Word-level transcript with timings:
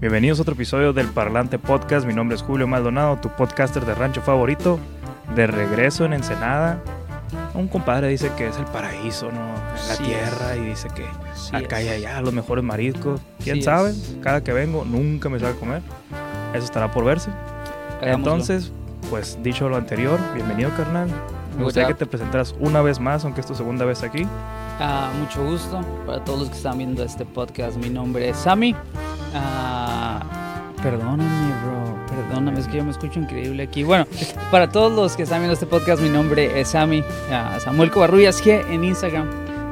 Bienvenidos 0.00 0.38
a 0.38 0.42
otro 0.42 0.54
episodio 0.54 0.92
del 0.92 1.08
Parlante 1.08 1.58
Podcast. 1.58 2.06
Mi 2.06 2.14
nombre 2.14 2.36
es 2.36 2.42
Julio 2.42 2.68
Maldonado, 2.68 3.16
tu 3.16 3.28
podcaster 3.30 3.84
de 3.84 3.94
rancho 3.94 4.22
favorito. 4.22 4.78
De 5.34 5.46
regreso 5.46 6.04
en 6.04 6.12
Ensenada. 6.12 6.80
Un 7.54 7.66
compadre 7.68 8.08
dice 8.08 8.30
que 8.36 8.46
es 8.46 8.56
el 8.58 8.64
paraíso, 8.66 9.30
¿no? 9.32 9.40
En 9.40 9.88
la 9.88 9.94
Sí 9.96 10.02
tierra 10.04 10.54
es. 10.54 10.58
y 10.58 10.64
dice 10.64 10.88
que 10.94 11.04
Sí 11.34 11.56
acá 11.56 11.82
y 11.82 11.88
es. 11.88 11.96
allá 11.96 12.20
los 12.20 12.32
mejores 12.32 12.64
mariscos. 12.64 13.20
¿Quién 13.42 13.56
Sí 13.56 13.62
sabe? 13.62 13.90
es. 13.90 14.16
Cada 14.22 14.42
que 14.42 14.52
vengo 14.52 14.84
nunca 14.84 15.28
me 15.28 15.38
sabe 15.40 15.54
comer. 15.56 15.82
Eso 16.54 16.64
estará 16.64 16.90
por 16.90 17.04
verse. 17.04 17.30
Hagámoslo. 18.00 18.32
Entonces, 18.34 18.72
pues 19.10 19.38
dicho 19.42 19.68
lo 19.68 19.76
anterior, 19.76 20.18
bienvenido 20.34 20.70
carnal. 20.76 21.08
Me 21.56 21.64
gustaría 21.64 21.88
que 21.88 21.94
te 21.94 22.06
presentaras 22.06 22.54
una 22.60 22.80
vez 22.82 23.00
más, 23.00 23.24
aunque 23.24 23.40
es 23.40 23.46
tu 23.46 23.54
segunda 23.56 23.84
vez 23.84 24.04
aquí. 24.04 24.24
Ah, 24.78 25.10
mucho 25.18 25.44
gusto 25.44 25.80
para 26.06 26.22
todos 26.24 26.38
los 26.40 26.50
que 26.50 26.56
están 26.56 26.78
viendo 26.78 27.02
este 27.02 27.24
podcast. 27.24 27.76
Mi 27.78 27.90
nombre 27.90 28.28
es 28.28 28.36
Sammy. 28.36 28.76
Ah, 29.34 30.22
perdóname, 30.82 31.52
bro. 31.62 31.98
Perdóname, 32.08 32.58
es 32.60 32.66
que 32.68 32.78
yo 32.78 32.84
me 32.84 32.90
escucho 32.90 33.20
increíble 33.20 33.62
aquí. 33.62 33.82
Bueno, 33.84 34.06
para 34.50 34.70
todos 34.70 34.92
los 34.92 35.16
que 35.16 35.22
están 35.24 35.40
viendo 35.40 35.54
este 35.54 35.66
podcast, 35.66 36.02
mi 36.02 36.08
nombre 36.08 36.60
es 36.60 36.68
Sammy. 36.68 37.02
Ah, 37.30 37.58
Samuel 37.60 37.90
Covarrubias 37.90 38.42
G 38.44 38.64
en 38.70 38.84
Instagram. 38.84 39.28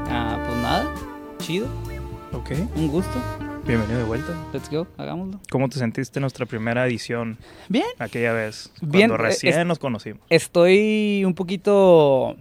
Ah, 0.08 0.38
pues 0.46 0.56
nada, 0.58 0.86
chido, 1.38 1.66
Ok. 2.32 2.52
un 2.76 2.88
gusto. 2.88 3.18
Bienvenido 3.66 3.98
de 3.98 4.04
vuelta. 4.04 4.32
Let's 4.52 4.70
go, 4.70 4.86
hagámoslo. 4.96 5.40
¿Cómo 5.50 5.68
te 5.68 5.78
sentiste 5.80 6.20
en 6.20 6.22
nuestra 6.22 6.46
primera 6.46 6.86
edición 6.86 7.36
Bien, 7.68 7.84
aquella 7.98 8.32
vez? 8.32 8.70
Bien, 8.80 9.08
Cuando 9.10 9.24
eh, 9.24 9.28
recién 9.28 9.58
es- 9.58 9.66
nos 9.66 9.80
conocimos. 9.80 10.20
estoy 10.30 11.24
un 11.26 11.34
poquito 11.34 12.36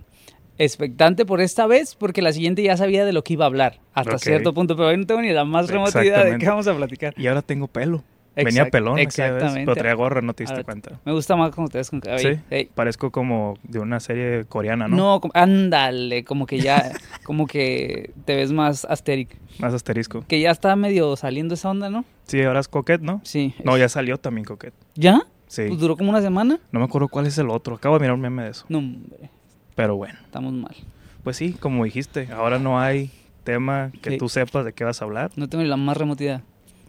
expectante 0.57 1.25
por 1.25 1.41
esta 1.41 1.67
vez 1.67 1.95
porque 1.95 2.21
la 2.21 2.31
siguiente 2.33 2.63
ya 2.63 2.77
sabía 2.77 3.05
de 3.05 3.13
lo 3.13 3.23
que 3.23 3.33
iba 3.33 3.45
a 3.45 3.47
hablar 3.47 3.79
hasta 3.93 4.17
cierto 4.19 4.53
punto, 4.53 4.75
pero 4.75 4.89
hoy 4.89 4.97
no 4.97 5.05
tengo 5.05 5.21
ni 5.21 5.31
la 5.31 5.45
más 5.45 5.69
remota 5.69 5.91
idea 6.03 6.03
de 6.03 6.09
Exactamente. 6.09 6.43
qué 6.45 6.49
vamos 6.49 6.67
a 6.67 6.75
platicar. 6.75 7.13
Y 7.17 7.27
ahora 7.27 7.41
tengo 7.41 7.67
pelo. 7.67 8.03
Venía 8.35 8.65
pelón 8.65 8.95
aquella 8.99 9.05
vez, 9.31 9.35
Exactamente. 9.35 9.65
pero 9.65 9.75
traía 9.77 9.93
gorra, 9.95 10.21
no 10.21 10.33
te 10.33 10.43
diste 10.43 10.55
Ahora- 10.55 10.65
cuenta. 10.65 10.99
Me 11.05 11.13
gusta 11.13 11.37
más 11.37 11.55
cuando 11.55 11.71
te 11.71 11.77
ves 11.77 11.89
con 11.89 12.01
cabello. 12.01 12.37
Sí. 12.51 12.69
Parezco 12.75 13.09
como 13.09 13.57
de 13.63 13.79
una 13.79 14.01
serie 14.01 14.43
coreana, 14.43 14.89
¿no? 14.89 14.97
No, 14.97 15.21
como- 15.21 15.31
ándale, 15.33 16.25
como 16.25 16.45
que 16.45 16.59
ya, 16.59 16.91
como 17.23 17.47
que 17.47 18.11
te 18.25 18.35
ves 18.35 18.51
más 18.51 18.83
asteric. 18.83 19.37
Más 19.59 19.73
asterisco. 19.73 20.25
Que 20.27 20.41
ya 20.41 20.51
está 20.51 20.75
medio 20.75 21.15
saliendo 21.15 21.53
esa 21.53 21.69
onda, 21.69 21.89
¿no? 21.89 22.03
Sí, 22.25 22.41
ahora 22.41 22.59
es 22.59 22.67
Coquette, 22.67 23.01
¿no? 23.03 23.21
Sí. 23.23 23.53
No, 23.63 23.77
ya 23.77 23.87
salió 23.87 24.17
también 24.17 24.43
Coquette. 24.43 24.73
¿Ya? 24.95 25.21
Sí. 25.47 25.63
Pues 25.69 25.79
duró 25.79 25.95
como 25.95 26.09
una 26.09 26.21
semana. 26.21 26.59
No 26.73 26.79
me 26.79 26.85
acuerdo 26.85 27.07
cuál 27.07 27.27
es 27.27 27.37
el 27.37 27.49
otro. 27.49 27.75
Acabo 27.75 27.95
de 27.95 28.01
mirar 28.01 28.15
un 28.15 28.21
meme 28.21 28.43
de 28.43 28.49
eso. 28.49 28.65
No, 28.67 28.79
hombre, 28.79 29.29
Pero 29.75 29.95
bueno. 29.97 30.17
estamos 30.23 30.53
mal. 30.53 30.75
Pues 31.23 31.37
sí, 31.37 31.53
como 31.53 31.83
dijiste, 31.85 32.29
ahora 32.31 32.59
no 32.59 32.79
hay 32.79 33.11
tema 33.43 33.91
que 34.01 34.11
Sí. 34.11 34.17
tú 34.17 34.29
sepas 34.29 34.65
de 34.65 34.73
qué 34.73 34.83
vas 34.83 35.01
a 35.01 35.05
hablar. 35.05 35.31
No 35.35 35.47
tengo 35.49 35.63
ni 35.63 35.69
la 35.69 35.77
más 35.77 35.97
remota 35.97 36.23
idea. 36.23 36.43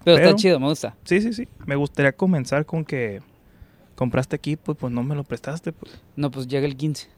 Pero, 0.05 0.17
Pero- 0.19 0.29
está 0.29 0.37
chido, 0.41 0.61
me 0.61 0.69
gusta. 0.69 0.95
Sí, 1.05 1.21
sí, 1.21 1.33
sí. 1.33 1.49
Me 1.67 1.75
gustaría 1.77 2.13
comenzar 2.13 2.65
con 2.65 2.85
que 2.85 3.21
compraste 3.97 4.37
equipo 4.37 4.73
y 4.73 4.75
pues 4.75 4.93
no 4.93 5.03
me 5.03 5.15
lo 5.15 5.25
prestaste. 5.25 5.73
Pues. 5.73 5.99
No, 6.17 6.31
pues 6.31 6.47
llega 6.47 6.67
el 6.67 6.77
15. 6.77 7.09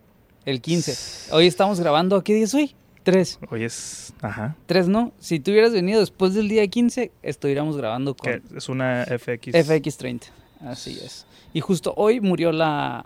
El 0.44 0.60
15. 0.62 1.32
Hoy 1.34 1.46
estamos 1.46 1.78
grabando, 1.80 2.22
¿qué 2.24 2.34
día 2.34 2.44
es 2.44 2.54
hoy? 2.54 2.74
3. 3.02 3.38
Hoy 3.50 3.64
es... 3.64 4.12
Ajá. 4.22 4.56
3 4.66 4.88
no. 4.88 5.12
Si 5.18 5.40
tú 5.40 5.50
hubieras 5.50 5.72
venido 5.72 6.00
después 6.00 6.34
del 6.34 6.48
día 6.48 6.66
15, 6.66 7.10
estuviéramos 7.22 7.76
grabando 7.76 8.14
con 8.14 8.42
es 8.56 8.68
una 8.68 9.04
FX. 9.06 9.54
FX30. 9.54 10.22
Así 10.60 10.98
es. 11.04 11.26
Y 11.52 11.60
justo 11.60 11.94
hoy 11.96 12.20
murió 12.20 12.52
la, 12.52 13.04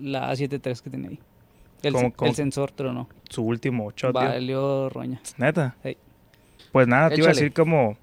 la 0.00 0.32
A73 0.32 0.80
que 0.82 0.90
tenía 0.90 1.10
ahí. 1.10 1.18
El, 1.82 1.92
¿Cómo- 1.94 2.06
el 2.06 2.12
cómo? 2.12 2.34
sensor 2.34 2.70
tronó. 2.72 3.08
Su 3.28 3.42
último 3.42 3.90
shot. 3.92 4.12
tío. 4.12 4.20
Valió 4.28 4.88
roña. 4.88 5.20
Neta. 5.38 5.76
Hey. 5.82 5.96
Pues 6.72 6.86
nada, 6.86 7.08
te 7.10 7.16
iba 7.16 7.26
a 7.26 7.30
decir 7.30 7.52
como... 7.52 7.96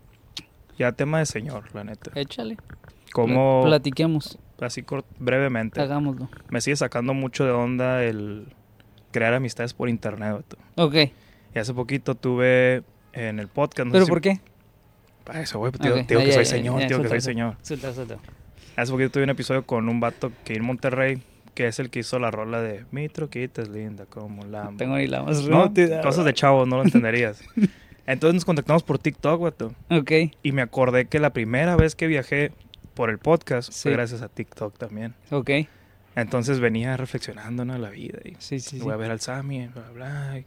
Ya 0.78 0.92
tema 0.92 1.19
de 1.19 1.25
señor, 1.25 1.64
la 1.73 1.84
neta. 1.84 2.11
Échale. 2.16 2.58
Como... 3.14 3.61
Pla- 3.61 3.69
Platiquemos. 3.78 4.38
Así 4.59 4.84
brevemente. 5.19 5.80
Hagámoslo. 5.81 6.30
Me 6.50 6.61
sigue 6.61 6.75
sacando 6.75 7.14
mucho 7.14 7.45
de 7.45 7.52
onda 7.52 8.03
el 8.03 8.47
crear 9.11 9.34
amistades 9.34 9.73
por 9.73 9.89
internet. 9.89 10.34
vato. 10.34 10.57
Ok. 10.75 10.96
Y 11.56 11.59
hace 11.59 11.74
poquito 11.74 12.16
tuve 12.16 12.84
en 13.13 13.40
el 13.40 13.47
podcast... 13.47 13.85
no 13.88 13.91
sé 13.91 13.94
¿Pero 13.94 14.06
si- 14.06 14.09
por 14.12 14.22
qué? 14.22 14.40
Para 15.24 15.41
eso, 15.41 15.59
güey. 15.59 15.72
Tío, 15.74 15.96
Ok, 15.96 16.07
tío 16.07 16.19
ya, 16.19 16.25
que 16.25 16.31
soy 16.31 16.46
señor, 16.46 16.85
tío 16.88 17.01
que 17.01 17.09
soy 17.09 17.22
señor. 17.22 17.57
Hace 18.75 18.91
poquito 18.91 19.09
tuve 19.12 19.24
un 19.24 19.30
episodio 19.30 19.66
con 19.66 19.90
un 19.90 20.00
vato 20.00 20.31
que 20.46 20.53
en 20.53 20.63
Monterrey, 20.63 21.22
que 21.57 21.66
es 21.66 21.79
el 21.79 21.90
que 21.90 22.01
hizo 22.01 22.19
la 22.19 22.29
rola 22.29 22.62
de 22.62 22.85
Mi 22.91 23.09
troquita 23.09 23.63
es 23.63 23.69
linda 23.69 24.06
como 24.06 24.45
la... 24.45 24.72
Tengo 24.78 24.95
ni 24.95 25.07
la 25.07 25.23
más 25.23 25.47
No, 25.47 25.73
cosas 26.03 26.23
de 26.23 26.31
chavo, 26.35 26.68
no 26.68 26.78
lo 26.78 26.84
entenderías. 26.85 27.41
Entonces 28.06 28.35
nos 28.35 28.45
contactamos 28.45 28.84
por 28.84 29.00
TikTok, 29.00 29.41
vato. 29.41 29.73
Ok. 29.90 30.12
Y 30.44 30.51
me 30.51 30.62
acordé 30.62 31.07
que 31.07 31.19
la 31.19 31.31
primera 31.34 31.75
vez 31.75 31.95
que 31.95 32.06
viajé 32.06 32.51
por 32.94 33.09
el 33.09 33.18
podcast 33.18 33.72
Sí. 33.73 33.81
fue 33.84 33.94
gracias 33.94 34.22
a 34.22 34.29
TikTok 34.29 34.78
también. 34.78 35.16
Ok. 35.31 35.50
Entonces 36.16 36.59
venía 36.59 36.95
reflexionando 36.95 37.66
¿no? 37.66 37.74
en 37.75 37.81
la 37.81 37.89
vida 37.89 38.19
y 38.24 38.35
Sí, 38.38 38.59
sí, 38.59 38.78
sí. 38.78 38.79
voy 38.79 38.94
a 38.94 38.97
ver 38.97 39.09
al 39.09 39.19
Sammy, 39.19 39.66
bla, 39.68 39.89
bla, 39.89 40.31
bla. 40.34 40.44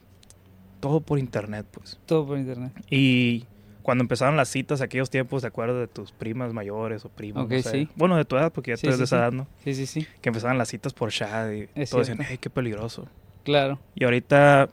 Todo 0.79 1.01
por 1.01 1.19
internet, 1.19 1.67
pues. 1.73 1.99
Todo 2.07 2.25
por 2.25 2.39
internet. 2.39 2.73
Y 2.89 3.47
cuando 3.83 4.03
empezaron 4.03 4.37
las 4.37 4.49
citas, 4.49 4.81
aquellos 4.81 5.11
tiempos, 5.11 5.43
¿te 5.43 5.49
acuerdas 5.49 5.79
de 5.79 5.87
tus 5.89 6.13
primas 6.13 6.53
mayores 6.53 7.05
o 7.05 7.09
primos? 7.09 7.45
Ok, 7.45 7.53
no 7.53 7.63
sé? 7.63 7.71
sí. 7.71 7.89
Bueno, 7.97 8.17
de 8.17 8.25
tu 8.25 8.37
edad, 8.37 8.53
porque 8.53 8.73
ya 8.73 8.77
Sí, 8.77 8.83
tú 8.83 8.89
eres 8.89 8.97
sí, 8.97 9.01
de 9.01 9.05
esa 9.05 9.17
edad, 9.19 9.33
¿no? 9.33 9.47
Sí, 9.65 9.75
sí, 9.75 9.87
sí. 9.87 10.07
Que 10.21 10.29
empezaban 10.29 10.59
las 10.59 10.69
citas 10.69 10.93
por 10.93 11.11
chat 11.11 11.53
y 11.53 11.69
Es 11.75 11.91
todos 11.91 12.07
decían, 12.07 12.27
hey, 12.29 12.39
qué 12.41 12.51
peligroso. 12.51 13.07
Claro. 13.45 13.79
Y 13.95 14.05
ahorita 14.05 14.69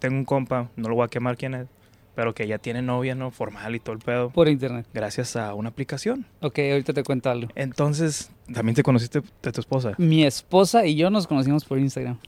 tengo 0.00 0.16
un 0.16 0.24
compa, 0.24 0.68
no 0.76 0.88
lo 0.88 0.94
voy 0.94 1.04
a 1.04 1.08
quemar 1.08 1.36
quién 1.36 1.54
es, 1.54 1.66
pero 2.14 2.34
que 2.34 2.46
ya 2.46 2.58
tiene 2.58 2.82
novia, 2.82 3.14
¿no? 3.14 3.30
Formal 3.30 3.74
y 3.74 3.80
todo 3.80 3.94
el 3.94 4.00
pedo. 4.00 4.30
Por 4.30 4.48
internet. 4.48 4.86
Gracias 4.94 5.34
a 5.36 5.54
una 5.54 5.70
aplicación. 5.70 6.26
Ok, 6.40 6.58
ahorita 6.58 6.92
te 6.92 7.02
cuento 7.02 7.30
algo. 7.30 7.48
Entonces, 7.54 8.30
¿también 8.52 8.74
te 8.76 8.82
conociste 8.82 9.22
de 9.42 9.52
tu 9.52 9.60
esposa? 9.60 9.94
Mi 9.98 10.24
esposa 10.24 10.86
y 10.86 10.94
yo 10.96 11.10
nos 11.10 11.26
conocimos 11.26 11.64
por 11.64 11.78
Instagram. 11.78 12.18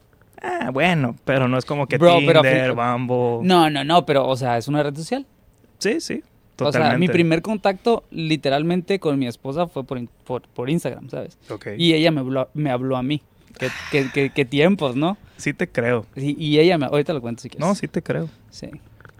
Ah, 0.43 0.71
bueno, 0.71 1.17
pero 1.25 1.49
no 1.49 1.57
es 1.57 1.65
como 1.65 1.87
que 1.87 1.99
Bro, 1.99 2.19
pero 2.27 2.43
Tinder, 2.43 2.73
fin- 2.73 2.77
Bumble. 2.77 3.47
No, 3.47 3.71
no, 3.71 3.85
no, 3.85 4.05
pero, 4.05 4.27
o 4.27 4.37
sea, 4.37 4.59
es 4.59 4.69
una 4.69 4.83
red 4.83 4.95
social. 4.95 5.27
Sí, 5.79 6.01
sí, 6.01 6.23
O 6.59 6.73
sea, 6.73 6.97
mi 6.99 7.09
primer 7.09 7.43
contacto 7.43 8.05
literalmente 8.11 8.99
con 8.99 9.19
mi 9.19 9.27
esposa 9.27 9.67
fue 9.67 9.85
por, 9.85 10.07
por, 10.25 10.43
por 10.43 10.71
Instagram, 10.71 11.09
¿sabes? 11.11 11.39
Ok. 11.51 11.69
Y 11.77 11.93
ella 11.95 12.11
me 12.11 12.21
habló, 12.21 12.49
me 12.55 12.71
habló 12.71 12.97
a 12.97 13.03
mí. 13.03 13.23
¿Qué, 13.59 13.69
qué, 13.91 14.07
qué- 14.13 14.31
qué 14.31 14.45
tiempos, 14.45 14.97
no? 14.97 15.17
Sí 15.39 15.53
te 15.55 15.69
creo. 15.69 16.07
Y, 16.15 16.43
y 16.43 16.59
ella 16.59 16.77
me... 16.79 16.87
Ahorita 16.87 17.13
lo 17.13 17.21
cuento 17.21 17.43
si 17.43 17.49
quieres. 17.51 17.67
No, 17.67 17.75
sí 17.75 17.89
te 17.89 18.03
creo. 18.03 18.29
Sí, 18.51 18.69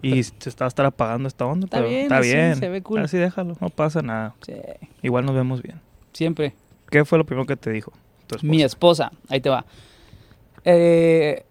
Y 0.01 0.21
se 0.23 0.49
está 0.49 0.65
a 0.65 0.67
estar 0.67 0.85
apagando 0.85 1.27
esta 1.27 1.45
onda, 1.45 1.65
Está 1.65 1.77
pero 1.77 1.89
bien, 1.89 2.01
está 2.03 2.17
así 2.19 2.33
bien. 2.33 2.55
se 2.55 2.69
ve 2.69 2.81
cool. 2.83 2.99
Así 2.99 3.17
déjalo, 3.17 3.55
no 3.59 3.69
pasa 3.69 4.01
nada. 4.01 4.35
sí, 4.45 4.53
Igual 5.01 5.25
nos 5.25 5.35
vemos 5.35 5.61
bien. 5.63 5.79
siempre. 6.13 6.53
¿Qué 6.89 7.03
fue 7.05 7.17
lo 7.17 7.25
primero 7.25 7.45
que 7.45 7.55
te 7.57 7.71
dijo 7.71 7.91
tu 8.27 8.35
esposa? 8.35 8.47
Mi 8.51 8.61
esposa, 8.63 9.11
ahí 9.29 9.41
te 9.41 9.49
va. 9.49 9.65
Eh, 10.65 11.43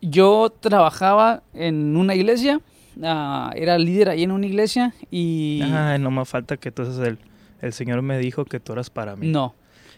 yo 0.00 0.52
trabajaba 0.60 1.42
en 1.54 1.96
una 1.96 2.14
iglesia, 2.14 2.60
ah, 3.02 3.52
era 3.56 3.78
líder 3.78 4.08
ahí 4.10 4.22
en 4.22 4.30
una 4.30 4.46
iglesia 4.46 4.94
y... 5.10 5.60
Ay, 5.62 5.98
no 5.98 6.10
me 6.10 6.24
falta 6.24 6.56
que 6.56 6.68
entonces 6.68 6.98
el, 7.06 7.18
el 7.60 7.72
Señor 7.72 8.02
me 8.02 8.18
dijo 8.18 8.44
que 8.44 8.60
tú 8.60 8.72
eras 8.72 8.90
para 8.90 9.16
mí. 9.16 9.28
No, 9.28 9.54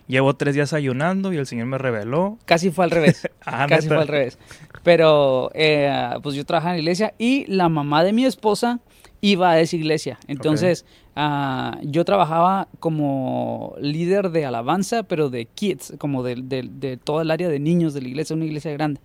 Llevo 0.08 0.34
tres 0.34 0.54
días 0.54 0.72
ayunando 0.72 1.32
y 1.32 1.36
el 1.36 1.46
Señor 1.46 1.66
me 1.66 1.78
reveló. 1.78 2.38
casi 2.44 2.70
fue 2.70 2.84
al 2.84 2.90
revés. 2.90 3.28
Ah, 3.44 3.66
Casi 3.68 3.86
fue 3.86 3.98
al 3.98 4.08
revés. 4.08 4.38
Pero 4.82 5.50
eh, 5.54 6.10
pues 6.22 6.34
yo 6.34 6.44
trabajaba 6.44 6.72
en 6.72 6.78
la 6.78 6.82
iglesia 6.82 7.14
y 7.16 7.44
la 7.46 7.68
mamá 7.68 8.02
de 8.02 8.12
mi 8.12 8.24
esposa 8.24 8.80
iba 9.20 9.52
a 9.52 9.60
esa 9.60 9.76
iglesia. 9.76 10.18
Entonces 10.26 10.84
ah, 11.14 11.78
yo 11.82 12.04
trabajaba 12.04 12.68
como 12.80 13.74
líder 13.80 14.30
de 14.30 14.46
alabanza, 14.46 15.04
pero 15.04 15.30
de 15.30 15.46
kids, 15.46 15.94
como 15.98 16.22
de, 16.22 16.36
de, 16.36 16.68
de 16.70 16.96
todo 16.96 17.20
el 17.20 17.30
área 17.30 17.48
de 17.48 17.58
niños 17.60 17.94
de 17.94 18.02
la 18.02 18.08
iglesia, 18.08 18.34
una 18.34 18.44
iglesia 18.46 18.72
grande. 18.72 19.00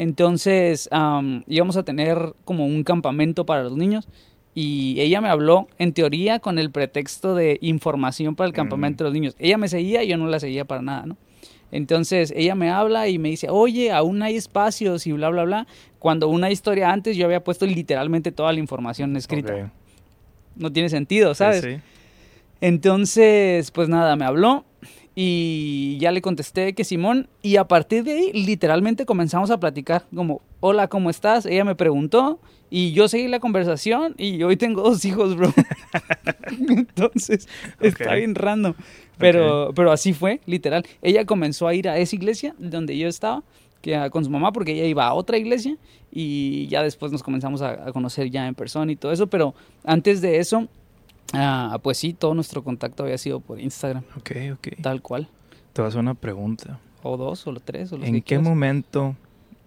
Entonces 0.00 0.88
am, 0.92 1.42
íbamos 1.46 1.76
a 1.76 1.82
tener 1.82 2.32
como 2.46 2.64
un 2.64 2.84
campamento 2.84 3.44
para 3.44 3.62
los 3.64 3.76
niños 3.76 4.08
y 4.54 4.98
ella 4.98 5.20
me 5.20 5.28
habló 5.28 5.68
en 5.76 5.92
teoría 5.92 6.38
con 6.38 6.58
el 6.58 6.70
pretexto 6.70 7.34
de 7.34 7.58
información 7.60 8.34
para 8.34 8.46
el 8.48 8.54
campamento 8.54 9.04
de 9.04 9.10
los 9.10 9.12
niños. 9.14 9.36
Ella 9.38 9.58
me 9.58 9.68
seguía 9.68 10.02
y 10.02 10.08
yo 10.08 10.16
no 10.16 10.26
la 10.26 10.40
seguía 10.40 10.64
para 10.64 10.80
nada, 10.80 11.04
¿no? 11.04 11.18
Entonces 11.70 12.32
ella 12.34 12.54
me 12.54 12.70
habla 12.70 13.08
y 13.08 13.18
me 13.18 13.28
dice, 13.28 13.48
oye, 13.50 13.92
aún 13.92 14.22
hay 14.22 14.36
espacios 14.36 15.06
y 15.06 15.12
bla, 15.12 15.28
bla, 15.28 15.44
bla. 15.44 15.66
Cuando 15.98 16.28
una 16.28 16.50
historia 16.50 16.90
antes 16.90 17.14
yo 17.18 17.26
había 17.26 17.44
puesto 17.44 17.66
literalmente 17.66 18.32
toda 18.32 18.54
la 18.54 18.58
información 18.58 19.14
escrita. 19.18 19.70
No 20.56 20.72
tiene 20.72 20.88
sentido, 20.88 21.34
Sí, 21.34 21.38
¿sabes? 21.40 21.60
sí. 21.60 21.76
Entonces, 22.62 23.70
pues 23.70 23.90
nada, 23.90 24.16
me 24.16 24.24
habló 24.24 24.64
y 25.14 25.98
ya 25.98 26.12
le 26.12 26.22
contesté 26.22 26.72
que 26.74 26.84
Simón 26.84 27.28
y 27.42 27.56
a 27.56 27.64
partir 27.66 28.04
de 28.04 28.12
ahí 28.12 28.32
literalmente 28.32 29.06
comenzamos 29.06 29.50
a 29.50 29.58
platicar 29.58 30.04
como, 30.14 30.40
hola, 30.60 30.88
¿cómo 30.88 31.10
estás? 31.10 31.46
Ella 31.46 31.64
me 31.64 31.74
preguntó 31.74 32.38
y 32.70 32.92
yo 32.92 33.08
seguí 33.08 33.26
la 33.26 33.40
conversación 33.40 34.14
y 34.16 34.42
hoy 34.44 34.56
tengo 34.56 34.82
dos 34.82 35.04
hijos, 35.04 35.36
bro. 35.36 35.52
Entonces, 36.68 37.48
está 37.80 38.14
bien 38.14 38.34
random. 38.34 38.74
Pero, 39.18 39.72
pero 39.74 39.92
así 39.92 40.12
fue, 40.12 40.40
literal. 40.46 40.86
Ella 41.02 41.26
comenzó 41.26 41.66
a 41.66 41.74
ir 41.74 41.88
a 41.88 41.98
esa 41.98 42.14
iglesia 42.16 42.54
donde 42.58 42.96
yo 42.96 43.08
estaba 43.08 43.42
que, 43.82 43.96
ah, 43.96 44.10
con 44.10 44.24
su 44.24 44.30
mamá 44.30 44.52
porque 44.52 44.72
ella 44.72 44.84
iba 44.84 45.06
a 45.06 45.14
otra 45.14 45.38
iglesia 45.38 45.76
y 46.12 46.68
ya 46.68 46.82
después 46.82 47.10
nos 47.12 47.22
comenzamos 47.22 47.62
a, 47.62 47.88
a 47.88 47.92
conocer 47.92 48.30
ya 48.30 48.46
en 48.46 48.54
persona 48.54 48.92
y 48.92 48.96
todo 48.96 49.10
eso. 49.10 49.26
Pero 49.26 49.54
antes 49.84 50.20
de 50.20 50.38
eso, 50.38 50.68
Ah, 51.32 51.78
pues 51.82 51.98
sí, 51.98 52.12
todo 52.12 52.34
nuestro 52.34 52.64
contacto 52.64 53.04
había 53.04 53.18
sido 53.18 53.40
por 53.40 53.60
Instagram, 53.60 54.02
Ok, 54.16 54.30
ok. 54.54 54.68
tal 54.82 55.00
cual. 55.02 55.28
Te 55.72 55.80
voy 55.82 55.86
a 55.86 55.88
hacer 55.90 56.00
una 56.00 56.14
pregunta. 56.14 56.80
O 57.02 57.16
dos, 57.16 57.46
o 57.46 57.54
tres, 57.54 57.92
o 57.92 57.96
los 57.98 58.06
¿En 58.06 58.14
que 58.14 58.20
qué 58.20 58.26
quieras. 58.26 58.44
momento, 58.46 59.14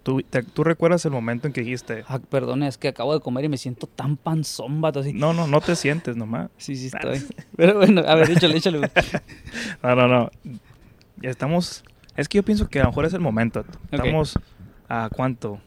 tú, 0.02 0.20
te- 0.22 0.42
tú 0.42 0.62
recuerdas 0.62 1.04
el 1.06 1.10
momento 1.12 1.46
en 1.46 1.52
que 1.54 1.62
dijiste, 1.62 2.04
Ah, 2.06 2.18
perdón, 2.18 2.62
es 2.62 2.76
que 2.76 2.88
acabo 2.88 3.14
de 3.14 3.20
comer 3.20 3.44
y 3.46 3.48
me 3.48 3.56
siento 3.56 3.86
tan 3.86 4.16
panzón, 4.18 4.80
vato, 4.82 5.00
así. 5.00 5.12
no, 5.14 5.32
no, 5.32 5.46
no 5.46 5.60
te 5.62 5.74
sientes 5.74 6.16
nomás? 6.16 6.50
Sí, 6.58 6.76
sí 6.76 6.86
estoy. 6.86 7.22
Pero 7.56 7.76
bueno, 7.76 8.02
a 8.06 8.14
ver, 8.14 8.30
échale, 8.30 8.56
échale. 8.58 8.90
No, 9.82 9.94
no, 9.96 10.06
no. 10.08 10.30
Ya 11.16 11.30
estamos. 11.30 11.82
Es 12.16 12.28
que 12.28 12.36
yo 12.38 12.42
pienso 12.42 12.68
que 12.68 12.78
a 12.80 12.82
lo 12.84 12.88
mejor 12.90 13.06
es 13.06 13.14
el 13.14 13.20
momento. 13.20 13.64
Estamos 13.90 14.38
a 14.88 15.08
cuánto? 15.14 15.60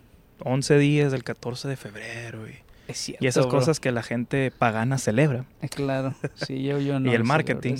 11 0.43 0.77
días 0.77 1.11
del 1.11 1.23
14 1.23 1.67
de 1.67 1.75
febrero. 1.75 2.47
Y, 2.47 2.53
Es 2.87 2.97
cierto, 2.97 3.23
y 3.23 3.27
esas 3.27 3.45
bro. 3.47 3.57
cosas 3.59 3.79
que 3.79 3.91
la 3.91 4.01
gente 4.03 4.51
pagana 4.51 4.97
celebra. 4.97 5.45
Eh, 5.61 5.69
Claro, 5.69 6.13
sí, 6.35 6.63
yo, 6.63 6.79
yo 6.79 6.99
no. 6.99 7.11
Y 7.11 7.15
el 7.15 7.23
marketing. 7.23 7.75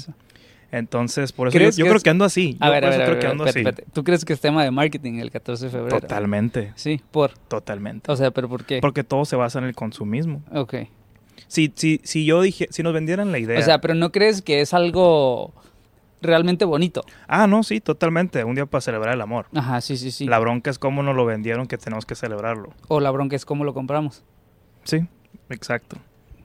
Entonces, 0.70 1.32
por 1.32 1.48
eso 1.48 1.54
yo, 1.58 1.60
¿Crees 1.60 1.78
yo 1.78 1.86
que 1.86 1.90
creo 1.92 1.98
es- 1.98 2.04
que 2.04 2.10
ando 2.10 2.26
así. 2.26 2.54
Yo 2.60 2.66
A 2.66 2.70
ver, 2.70 2.84
a 2.84 2.88
por 2.88 2.90
eso 2.90 3.00
ver, 3.00 3.02
a 3.02 3.06
creo 3.06 3.16
ver, 3.16 3.20
que 3.22 3.28
ando 3.32 3.46
espérate, 3.46 3.60
así. 3.70 3.70
espérate. 3.70 3.94
¿Tú 3.94 4.04
crees 4.04 4.26
que 4.26 4.34
es 4.34 4.42
tema 4.42 4.64
de 4.64 4.72
marketing 4.72 5.14
el 5.20 5.32
14 5.32 5.66
de 5.66 5.72
febrero? 5.72 6.02
Totalmente. 6.02 6.74
Sí, 6.76 7.02
por. 7.12 7.32
Totalmente. 7.48 8.12
O 8.12 8.16
sea, 8.18 8.32
¿pero 8.32 8.50
por 8.50 8.66
qué? 8.66 8.80
Porque 8.82 9.04
todo 9.06 9.24
se 9.24 9.38
basa 9.38 9.60
en 9.60 9.66
el 9.66 9.76
consumismo. 9.76 10.44
Ok. 10.54 10.76
Si, 11.48 11.72
si, 11.76 12.02
si 12.04 12.26
yo 12.26 12.42
dije, 12.42 12.68
si 12.70 12.84
nos 12.84 12.92
vendieran 12.94 13.32
la 13.32 13.40
idea. 13.40 13.58
O 13.60 13.62
sea, 13.62 13.80
pero 13.80 13.96
¿no 13.96 14.12
crees 14.12 14.42
que 14.42 14.60
es 14.60 14.74
algo 14.74 15.54
realmente 16.22 16.66
bonito? 16.66 17.06
ah, 17.30 17.48
no, 17.48 17.64
sí, 17.64 17.80
totalmente. 17.80 18.44
Un 18.44 18.56
día 18.56 18.66
para 18.66 18.82
celebrar 18.82 19.14
el 19.14 19.22
amor. 19.22 19.46
Ajá, 19.54 19.80
sí, 19.80 19.96
sí, 19.96 20.12
sí. 20.12 20.26
La 20.26 20.40
bronca 20.40 20.70
es 20.70 20.80
cómo 20.80 21.02
nos 21.02 21.16
lo 21.16 21.26
vendieron 21.26 21.68
que 21.68 21.78
tenemos 21.78 22.06
que 22.06 22.16
celebrarlo. 22.16 22.74
O 22.90 23.00
la 23.00 23.12
bronca 23.12 23.38
es 23.38 23.46
cómo 23.46 23.64
lo 23.64 23.74
compramos. 23.74 24.24
Sí, 24.88 25.06
exacto. 25.50 25.98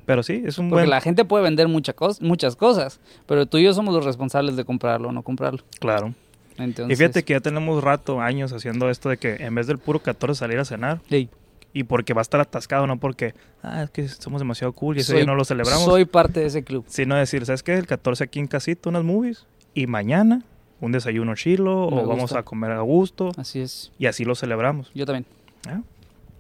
Pero 0.05 0.23
sí, 0.23 0.43
es 0.45 0.59
un 0.59 0.69
Porque 0.69 0.83
buen... 0.83 0.91
la 0.91 1.01
gente 1.01 1.25
puede 1.25 1.45
vender 1.45 1.69
mucha 1.69 1.95
cos- 1.95 2.21
muchas 2.21 2.57
cosas, 2.57 3.01
pero 3.27 3.47
tú 3.47 3.59
y 3.59 3.63
yo 3.65 3.73
somos 3.73 3.95
los 3.95 4.05
responsables 4.05 4.57
de 4.57 4.65
comprarlo 4.65 5.09
o 5.09 5.13
no 5.13 5.23
comprarlo. 5.23 5.63
Claro. 5.79 6.13
Entonces, 6.59 6.93
Y 6.93 6.97
fíjate 6.97 7.23
que 7.23 7.33
ya 7.35 7.41
tenemos 7.41 7.83
rato, 7.83 8.21
años 8.21 8.53
haciendo 8.53 8.91
esto 8.91 9.09
de 9.09 9.17
que 9.17 9.37
en 9.37 9.55
vez 9.55 9.67
del 9.67 9.79
puro 9.79 10.01
14 10.01 10.39
salir 10.39 10.59
a 10.59 10.65
cenar, 10.65 11.01
Sí, 11.09 11.31
y 11.73 11.85
porque 11.85 12.13
va 12.15 12.21
a 12.21 12.23
estar 12.23 12.41
atascado, 12.41 12.87
no 12.87 12.99
porque, 12.99 13.35
ah, 13.63 13.85
es 13.85 13.91
que 13.91 14.07
somos 14.09 14.41
demasiado 14.41 14.73
cool 14.73 14.97
y 14.97 15.01
ese 15.01 15.13
Soy- 15.13 15.17
día 15.19 15.27
no 15.27 15.35
lo 15.37 15.45
celebramos, 15.45 15.85
soy 15.85 16.05
parte 16.05 16.41
de 16.41 16.47
ese 16.47 16.63
club. 16.65 16.85
sino 16.89 17.15
decir, 17.17 17.47
¿sabes 17.47 17.63
qué? 17.63 17.75
El 17.75 17.87
14 17.87 18.25
aquí 18.25 18.39
en 18.41 18.49
casita, 18.49 18.91
unas 18.91 19.05
movies, 19.05 19.47
y 19.73 19.87
mañana 19.87 20.43
un 20.81 20.91
desayuno 20.93 21.35
chilo, 21.37 21.89
Me 21.91 22.03
o 22.03 22.07
vamos 22.07 22.33
a 22.33 22.43
comer 22.43 22.73
a 22.73 22.81
gusto, 22.81 23.31
Así 23.39 23.61
es. 23.61 23.93
y 23.99 24.07
así 24.07 24.25
lo 24.25 24.35
celebramos. 24.35 24.91
Yo 24.95 25.07
también. 25.07 25.25
Ah, 25.69 25.81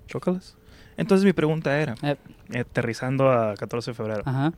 Chócalas. 0.08 0.56
Entonces 0.96 1.24
mi 1.24 1.32
pregunta 1.32 1.78
era, 1.80 1.94
Eh, 2.02 2.16
aterrizando 2.58 3.30
a 3.30 3.54
14 3.54 3.90
de 3.90 3.94
febrero, 3.94 4.22
ajá. 4.24 4.52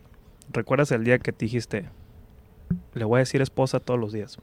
¿recuerdas 0.52 0.90
el 0.92 1.04
día 1.04 1.19
que 1.19 1.32
te 1.32 1.44
dijiste, 1.44 1.88
le 2.94 3.04
voy 3.04 3.19
a 3.19 3.20
decir 3.20 3.40
esposa 3.42 3.81
todos 3.81 3.98
los 4.00 4.12
días? 4.12 4.38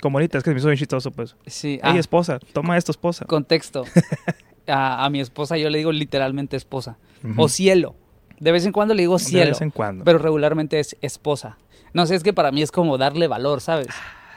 Como 0.00 0.18
ahorita, 0.18 0.38
es 0.38 0.44
que 0.44 0.50
me 0.50 0.58
hizo 0.58 0.68
bien 0.68 0.78
chistoso, 0.78 1.10
pues. 1.12 1.36
Sí. 1.46 1.74
Ey, 1.74 1.80
ah, 1.82 1.98
esposa, 1.98 2.38
toma 2.52 2.76
esto, 2.76 2.92
esposa. 2.92 3.24
contexto. 3.26 3.84
a, 4.66 5.04
a 5.04 5.10
mi 5.10 5.20
esposa 5.20 5.56
yo 5.56 5.70
le 5.70 5.78
digo 5.78 5.92
literalmente 5.92 6.56
esposa. 6.56 6.98
O 7.36 7.48
cielo. 7.48 7.94
De 8.40 8.52
vez 8.52 8.66
en 8.66 8.72
cuando 8.72 8.92
le 8.94 9.02
digo 9.02 9.16
De 9.16 9.24
cielo. 9.24 9.50
vez 9.52 9.60
en 9.62 9.70
cuando. 9.70 10.04
Pero 10.04 10.18
regularmente 10.18 10.78
es 10.80 10.96
esposa. 11.00 11.56
No 11.94 12.04
sé, 12.06 12.16
es 12.16 12.22
que 12.22 12.32
para 12.34 12.50
mí 12.52 12.60
es 12.60 12.70
como 12.72 12.98
darle 12.98 13.28
valor, 13.28 13.60
¿sabes? 13.60 13.88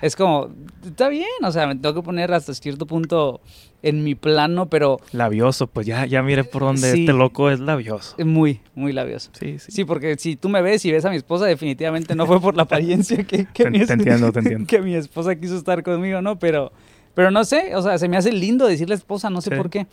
Es 0.01 0.15
como, 0.15 0.49
está 0.85 1.09
bien, 1.09 1.25
o 1.43 1.51
sea, 1.51 1.65
me 1.67 1.75
tengo 1.75 1.95
que 1.95 2.01
poner 2.03 2.31
hasta 2.33 2.53
cierto 2.53 2.85
punto 2.85 3.41
en 3.81 4.03
mi 4.03 4.13
plano, 4.15 4.67
pero 4.69 4.99
Labioso, 5.11 5.67
pues 5.67 5.85
ya, 5.87 6.05
ya 6.05 6.21
mire 6.23 6.43
por 6.43 6.61
dónde 6.63 6.91
Sí. 6.91 7.01
este 7.01 7.13
loco 7.13 7.49
es 7.49 7.59
labioso. 7.59 8.15
muy, 8.23 8.61
muy 8.75 8.93
labioso. 8.93 9.31
Sí, 9.33 9.59
sí. 9.59 9.71
Sí, 9.71 9.85
porque 9.85 10.15
si 10.17 10.35
tú 10.35 10.49
me 10.49 10.61
ves 10.61 10.83
y 10.85 10.91
ves 10.91 11.05
a 11.05 11.09
mi 11.09 11.15
esposa, 11.15 11.45
definitivamente 11.45 12.15
no 12.15 12.25
fue 12.27 12.39
por 12.39 12.55
la 12.55 12.63
apariencia 12.63 13.23
que, 13.23 13.45
que, 13.45 13.63
Te- 13.63 13.69
mi, 13.71 13.85
te 13.85 13.93
entiendo, 13.93 14.31
te 14.31 14.39
entiendo. 14.39 14.65
que 14.67 14.81
mi 14.81 14.93
esposa 14.95 15.35
quiso 15.35 15.55
estar 15.57 15.81
conmigo, 15.83 16.21
¿no? 16.21 16.37
Pero, 16.39 16.71
pero 17.15 17.31
no 17.31 17.43
sé, 17.43 17.75
o 17.75 17.81
sea, 17.81 17.97
se 17.97 18.07
me 18.07 18.17
hace 18.17 18.31
lindo 18.31 18.67
decirle 18.67 18.93
esposa, 18.95 19.29
no 19.29 19.41
sé 19.41 19.49
Sí. 19.51 19.55
por 19.57 19.69
qué. 19.69 19.87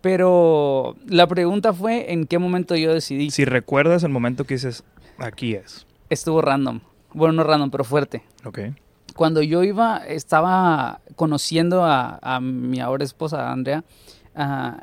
Pero 0.00 0.96
la 1.06 1.26
pregunta 1.26 1.72
fue 1.72 2.12
en 2.12 2.26
qué 2.26 2.38
momento 2.38 2.76
yo 2.76 2.92
decidí. 2.92 3.30
Si 3.30 3.44
recuerdas 3.44 4.02
el 4.04 4.10
momento 4.10 4.44
que 4.44 4.54
dices, 4.54 4.84
aquí 5.18 5.54
es. 5.54 5.86
Estuvo 6.10 6.40
random. 6.42 6.80
Bueno, 7.12 7.32
no 7.32 7.44
random, 7.44 7.70
pero 7.70 7.84
fuerte. 7.84 8.22
Ok. 8.44 8.58
Cuando 9.14 9.42
yo 9.42 9.62
iba, 9.62 9.98
estaba 9.98 11.00
conociendo 11.16 11.84
a, 11.84 12.18
a 12.20 12.40
mi 12.40 12.80
ahora 12.80 13.04
esposa, 13.04 13.52
Andrea, 13.52 13.84
ah, 14.34 14.82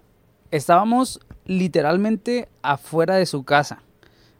estábamos 0.51 1.19
literalmente 1.45 2.47
afuera 2.61 3.15
de 3.15 3.25
su 3.25 3.43
casa. 3.43 3.83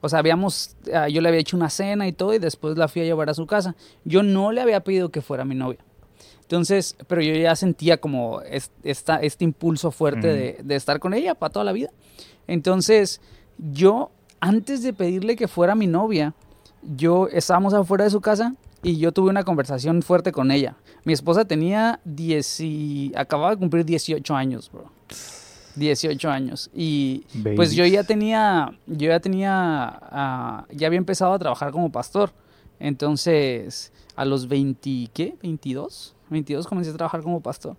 O 0.01 0.09
sea, 0.09 0.19
habíamos, 0.19 0.75
ah, 0.93 1.07
yo 1.09 1.21
le 1.21 1.27
había 1.29 1.41
hecho 1.41 1.57
una 1.57 1.69
cena 1.69 2.07
y 2.07 2.13
todo 2.13 2.33
y 2.33 2.39
después 2.39 2.77
la 2.77 2.87
fui 2.87 3.01
a 3.01 3.05
llevar 3.05 3.29
a 3.29 3.33
su 3.33 3.45
casa. 3.45 3.75
Yo 4.05 4.23
no 4.23 4.51
le 4.51 4.61
había 4.61 4.83
pedido 4.83 5.09
que 5.09 5.21
fuera 5.21 5.45
mi 5.45 5.55
novia. 5.55 5.79
Entonces, 6.41 6.95
pero 7.07 7.21
yo 7.21 7.33
ya 7.33 7.55
sentía 7.55 7.97
como 7.99 8.41
es- 8.41 8.71
esta, 8.83 9.17
este 9.17 9.43
impulso 9.45 9.91
fuerte 9.91 10.27
de, 10.33 10.57
de 10.63 10.75
estar 10.75 10.99
con 10.99 11.13
ella 11.13 11.35
para 11.35 11.51
toda 11.53 11.65
la 11.65 11.71
vida. 11.71 11.89
Entonces, 12.47 13.21
yo, 13.57 14.11
antes 14.39 14.83
de 14.83 14.93
pedirle 14.93 15.35
que 15.35 15.47
fuera 15.47 15.75
mi 15.75 15.87
novia, 15.87 16.33
yo 16.81 17.27
estábamos 17.27 17.73
afuera 17.73 18.03
de 18.05 18.09
su 18.09 18.21
casa 18.21 18.55
y 18.83 18.97
yo 18.97 19.11
tuve 19.11 19.29
una 19.29 19.43
conversación 19.43 20.01
fuerte 20.01 20.31
con 20.31 20.51
ella. 20.51 20.75
Mi 21.03 21.13
esposa 21.13 21.45
tenía 21.45 21.99
10 22.05 22.59
y 22.61 23.11
acababa 23.15 23.51
de 23.51 23.57
cumplir 23.57 23.85
18 23.85 24.35
años, 24.35 24.71
bro. 24.71 24.91
18 25.75 26.29
años. 26.29 26.69
Y 26.73 27.23
pues 27.55 27.73
yo 27.73 27.85
ya 27.85 28.03
tenía, 28.03 28.71
yo 28.87 29.09
ya 29.09 29.19
tenía, 29.19 29.99
ah, 30.11 30.65
ya 30.71 30.87
había 30.87 30.97
empezado 30.97 31.33
a 31.33 31.39
trabajar 31.39 31.71
como 31.71 31.91
pastor. 31.91 32.31
Entonces, 32.79 33.93
a 34.15 34.25
los 34.25 34.47
20, 34.47 35.09
¿qué? 35.13 35.35
22, 35.41 36.15
22 36.29 36.67
comencé 36.67 36.89
a 36.91 36.93
trabajar 36.95 37.21
como 37.21 37.41
pastor. 37.41 37.77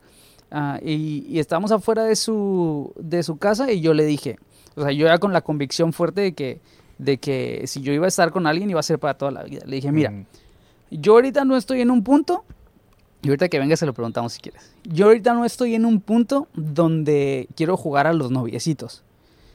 Ah, 0.51 0.79
y, 0.83 1.27
y 1.29 1.39
estábamos 1.39 1.73
afuera 1.73 2.05
de 2.05 2.15
su, 2.17 2.93
de 2.97 3.23
su 3.23 3.37
casa 3.39 3.73
y 3.73 3.81
yo 3.81 3.95
le 3.95 4.05
dije, 4.05 4.39
o 4.77 4.83
sea, 4.83 4.93
yo 4.93 5.07
ya 5.07 5.19
con 5.19 5.33
la 5.33 5.41
convicción 5.41 5.93
fuerte 5.93 6.21
de 6.21 6.33
que, 6.35 6.61
de 6.99 7.19
que 7.19 7.63
si 7.67 7.81
yo 7.81 7.93
iba 7.93 8.05
a 8.05 8.09
estar 8.09 8.31
con 8.31 8.47
alguien 8.47 8.71
iba 8.71 8.81
a 8.81 8.85
ser 8.85 8.99
para 8.99 9.15
toda 9.15 9.33
la 9.33 9.43
vida. 9.43 9.63
Le 9.67 9.77
dije, 9.77 9.91
mira, 9.91 10.11
Mm, 10.11 10.27
yo 11.01 11.15
ahorita 11.15 11.45
no 11.45 11.57
estoy 11.57 11.81
en 11.81 11.91
un 11.91 12.05
punto, 12.05 12.45
y 13.23 13.29
ahorita 13.29 13.49
que 13.49 13.59
venga 13.59 13.77
se 13.77 13.87
lo 13.87 13.95
preguntamos 13.95 14.33
si 14.33 14.41
quieres. 14.41 14.73
Yo 14.85 15.07
ahorita 15.07 15.33
no 15.33 15.45
estoy 15.45 15.75
en 15.75 15.87
un 15.87 16.01
punto 16.01 16.49
donde 16.55 17.49
quiero 17.57 17.77
jugar 17.77 18.07
a 18.07 18.13
los 18.13 18.31
noviecitos. 18.31 19.05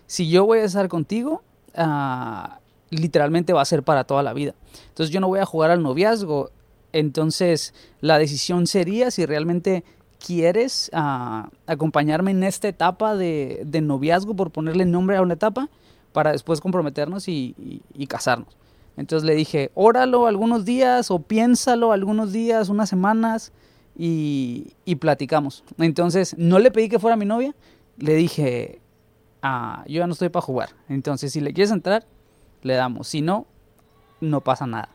Si 0.08 0.30
yo 0.30 0.46
voy 0.46 0.60
a 0.60 0.64
estar 0.64 0.88
contigo, 0.88 1.44
ah, 1.76 2.60
literalmente 2.90 3.52
va 3.52 3.62
a 3.62 3.66
ser 3.66 3.84
para 3.84 4.06
toda 4.06 4.24
la 4.24 4.34
vida. 4.34 4.56
Entonces 4.88 5.14
yo 5.14 5.20
no 5.20 5.28
voy 5.28 5.40
a 5.40 5.46
jugar 5.46 5.70
al 5.70 5.84
noviazgo. 5.84 6.50
Entonces 6.94 7.74
la 8.00 8.18
decisión 8.18 8.68
sería 8.68 9.12
si 9.12 9.26
realmente 9.26 9.84
quieres 10.26 10.90
ah, 10.94 11.50
acompañarme 11.68 12.32
en 12.32 12.44
esta 12.44 12.70
etapa 12.70 13.18
de, 13.18 13.68
noviazgo, 13.84 14.34
por 14.34 14.52
ponerle 14.52 14.86
nombre 14.86 15.18
a 15.18 15.22
una 15.22 15.34
etapa, 15.34 15.70
para 16.14 16.32
después 16.32 16.62
comprometernos 16.62 17.28
y 17.28 17.54
casarnos. 18.08 18.56
Entonces 18.98 19.26
le 19.26 19.36
dije, 19.36 19.72
óralo 19.76 20.26
algunos 20.26 20.66
días 20.66 21.12
o 21.12 21.20
piénsalo 21.20 21.92
algunos 21.92 22.34
días, 22.34 22.70
unas 22.70 22.90
semanas 22.90 23.54
y, 23.96 24.74
y 24.86 24.96
platicamos. 24.96 25.64
Entonces 25.78 26.36
no 26.38 26.60
le 26.60 26.72
pedí 26.72 26.90
que 26.90 27.00
fuera 27.00 27.16
mi 27.16 27.26
novia, 27.26 27.56
le 27.98 28.16
dije, 28.16 28.82
ah, 29.42 29.84
yo 29.88 30.00
ya 30.00 30.08
no 30.08 30.14
estoy 30.14 30.30
para 30.30 30.46
jugar. 30.46 30.70
Entonces 30.90 31.32
si 31.32 31.42
le 31.42 31.54
quieres 31.54 31.72
entrar, 31.72 32.06
le 32.64 32.74
damos. 32.74 33.08
Si 33.08 33.22
no, 33.22 33.46
no 34.20 34.42
pasa 34.42 34.66
nada. 34.66 34.90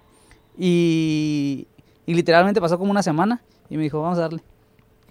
Y, 0.59 1.69
y 2.05 2.15
literalmente 2.15 2.61
pasó 2.61 2.79
como 2.79 2.91
una 2.91 3.03
semana 3.03 3.41
y 3.71 3.77
me 3.77 3.85
dijo, 3.85 4.03
vamos 4.03 4.19
a 4.19 4.23
darle. 4.23 4.43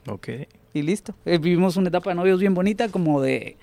ok. 0.08 0.30
Y 0.74 0.82
listo. 0.84 1.14
Eh, 1.26 1.38
vivimos 1.38 1.76
una 1.76 1.90
etapa 1.90 2.12
de 2.12 2.16
novios 2.16 2.40
bien 2.40 2.54
bonita, 2.54 2.88
como 2.90 3.22
de 3.22 3.58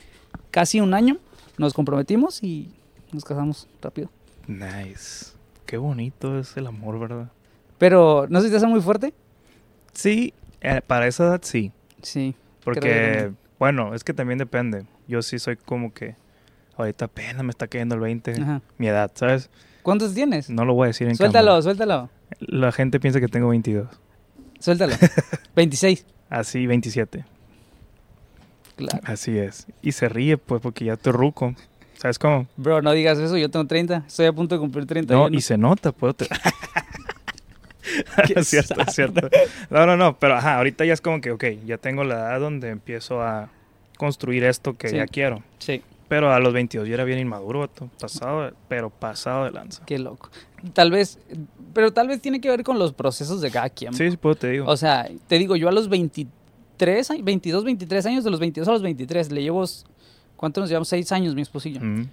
casi 0.51 0.81
un 0.81 0.93
año. 0.93 1.17
Nos 1.57 1.73
comprometimos 1.73 2.43
y 2.43 2.71
nos 3.13 3.25
casamos 3.25 3.67
rápido. 3.81 4.11
Nice. 4.49 5.33
Qué 5.67 5.77
bonito 5.77 6.39
es 6.39 6.57
el 6.57 6.67
amor, 6.67 6.99
¿verdad? 6.99 7.31
Pero, 7.79 8.27
¿no 8.29 8.41
se 8.41 8.51
te 8.51 8.57
hace 8.57 8.67
muy 8.67 8.81
fuerte? 8.81 9.15
Sí, 9.93 10.35
eh, 10.63 10.81
para 10.85 11.07
esa 11.07 11.25
edad 11.27 11.41
sí. 11.45 11.71
Sí. 12.03 12.35
Porque, 12.65 13.31
bueno, 13.59 13.95
es 13.95 14.03
que 14.03 14.13
también 14.15 14.39
depende. 14.39 14.85
Yo 15.07 15.23
sí 15.23 15.39
soy 15.39 15.57
como 15.57 15.93
que, 15.93 16.17
ahorita 16.77 17.05
apenas 17.05 17.45
me 17.45 17.51
está 17.51 17.69
cayendo 17.69 17.95
el 17.95 18.01
20, 18.01 18.33
Ajá. 18.43 18.63
mi 18.79 18.89
edad, 18.89 19.11
¿sabes? 19.15 19.51
¿Cuántos 19.83 20.15
tienes? 20.15 20.51
No 20.51 20.65
lo 20.65 20.75
voy 20.75 20.87
a 20.87 20.89
decir 20.89 21.09
en 21.09 21.15
Suéltalo, 21.17 21.47
cámara. 21.49 21.63
suéltalo. 21.63 22.11
La 22.41 22.73
gente 22.73 22.99
piensa 23.01 23.21
que 23.21 23.29
tengo 23.29 23.49
22. 23.49 23.89
Suéltalo. 24.61 24.95
26. 25.55 26.05
Así, 26.31 26.67
27. 26.67 27.25
Claro. 28.77 29.01
Así 29.05 29.37
es. 29.39 29.67
Y 29.83 29.93
se 29.93 30.09
ríe, 30.09 30.37
pues, 30.39 30.61
porque 30.61 30.85
ya 30.85 30.95
estoy 30.95 31.13
ruco. 31.13 31.55
¿Sabes 32.01 32.19
cómo? 32.19 32.47
Bro, 32.57 32.81
no 32.83 32.93
digas 32.93 33.19
eso, 33.19 33.37
yo 33.37 33.51
tengo 33.51 33.67
30. 33.67 34.05
Estoy 34.07 34.27
a 34.27 34.33
punto 34.33 34.55
de 34.55 34.61
cumplir 34.61 34.87
30. 34.87 35.13
No, 35.15 35.29
y 35.29 35.41
se 35.41 35.59
nota, 35.59 35.93
pues. 35.93 36.15
te- 36.17 36.29
es 38.37 38.49
cierto, 38.49 38.75
sad. 38.75 38.89
es 38.89 38.95
cierto. 38.95 39.29
No, 39.71 39.87
no, 39.87 39.97
no, 39.97 40.19
pero 40.19 40.37
ajá, 40.37 40.57
ahorita 40.59 40.85
ya 40.85 40.93
es 40.93 41.01
como 41.01 41.21
que, 41.21 41.31
ok, 41.33 41.45
ya 41.67 41.79
tengo 41.79 42.05
la 42.05 42.15
edad 42.15 42.41
donde 42.41 42.69
empiezo 42.69 43.23
a 43.23 43.51
construir 43.97 44.45
esto 44.45 44.77
que 44.77 44.89
Sí. 44.89 44.97
ya 44.97 45.07
quiero. 45.07 45.43
Sí. 45.59 45.83
Pero 46.09 46.33
a 46.33 46.39
los 46.41 46.53
22 46.55 46.87
yo 46.89 46.95
era 46.95 47.05
bien 47.05 47.19
inmaduro, 47.19 47.61
vato. 47.61 47.91
Pasado, 48.01 48.45
de- 48.47 48.53
pero 48.69 48.91
pasado 48.91 49.45
de 49.45 49.51
lanza. 49.51 49.83
Qué 49.85 49.99
loco. 49.99 50.31
Tal 50.73 50.91
vez, 50.91 51.19
pero 51.75 51.93
tal 51.93 52.09
vez 52.09 52.21
tiene 52.21 52.41
que 52.41 52.49
ver 52.49 52.63
con 52.63 52.79
los 52.79 52.93
procesos 52.93 53.41
de 53.41 53.51
cada 53.51 53.69
quien. 53.71 53.93
Sí, 53.95 54.11
sí, 54.11 54.17
puedo 54.17 54.35
te 54.35 54.51
digo. 54.51 54.67
O 54.67 54.77
sea, 54.77 55.09
te 55.27 55.39
digo, 55.39 55.57
yo 55.57 55.69
a 55.69 55.73
los 55.73 55.89
23, 55.89 57.11
años- 57.11 57.25
22, 57.25 57.65
23 57.65 58.07
años, 58.07 58.25
de 58.25 58.31
los 58.31 58.41
22 58.41 58.69
a 58.69 58.73
los 58.73 58.83
23, 58.83 59.31
le 59.33 59.43
llevo, 59.43 59.65
¿cuánto 60.39 60.61
nos 60.63 60.71
llevamos? 60.71 60.89
6 60.89 61.13
años, 61.13 61.35
mi 61.35 61.43
esposillo. 61.43 61.81
Mm, 61.83 62.07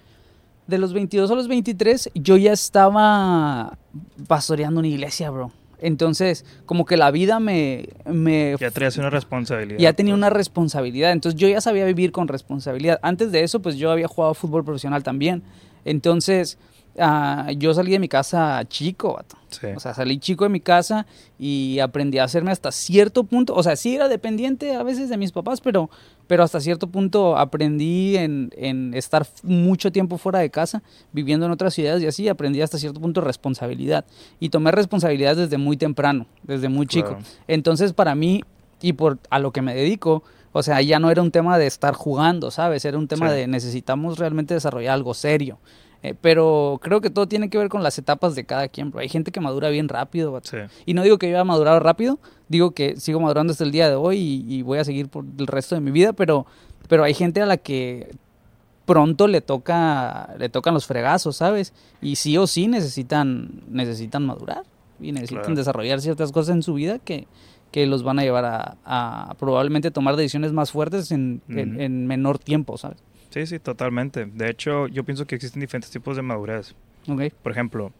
De 0.66 0.76
los 0.78 0.92
22 0.92 1.30
a 1.30 1.34
los 1.34 1.48
23, 1.48 2.10
yo 2.14 2.36
ya 2.36 2.52
estaba 2.52 3.78
pastoreando 4.26 4.80
una 4.80 4.88
iglesia, 4.88 5.30
bro. 5.30 5.50
Entonces, 5.78 6.44
como 6.64 6.84
que 6.86 6.96
la 6.96 7.10
vida 7.10 7.38
me... 7.38 7.88
me 8.06 8.56
Ya 8.58 8.70
traías 8.70 8.96
una 8.96 9.10
responsabilidad. 9.10 9.78
ya 9.78 9.92
tenía 9.92 10.12
pues. 10.14 10.18
una 10.18 10.30
responsabilidad. 10.30 11.12
Entonces, 11.12 11.38
yo 11.40 11.48
ya 11.48 11.60
sabía 11.60 11.84
vivir 11.84 12.12
con 12.12 12.28
responsabilidad. 12.28 12.98
Antes 13.02 13.30
de 13.30 13.42
eso, 13.44 13.60
pues 13.60 13.76
yo 13.76 13.90
había 13.90 14.08
jugado 14.08 14.34
fútbol 14.34 14.64
profesional 14.64 15.02
también. 15.02 15.42
Entonces, 15.84 16.58
ah, 16.98 17.50
yo 17.56 17.72
salí 17.74 17.92
de 17.92 17.98
mi 17.98 18.08
casa 18.08 18.62
chico, 18.68 19.14
vato. 19.14 19.36
Sí. 19.50 19.68
O 19.74 19.80
sea, 19.80 19.94
salí 19.94 20.18
chico 20.18 20.44
de 20.44 20.50
mi 20.50 20.60
casa 20.60 21.06
y 21.38 21.78
aprendí 21.78 22.18
a 22.18 22.24
hacerme 22.24 22.50
hasta 22.50 22.72
cierto 22.72 23.24
punto. 23.24 23.54
O 23.54 23.62
sea, 23.62 23.76
sí 23.76 23.94
era 23.94 24.08
dependiente 24.08 24.74
a 24.74 24.82
veces 24.82 25.08
de 25.08 25.16
mis 25.16 25.32
papás, 25.32 25.60
pero, 25.60 25.88
pero 26.26 26.42
hasta 26.42 26.60
cierto 26.60 26.88
punto 26.88 27.38
aprendí 27.38 28.16
en, 28.16 28.50
en 28.56 28.92
estar 28.94 29.26
mucho 29.42 29.92
tiempo 29.92 30.18
fuera 30.18 30.40
de 30.40 30.50
casa, 30.50 30.82
viviendo 31.12 31.46
en 31.46 31.52
otras 31.52 31.74
ciudades 31.74 32.02
y 32.02 32.06
así, 32.06 32.28
aprendí 32.28 32.60
hasta 32.60 32.76
cierto 32.78 33.00
punto 33.00 33.20
responsabilidad. 33.20 34.04
Y 34.40 34.50
tomé 34.50 34.72
responsabilidad 34.72 35.36
desde 35.36 35.58
muy 35.58 35.76
temprano, 35.76 36.26
desde 36.42 36.68
muy 36.68 36.86
chico. 36.86 37.10
Claro. 37.10 37.24
Entonces, 37.48 37.92
para 37.92 38.14
mí, 38.14 38.42
y 38.82 38.92
por 38.92 39.18
a 39.30 39.38
lo 39.38 39.52
que 39.52 39.62
me 39.62 39.74
dedico, 39.74 40.22
o 40.52 40.62
sea, 40.62 40.82
ya 40.82 40.98
no 40.98 41.10
era 41.10 41.22
un 41.22 41.30
tema 41.30 41.56
de 41.56 41.66
estar 41.66 41.94
jugando, 41.94 42.50
¿sabes? 42.50 42.84
Era 42.84 42.98
un 42.98 43.08
tema 43.08 43.28
Sí. 43.30 43.36
de 43.36 43.46
necesitamos 43.46 44.18
realmente 44.18 44.54
desarrollar 44.54 44.94
algo 44.94 45.14
serio. 45.14 45.58
Eh, 46.08 46.14
pero 46.20 46.78
creo 46.82 47.00
que 47.00 47.10
todo 47.10 47.26
tiene 47.26 47.48
que 47.50 47.58
ver 47.58 47.68
con 47.68 47.82
las 47.82 47.98
etapas 47.98 48.34
de 48.34 48.44
cada 48.44 48.68
quien, 48.68 48.90
bro. 48.90 49.00
Hay 49.00 49.08
gente 49.08 49.32
que 49.32 49.40
madura 49.40 49.68
bien 49.70 49.88
rápido. 49.88 50.38
Sí. 50.42 50.58
Y 50.84 50.94
no 50.94 51.02
digo 51.02 51.18
que 51.18 51.28
yo 51.30 51.36
haya 51.36 51.44
madurado 51.44 51.80
rápido, 51.80 52.18
digo 52.48 52.72
que 52.72 52.96
sigo 52.96 53.20
madurando 53.20 53.52
hasta 53.52 53.64
el 53.64 53.72
día 53.72 53.88
de 53.88 53.96
hoy 53.96 54.18
y, 54.18 54.54
y 54.56 54.62
voy 54.62 54.78
a 54.78 54.84
seguir 54.84 55.08
por 55.08 55.24
el 55.38 55.46
resto 55.46 55.74
de 55.74 55.80
mi 55.80 55.90
vida, 55.90 56.12
pero, 56.12 56.46
pero 56.88 57.02
hay 57.04 57.14
gente 57.14 57.40
a 57.42 57.46
la 57.46 57.56
que 57.56 58.10
pronto 58.84 59.26
le 59.26 59.40
toca 59.40 60.34
le 60.38 60.48
tocan 60.48 60.72
los 60.74 60.86
fregazos, 60.86 61.36
¿sabes? 61.36 61.72
Y 62.00 62.16
sí 62.16 62.36
o 62.38 62.46
sí 62.46 62.68
necesitan 62.68 63.62
necesitan 63.68 64.24
madurar 64.24 64.62
y 65.00 65.10
necesitan 65.12 65.42
Claro. 65.42 65.56
desarrollar 65.56 66.00
ciertas 66.00 66.30
cosas 66.30 66.54
en 66.54 66.62
su 66.62 66.74
vida 66.74 66.98
que, 67.00 67.26
que 67.72 67.86
los 67.86 68.04
van 68.04 68.20
a 68.20 68.22
llevar 68.22 68.44
a, 68.44 68.76
a 68.84 69.34
probablemente 69.40 69.90
tomar 69.90 70.14
decisiones 70.14 70.52
más 70.52 70.70
fuertes 70.70 71.10
en, 71.10 71.42
en- 71.48 71.80
en 71.80 72.06
menor 72.06 72.38
tiempo, 72.38 72.78
¿sabes? 72.78 72.98
Sí, 73.36 73.44
sí, 73.44 73.58
totalmente. 73.58 74.24
De 74.24 74.48
hecho, 74.48 74.86
yo 74.86 75.04
pienso 75.04 75.26
que 75.26 75.34
existen 75.34 75.60
diferentes 75.60 75.90
tipos 75.90 76.16
de 76.16 76.22
madurez. 76.22 76.74
Ok, 77.06 77.34
Por 77.42 77.52
ejemplo, 77.52 77.92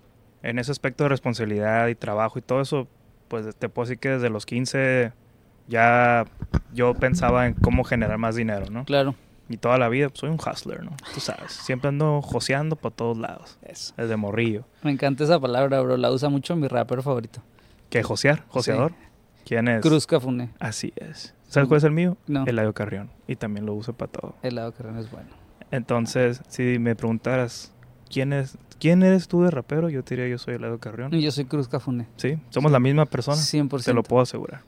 en 0.42 0.58
ese 0.58 0.72
aspecto 0.72 1.04
de 1.04 1.10
responsabilidad 1.10 1.88
y 1.88 1.94
trabajo 1.94 2.38
y 2.38 2.42
todo 2.42 2.62
eso, 2.62 2.88
pues 3.28 3.54
te 3.54 3.68
puedo 3.68 3.86
decir 3.86 3.98
que 3.98 4.08
desde 4.08 4.30
los 4.30 4.46
15 4.46 5.12
ya 5.68 6.24
yo 6.72 6.94
pensaba 6.94 7.46
en 7.46 7.52
cómo 7.52 7.84
generar 7.84 8.16
más 8.16 8.34
dinero, 8.34 8.70
¿no? 8.70 8.86
claro. 8.86 9.14
Y 9.50 9.58
toda 9.58 9.76
la 9.76 9.90
vida 9.90 10.08
pues, 10.08 10.20
soy 10.20 10.30
un 10.30 10.38
hustler, 10.40 10.82
¿no? 10.82 10.96
Tú 11.12 11.20
sabes, 11.20 11.52
siempre 11.52 11.88
ando 11.88 12.22
joseando 12.22 12.74
por 12.74 12.92
todos 12.92 13.18
lados, 13.18 13.58
Eso. 13.60 13.92
desde 13.98 14.16
morrillo. 14.16 14.64
Me 14.82 14.90
encanta 14.90 15.22
esa 15.22 15.38
palabra, 15.38 15.82
bro. 15.82 15.98
La 15.98 16.10
usa 16.10 16.30
mucho 16.30 16.56
mi 16.56 16.66
rapero 16.66 17.02
favorito. 17.02 17.42
¿Qué, 17.90 18.02
josear? 18.02 18.44
¿Joseador? 18.48 18.94
¿Quién 19.44 19.68
es? 19.68 19.82
Cruz 19.82 20.06
Cafune. 20.06 20.48
Así 20.58 20.94
es. 20.96 21.35
¿Sabes 21.48 21.68
cuál 21.68 21.78
es 21.78 21.84
el 21.84 21.92
mío? 21.92 22.16
No. 22.26 22.44
Eladio 22.46 22.72
Carrión. 22.74 23.10
Y 23.26 23.36
también 23.36 23.66
lo 23.66 23.74
uso 23.74 23.92
para 23.92 24.10
todo. 24.12 24.34
El 24.42 24.56
lado 24.56 24.72
carrón 24.72 24.98
es 24.98 25.10
bueno. 25.10 25.28
Entonces, 25.70 26.42
si 26.48 26.78
me 26.78 26.94
preguntaras, 26.96 27.72
¿quién, 28.10 28.32
es, 28.32 28.58
¿quién 28.78 29.02
eres 29.02 29.28
tú 29.28 29.42
de 29.42 29.50
rapero? 29.50 29.88
Yo 29.88 30.02
te 30.04 30.14
diría, 30.16 30.28
yo 30.30 30.38
soy 30.38 30.54
Eladio 30.54 30.78
Carrión. 30.78 31.10
Yo 31.12 31.30
soy 31.30 31.44
Cruz 31.46 31.68
Cafune. 31.68 32.06
Sí, 32.16 32.38
somos 32.50 32.70
la 32.72 32.78
misma 32.80 33.06
persona. 33.06 33.36
100%. 33.38 33.84
Te 33.84 33.92
lo 33.94 34.02
puedo 34.02 34.22
asegurar. 34.22 34.62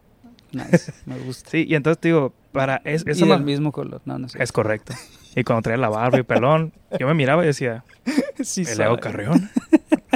Nice. 0.53 0.93
Me 1.07 1.19
gusta. 1.25 1.51
Sí, 1.51 1.67
y 1.69 1.75
entonces 1.75 2.01
te 2.01 2.09
digo, 2.09 2.33
para 2.53 2.81
es, 2.85 3.03
y 3.03 3.13
del 3.13 3.29
ma- 3.29 3.39
mismo 3.39 3.71
color. 3.73 4.01
No, 4.07 4.19
no 4.19 4.29
sé. 4.29 4.43
es 4.43 4.51
correcto. 4.53 4.95
Y 5.37 5.45
cuando 5.45 5.63
traía 5.63 5.79
la 5.79 5.89
barba 5.91 6.19
y 6.19 6.23
pelón, 6.23 6.73
yo 6.99 7.07
me 7.07 7.15
miraba 7.15 7.45
y 7.45 7.47
decía, 7.49 7.85
sí 8.43 8.63
Eladio 8.63 8.77
sabe. 8.97 9.01
Carrión. 9.01 9.51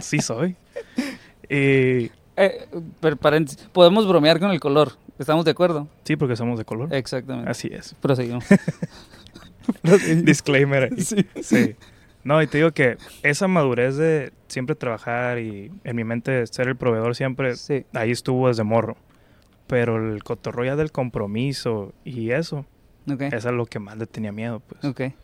Sí 0.00 0.18
soy. 0.18 0.56
Y 1.48 2.10
Eh, 2.36 2.66
pero 3.00 3.16
paréntesis, 3.16 3.68
podemos 3.72 4.08
bromear 4.08 4.40
con 4.40 4.50
el 4.50 4.58
color. 4.58 4.92
¿Estamos 5.18 5.44
de 5.44 5.50
acuerdo? 5.52 5.88
sí, 6.04 6.16
porque 6.16 6.36
somos 6.36 6.58
de 6.58 6.64
color. 6.64 6.92
Exactamente. 6.94 7.50
Así 7.50 7.68
es. 7.72 7.94
Proseguimos. 8.00 8.44
Disclaimer 10.24 10.84
ahí. 10.92 11.00
Sí. 11.00 11.26
Sí. 11.42 11.76
No, 12.24 12.40
y 12.42 12.46
te 12.46 12.58
digo 12.58 12.70
que 12.72 12.98
esa 13.22 13.48
madurez 13.48 13.96
de 13.96 14.32
siempre 14.48 14.76
trabajar 14.76 15.38
y 15.38 15.72
en 15.84 15.96
mi 15.96 16.04
mente 16.04 16.46
ser 16.46 16.68
el 16.68 16.76
proveedor 16.76 17.16
siempre, 17.16 17.56
Sí. 17.56 17.84
ahí 17.94 18.10
estuvo 18.12 18.48
desde 18.48 18.62
morro. 18.64 18.96
Pero 19.66 19.96
el 20.12 20.22
cotorro 20.22 20.64
ya 20.64 20.76
del 20.76 20.92
compromiso 20.92 21.92
y 22.04 22.30
eso, 22.30 22.64
Ok. 23.10 23.22
eso 23.22 23.48
es 23.48 23.54
lo 23.54 23.66
que 23.66 23.78
más 23.78 23.96
le 23.98 24.06
tenía 24.06 24.30
miedo, 24.32 24.60
pues. 24.60 24.84
Ok. 24.84 25.14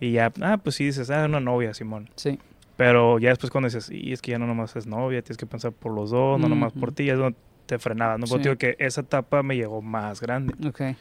Y 0.00 0.12
ya, 0.12 0.32
ah, 0.42 0.58
pues 0.62 0.76
sí, 0.76 0.84
dices, 0.84 1.10
ah, 1.10 1.24
una 1.24 1.40
novia, 1.40 1.74
Simón. 1.74 2.08
Sí. 2.16 2.38
Pero 2.76 3.18
ya 3.18 3.30
después 3.30 3.50
cuando 3.50 3.68
dices, 3.68 3.88
y 3.90 4.12
es 4.12 4.20
que 4.20 4.32
ya 4.32 4.38
no 4.38 4.46
nomás 4.46 4.74
es 4.76 4.86
novia, 4.86 5.22
tienes 5.22 5.36
que 5.38 5.46
pensar 5.46 5.72
por 5.72 5.92
los 5.92 6.10
dos, 6.10 6.38
no 6.40 6.48
nomás 6.48 6.72
por 6.72 6.92
ti, 6.92 7.08
es 7.08 7.16
donde 7.16 7.38
te 7.66 7.78
frenabas, 7.78 8.18
¿no? 8.18 8.26
Pero 8.26 8.36
Sí. 8.38 8.42
te 8.42 8.48
digo 8.48 8.58
que 8.58 8.76
esa 8.84 9.00
etapa 9.02 9.42
me 9.42 9.56
llegó 9.56 9.80
más 9.82 10.20
grande. 10.20 10.54
Ok. 10.68 10.96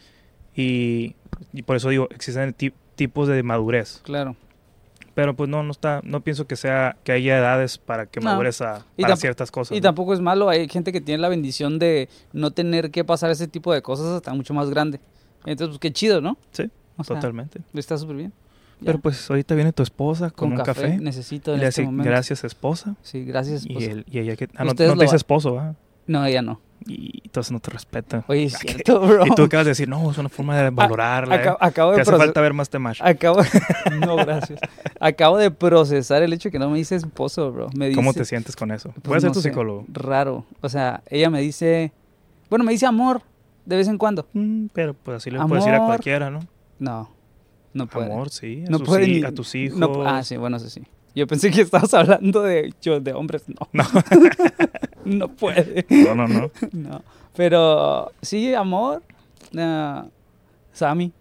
Y, 0.55 1.15
y 1.51 1.63
por 1.63 1.75
eso 1.75 1.89
digo, 1.89 2.07
existen 2.11 2.53
ti- 2.53 2.73
tipos 2.95 3.27
de 3.27 3.41
madurez. 3.43 4.01
Claro. 4.03 4.35
Pero 5.15 5.35
pues 5.35 5.47
no, 5.49 5.61
no 5.61 5.71
está, 5.71 6.01
no 6.03 6.21
pienso 6.21 6.47
que 6.47 6.55
sea, 6.55 6.97
que 7.03 7.11
haya 7.11 7.37
edades 7.37 7.77
para 7.77 8.07
que 8.07 8.19
No. 8.19 8.25
madures 8.31 8.61
a, 8.61 8.83
Y 8.97 9.03
para 9.03 9.15
ciertas 9.15 9.51
cosas. 9.51 9.75
Y 9.77 9.79
¿no? 9.79 9.83
tampoco 9.83 10.13
es 10.13 10.19
malo. 10.21 10.49
Hay 10.49 10.67
gente 10.67 10.91
que 10.91 11.01
tiene 11.01 11.21
la 11.21 11.29
bendición 11.29 11.77
de 11.79 12.09
no 12.33 12.51
tener 12.51 12.89
que 12.91 13.03
pasar 13.03 13.29
ese 13.29 13.47
tipo 13.47 13.73
de 13.73 13.81
cosas 13.83 14.07
hasta 14.07 14.33
mucho 14.33 14.53
más 14.55 14.69
grande. 14.71 14.99
Entonces, 15.45 15.69
pues 15.69 15.79
qué 15.79 15.91
chido, 15.91 16.19
¿no? 16.21 16.37
Sí, 16.51 16.69
O 16.97 17.03
sea, 17.03 17.15
Totalmente. 17.17 17.59
Está 17.73 17.97
súper 17.97 18.15
bien. 18.15 18.33
Ya. 18.79 18.87
Pero 18.87 18.99
pues 18.99 19.29
ahorita 19.29 19.53
viene 19.55 19.71
tu 19.71 19.83
esposa 19.83 20.29
con, 20.31 20.51
un 20.51 20.57
café. 20.59 20.97
necesito 20.97 21.51
Y 21.51 21.55
en 21.55 21.59
le 21.61 21.67
este 21.67 21.83
momento. 21.83 22.09
gracias 22.09 22.43
esposa. 22.43 22.95
Sí, 23.03 23.23
gracias. 23.23 23.65
Y, 23.65 23.69
esposa. 23.73 23.91
él, 23.91 24.05
y 24.09 24.19
ella 24.19 24.35
que... 24.35 24.45
Ah, 24.55 24.63
no, 24.63 24.71
no 24.71 24.75
te 24.75 24.83
dice 25.03 25.15
esposo, 25.15 25.53
¿va? 25.55 25.75
No, 26.07 26.25
ella 26.25 26.41
no. 26.41 26.59
Y 26.85 27.21
entonces 27.23 27.51
no 27.53 27.61
te 27.61 27.71
respeta. 27.71 28.25
Oye, 28.27 28.43
es 28.43 28.55
Ah, 28.55 28.59
cierto, 28.61 28.99
bro. 28.99 29.25
Y 29.25 29.29
tú 29.35 29.43
acabas 29.43 29.65
de 29.65 29.71
decir, 29.71 29.87
no, 29.87 30.11
es 30.11 30.17
una 30.17 30.27
forma 30.27 30.57
de 30.61 30.69
valorarla. 30.69 31.35
Aca- 31.35 31.51
¿eh? 31.53 31.57
acabo 31.61 31.91
Te 31.91 31.95
de 31.95 32.01
hace 32.01 32.11
proce- 32.11 32.17
falta 32.17 32.41
ver 32.41 32.53
más 32.53 32.69
Temash. 32.69 32.99
Acabo, 33.01 33.39
no, 34.05 34.17
gracias. 34.17 34.59
Acabo 34.99 35.37
de 35.37 35.49
procesar 35.49 36.23
el 36.23 36.33
hecho 36.33 36.51
que 36.51 36.59
no 36.59 36.69
me 36.69 36.77
dice 36.77 36.95
esposo, 36.97 37.53
bro. 37.53 37.69
Me 37.73 37.87
dice, 37.87 37.95
¿Cómo 37.95 38.13
te 38.13 38.25
sientes 38.25 38.57
con 38.57 38.71
eso? 38.71 38.89
pues, 38.91 39.03
Puede 39.03 39.21
ser 39.21 39.29
no 39.29 39.33
tu 39.33 39.41
sé, 39.41 39.49
psicólogo. 39.49 39.85
Raro. 39.93 40.45
O 40.59 40.67
sea, 40.67 41.03
ella 41.09 41.29
me 41.29 41.39
dice, 41.39 41.93
bueno, 42.49 42.65
me 42.65 42.73
dice 42.73 42.85
amor 42.85 43.21
de 43.65 43.77
vez 43.77 43.87
en 43.87 43.97
cuando. 43.97 44.27
Mm, 44.33 44.65
pero 44.73 44.93
pues 44.93 45.17
así 45.17 45.31
le 45.31 45.39
puedes 45.39 45.63
decir 45.63 45.73
a 45.79 45.85
cualquiera, 45.85 46.29
¿no? 46.29 46.41
No, 46.79 47.09
no 47.73 47.87
puede. 47.87 48.11
Amor, 48.11 48.29
sí. 48.29 48.65
A, 48.67 48.69
no 48.69 48.79
puede 48.79 49.07
ni- 49.07 49.23
a 49.23 49.31
tus 49.31 49.55
hijos. 49.55 49.79
no- 49.79 50.05
ah, 50.05 50.21
sí, 50.21 50.35
bueno, 50.35 50.57
eso 50.57 50.67
sí. 50.69 50.83
Yo 51.15 51.27
pensé 51.27 51.49
que 51.49 51.61
estabas 51.61 51.93
hablando 51.93 52.41
de 52.41 52.73
yo 52.81 52.99
de 52.99 53.13
hombres. 53.13 53.45
No, 53.47 53.69
No. 53.71 53.83
no 55.05 55.27
puede. 55.27 55.85
no, 55.89 56.15
no, 56.15 56.27
no. 56.27 56.51
No. 56.71 57.01
Pero 57.35 58.11
sí, 58.21 58.53
amor. 58.53 59.01
ah, 59.57 60.05
Sammy. 60.71 61.11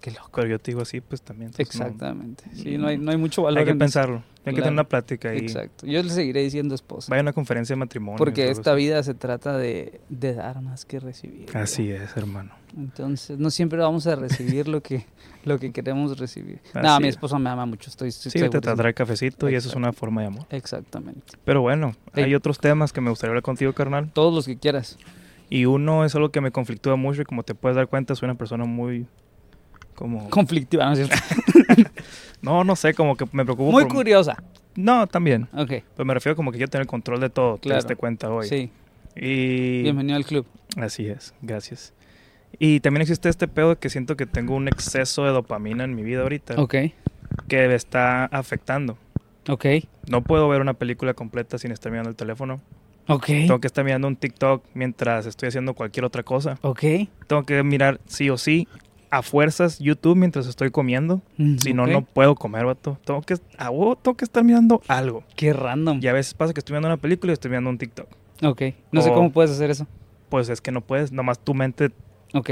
Qué 0.00 0.10
loco. 0.10 0.30
Pero 0.34 0.48
yo 0.48 0.58
te 0.58 0.70
digo 0.70 0.82
así, 0.82 1.00
pues 1.00 1.20
también. 1.22 1.50
entonces, 1.50 1.78
no- 1.78 1.84
Exactamente. 1.86 2.44
Sí, 2.54 2.78
no 2.78 2.86
hay, 2.88 2.98
no 2.98 3.10
hay 3.10 3.16
mucho 3.16 3.42
valor 3.42 3.58
Hay 3.58 3.64
que 3.66 3.70
en 3.72 3.76
eso. 3.76 3.84
pensarlo. 3.84 4.16
Hay 4.16 4.22
que 4.22 4.50
Claro. 4.52 4.54
tener 4.64 4.72
una 4.72 4.84
plática 4.84 5.28
ahí. 5.30 5.38
Exacto. 5.40 5.86
Yo 5.86 6.02
le 6.02 6.08
seguiré 6.08 6.42
diciendo 6.42 6.74
esposa. 6.74 7.08
Vaya 7.10 7.20
a 7.20 7.22
una 7.24 7.32
conferencia 7.34 7.74
de 7.74 7.78
matrimonio. 7.80 8.16
Porque 8.16 8.48
esta 8.50 8.72
vida 8.74 9.02
se 9.02 9.12
trata 9.12 9.58
de, 9.58 10.00
de 10.08 10.32
dar 10.34 10.62
más 10.62 10.86
que 10.86 10.98
recibir. 10.98 11.46
Así 11.54 11.90
es, 11.90 12.16
hermano. 12.16 12.52
Entonces, 12.74 13.38
no 13.38 13.50
siempre 13.50 13.78
vamos 13.80 14.06
a 14.06 14.16
recibir 14.16 14.66
lo 14.68 14.82
que, 14.82 15.04
lo 15.44 15.58
que 15.58 15.72
queremos 15.72 16.18
recibir. 16.18 16.60
Así 16.72 16.86
No, 16.86 16.98
mi 17.00 17.08
es. 17.08 17.16
esposa 17.16 17.38
me 17.38 17.50
ama 17.50 17.66
mucho. 17.66 17.90
Estoy, 17.90 18.12
Sí, 18.12 18.28
estoy 18.28 18.48
te 18.48 18.60
traerá 18.62 18.92
cafecito 18.94 19.50
y 19.50 19.54
eso 19.56 19.68
es 19.68 19.74
una 19.74 19.92
forma 19.92 20.22
de 20.22 20.28
amor. 20.28 20.46
Exactamente. 20.48 21.20
Pero 21.44 21.60
bueno, 21.60 21.94
hay 22.14 22.34
otros 22.34 22.58
temas 22.58 22.94
que 22.94 23.02
me 23.02 23.10
gustaría 23.10 23.30
hablar 23.32 23.42
contigo, 23.42 23.74
carnal. 23.74 24.10
Todos 24.14 24.32
los 24.32 24.46
que 24.46 24.56
quieras. 24.56 24.96
Y 25.50 25.66
uno 25.66 26.04
es 26.04 26.14
algo 26.14 26.30
que 26.30 26.40
me 26.40 26.52
conflictúa 26.52 26.94
mucho 26.96 27.22
y 27.22 27.24
como 27.24 27.42
te 27.42 27.54
puedes 27.56 27.74
dar 27.76 27.88
cuenta, 27.88 28.14
soy 28.14 28.26
una 28.26 28.36
persona 28.36 28.64
muy... 28.64 29.06
Como... 30.00 30.30
Conflictiva, 30.30 30.86
¿no 30.86 30.92
es 30.94 30.98
cierto? 31.08 31.16
No, 32.42 32.64
no 32.64 32.74
sé, 32.74 32.94
como 32.94 33.16
que 33.16 33.26
me 33.32 33.44
preocupo 33.44 33.70
Muy 33.70 33.84
por- 33.84 33.92
curiosa. 33.92 34.42
No, 34.74 35.06
también. 35.06 35.46
Ok, 35.52 35.72
Pues 35.94 36.06
me 36.06 36.14
refiero 36.14 36.34
como 36.36 36.50
que 36.52 36.56
quiero 36.56 36.70
tener 36.70 36.86
control 36.86 37.20
de 37.20 37.28
todo, 37.28 37.58
te 37.58 37.96
cuenta 37.96 38.30
hoy. 38.30 38.48
sí. 38.48 38.70
Y... 39.14 39.82
Bienvenido 39.82 40.16
al 40.16 40.24
club. 40.24 40.46
Así 40.76 41.06
es, 41.06 41.34
gracias. 41.42 41.92
Y 42.58 42.80
también 42.80 43.02
existe 43.02 43.28
este 43.28 43.46
pedo 43.46 43.78
que 43.78 43.90
siento 43.90 44.16
que 44.16 44.24
tengo 44.24 44.54
un 44.54 44.68
exceso 44.68 45.24
de 45.24 45.32
dopamina 45.32 45.84
en 45.84 45.94
mi 45.94 46.02
vida 46.02 46.22
ahorita 46.22 46.54
Ok, 46.60 46.74
que 47.48 47.68
me 47.68 47.74
está 47.74 48.24
afectando. 48.26 48.96
ok, 49.48 49.66
No 50.06 50.22
puedo 50.22 50.48
ver 50.48 50.62
una 50.62 50.74
película 50.74 51.12
completa 51.12 51.58
sin 51.58 51.72
estar 51.72 51.92
mirando 51.92 52.08
el 52.08 52.16
teléfono. 52.16 52.62
ok, 53.08 53.26
Tengo 53.26 53.60
que 53.60 53.66
estar 53.66 53.84
mirando 53.84 54.08
un 54.08 54.16
TikTok 54.16 54.64
mientras 54.72 55.26
estoy 55.26 55.48
haciendo 55.48 55.74
cualquier 55.74 56.06
otra 56.06 56.22
cosa. 56.22 56.58
ok. 56.62 56.80
Tengo 57.26 57.42
que 57.42 57.62
mirar 57.64 58.00
sí 58.06 58.30
o 58.30 58.38
sí 58.38 58.66
a 59.10 59.22
fuerzas 59.22 59.78
YouTube 59.78 60.16
mientras 60.16 60.46
estoy 60.46 60.70
comiendo. 60.70 61.20
Mm, 61.36 61.56
Si 61.58 61.72
no, 61.74 61.86
no 61.86 62.02
puedo 62.02 62.34
comer, 62.36 62.64
vato. 62.66 62.98
Tengo 63.04 63.22
que, 63.22 63.34
a 63.58 63.70
huevo 63.70 63.96
tengo 63.96 64.16
que 64.16 64.24
estar 64.24 64.44
mirando 64.44 64.80
algo. 64.88 65.24
Qué 65.36 65.52
random. 65.52 65.98
Y 66.02 66.06
a 66.06 66.12
veces 66.12 66.34
pasa 66.34 66.52
que 66.54 66.60
estoy 66.60 66.74
viendo 66.74 66.88
una 66.88 66.96
película 66.96 67.32
y 67.32 67.34
estoy 67.34 67.50
viendo 67.50 67.68
un 67.70 67.78
TikTok. 67.78 68.06
Ok. 68.42 68.62
No 68.92 69.02
sé 69.02 69.10
cómo 69.12 69.30
puedes 69.32 69.50
hacer 69.50 69.70
eso. 69.70 69.86
Pues 70.28 70.48
es 70.48 70.60
que 70.60 70.70
no 70.72 70.80
puedes, 70.80 71.10
nomás 71.12 71.38
tu 71.40 71.54
mente 71.54 71.90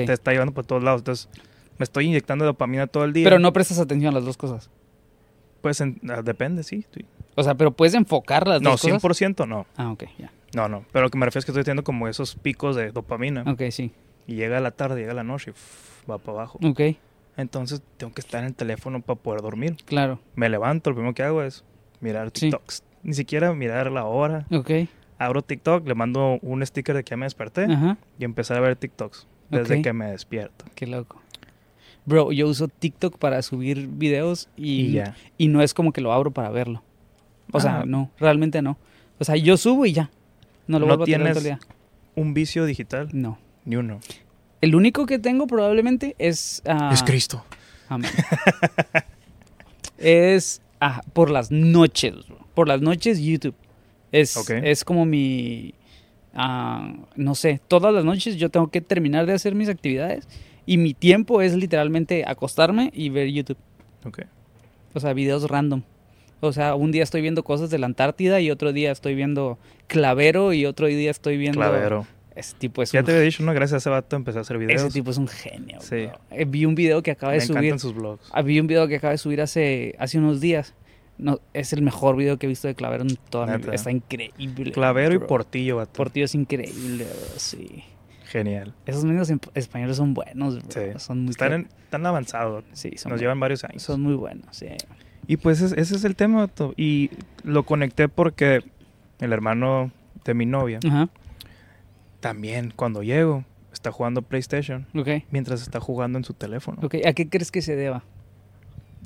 te 0.06 0.12
está 0.12 0.32
llevando 0.32 0.52
por 0.52 0.66
todos 0.66 0.82
lados. 0.82 1.02
Entonces, 1.02 1.28
me 1.78 1.84
estoy 1.84 2.06
inyectando 2.06 2.44
dopamina 2.44 2.88
todo 2.88 3.04
el 3.04 3.12
día. 3.12 3.24
Pero 3.24 3.38
no 3.38 3.52
prestas 3.52 3.78
atención 3.78 4.12
a 4.12 4.16
las 4.18 4.24
dos 4.24 4.36
cosas. 4.36 4.68
Pues 5.60 5.80
en- 5.80 6.00
ah, 6.10 6.22
depende, 6.22 6.62
sí. 6.64 6.84
sí. 6.92 7.04
O 7.36 7.42
sea, 7.44 7.54
pero 7.54 7.70
puedes 7.70 7.94
enfocar 7.94 8.48
las 8.48 8.60
No, 8.60 8.70
dos 8.70 8.80
cosas. 8.82 9.00
100% 9.02 9.46
no. 9.46 9.66
Ah, 9.76 9.92
ok, 9.92 10.04
ya. 10.18 10.32
No, 10.56 10.68
no. 10.68 10.84
Pero 10.92 11.04
lo 11.04 11.10
que 11.10 11.18
me 11.18 11.26
refiero 11.26 11.40
es 11.40 11.44
que 11.44 11.52
estoy 11.52 11.62
teniendo 11.62 11.84
como 11.84 12.08
esos 12.08 12.34
picos 12.34 12.74
de 12.74 12.90
dopamina. 12.90 13.44
Ok, 13.46 13.62
sí. 13.70 13.92
Y 14.28 14.34
llega 14.36 14.60
la 14.60 14.70
tarde, 14.70 15.00
llega 15.00 15.14
la 15.14 15.24
noche 15.24 15.50
y 15.52 16.10
va 16.10 16.18
para 16.18 16.38
abajo. 16.38 16.60
Ok, 16.62 16.80
Entonces 17.36 17.82
tengo 17.96 18.12
que 18.14 18.20
estar 18.20 18.40
en 18.42 18.46
el 18.48 18.54
teléfono 18.54 19.00
para 19.02 19.18
poder 19.18 19.40
dormir. 19.42 19.76
claro. 19.84 20.20
Me 20.36 20.48
levanto, 20.48 20.90
lo 20.90 20.96
primero 20.96 21.14
que 21.14 21.22
hago 21.24 21.42
es 21.42 21.64
mirar 22.00 22.30
Sí. 22.34 22.50
TikToks. 22.50 22.84
Ni 23.02 23.14
siquiera 23.14 23.52
mirar 23.54 23.90
la 23.90 24.04
hora. 24.04 24.46
Ok. 24.52 24.70
Abro 25.18 25.42
TikTok, 25.42 25.86
le 25.88 25.94
mando 25.94 26.38
un 26.42 26.64
sticker 26.64 26.94
de 26.94 27.02
que 27.04 27.10
ya 27.10 27.16
me 27.16 27.26
desperté 27.26 27.64
Ajá. 27.64 27.96
y 28.20 28.24
empecé 28.24 28.54
a 28.54 28.60
ver 28.60 28.76
TikToks 28.76 29.26
desde 29.50 29.82
que 29.82 29.92
me 29.92 30.06
despierto. 30.12 30.64
Qué 30.76 30.86
loco. 30.86 31.20
Bro, 32.06 32.32
yo 32.32 32.48
uso 32.48 32.68
TikTok 32.68 33.18
para 33.18 33.42
subir 33.42 33.86
videos 33.88 34.48
y, 34.56 34.80
Y 34.82 34.92
ya. 34.92 35.14
y 35.36 35.48
no 35.48 35.60
es 35.62 35.74
como 35.74 35.92
que 35.92 36.00
lo 36.00 36.12
abro 36.12 36.30
para 36.30 36.50
verlo. 36.50 36.82
O 37.52 37.60
sea, 37.60 37.80
Ah. 37.80 37.84
no, 37.86 38.10
realmente 38.18 38.62
no. 38.62 38.78
O 39.18 39.24
sea, 39.24 39.36
yo 39.36 39.56
subo 39.56 39.86
y 39.86 39.92
ya. 39.92 40.10
No 40.66 40.78
lo 40.78 40.86
¿No 40.86 40.96
vuelvo 40.96 41.02
a 41.04 41.06
tener 41.06 41.36
tienes-. 41.36 41.58
Un 42.14 42.34
vicio 42.34 42.64
digital, 42.66 43.08
No. 43.12 43.38
Ni 43.68 43.76
uno. 43.76 44.00
El 44.60 44.74
único 44.74 45.06
que 45.06 45.18
tengo 45.18 45.46
probablemente 45.46 46.16
es... 46.18 46.62
ah, 46.66 46.90
Es 46.92 47.02
Cristo. 47.02 47.44
Amén. 47.88 48.10
es 49.98 50.62
ah, 50.80 51.02
por 51.12 51.30
las 51.30 51.50
noches, 51.50 52.14
bro. 52.26 52.38
Por 52.54 52.66
las 52.66 52.80
noches 52.80 53.20
YouTube. 53.20 53.54
Es, 54.10 54.36
es 54.50 54.84
como 54.84 55.04
mi... 55.04 55.74
ah, 56.34 56.94
no 57.14 57.34
sé, 57.34 57.60
todas 57.68 57.92
las 57.94 58.04
noches 58.04 58.36
yo 58.36 58.48
tengo 58.48 58.68
que 58.68 58.80
terminar 58.80 59.26
de 59.26 59.34
hacer 59.34 59.54
mis 59.54 59.68
actividades 59.68 60.26
y 60.64 60.78
mi 60.78 60.94
tiempo 60.94 61.42
es 61.42 61.54
literalmente 61.54 62.24
acostarme 62.26 62.90
y 62.94 63.10
ver 63.10 63.28
YouTube. 63.28 63.58
Ok. 64.04 64.22
O 64.94 65.00
sea, 65.00 65.12
videos 65.12 65.48
random. 65.48 65.82
O 66.40 66.52
sea, 66.52 66.74
un 66.74 66.90
día 66.90 67.02
estoy 67.02 67.20
viendo 67.20 67.44
cosas 67.44 67.68
de 67.68 67.78
la 67.78 67.86
Antártida 67.86 68.40
y 68.40 68.50
otro 68.50 68.72
día 68.72 68.92
estoy 68.92 69.14
viendo 69.14 69.58
Clavero 69.88 70.52
y 70.52 70.64
otro 70.66 70.86
día 70.86 71.10
estoy 71.10 71.36
viendo... 71.36 71.60
Clavero. 71.60 72.06
Ese 72.38 72.54
tipo 72.56 72.82
es 72.82 72.92
Ya 72.92 73.00
un, 73.00 73.06
te 73.06 73.12
había 73.12 73.22
dicho, 73.24 73.42
¿no? 73.42 73.52
Gracias 73.52 73.74
a 73.74 73.76
ese 73.78 73.90
vato 73.90 74.14
empecé 74.16 74.38
a 74.38 74.42
hacer 74.42 74.58
videos. 74.58 74.80
ese 74.80 74.92
tipo 74.92 75.10
es 75.10 75.18
un 75.18 75.26
genio. 75.28 75.80
Sí. 75.80 76.06
bro. 76.06 76.18
Eh, 76.30 76.44
vi 76.46 76.64
un 76.66 76.74
video 76.76 77.02
que 77.02 77.10
acaba 77.10 77.32
me 77.32 77.38
de 77.40 77.44
subir. 77.44 77.58
encantan 77.64 77.78
sus 77.80 77.94
blogs. 77.94 78.28
Ah, 78.32 78.42
Vi 78.42 78.60
un 78.60 78.66
video 78.68 78.86
que 78.86 78.96
acaba 78.96 79.10
de 79.10 79.18
subir 79.18 79.40
hace, 79.40 79.96
hace 79.98 80.18
unos 80.18 80.40
días. 80.40 80.74
No, 81.18 81.40
es 81.52 81.72
el 81.72 81.82
mejor 81.82 82.14
video 82.16 82.38
que 82.38 82.46
he 82.46 82.48
visto 82.48 82.68
de 82.68 82.76
Clavero 82.76 83.02
en 83.02 83.16
toda 83.28 83.46
mi 83.46 83.52
Neta. 83.52 83.64
vida. 83.64 83.74
Está 83.74 83.90
increíble. 83.90 84.70
Clavero 84.70 85.14
y 85.14 85.16
bro. 85.18 85.26
Portillo, 85.26 85.76
vato. 85.78 85.92
Portillo 85.94 86.26
es 86.26 86.34
increíble, 86.36 87.04
bro, 87.04 87.38
sí. 87.38 87.82
Genial. 88.26 88.72
Esos 88.86 89.04
medios 89.04 89.28
en- 89.30 89.40
españoles 89.54 89.96
son 89.96 90.14
buenos, 90.14 90.58
bro. 90.62 90.70
Sí. 90.70 90.98
Son 90.98 91.20
muy 91.22 91.30
Están, 91.30 91.52
en- 91.54 91.68
están 91.82 92.06
avanzados. 92.06 92.62
sí, 92.72 92.92
son, 92.96 93.10
Nos 93.10 93.18
bu- 93.18 93.22
llevan 93.22 93.40
varios 93.40 93.64
años. 93.64 93.82
son 93.82 94.00
muy 94.00 94.14
buenos, 94.14 94.46
sí. 94.56 94.66
Y 95.26 95.38
pues 95.38 95.60
es- 95.60 95.72
ese 95.72 95.96
es 95.96 96.04
el 96.04 96.14
tema, 96.14 96.38
vato. 96.42 96.72
Y 96.76 97.10
lo 97.42 97.64
conecté 97.64 98.08
porque 98.08 98.62
el 99.18 99.32
hermano 99.32 99.90
de 100.24 100.34
mi 100.34 100.46
novia 100.46 100.78
Ajá, 100.86 101.08
también 102.20 102.72
cuando 102.74 103.02
llego 103.02 103.44
está 103.72 103.92
jugando 103.92 104.22
PlayStation 104.22 104.86
ok. 104.94 105.24
mientras 105.30 105.62
está 105.62 105.80
jugando 105.80 106.18
en 106.18 106.24
su 106.24 106.34
teléfono. 106.34 106.78
Ok, 106.82 106.96
¿a 107.06 107.12
qué 107.12 107.28
crees 107.28 107.50
que 107.50 107.62
se 107.62 107.76
deba? 107.76 108.02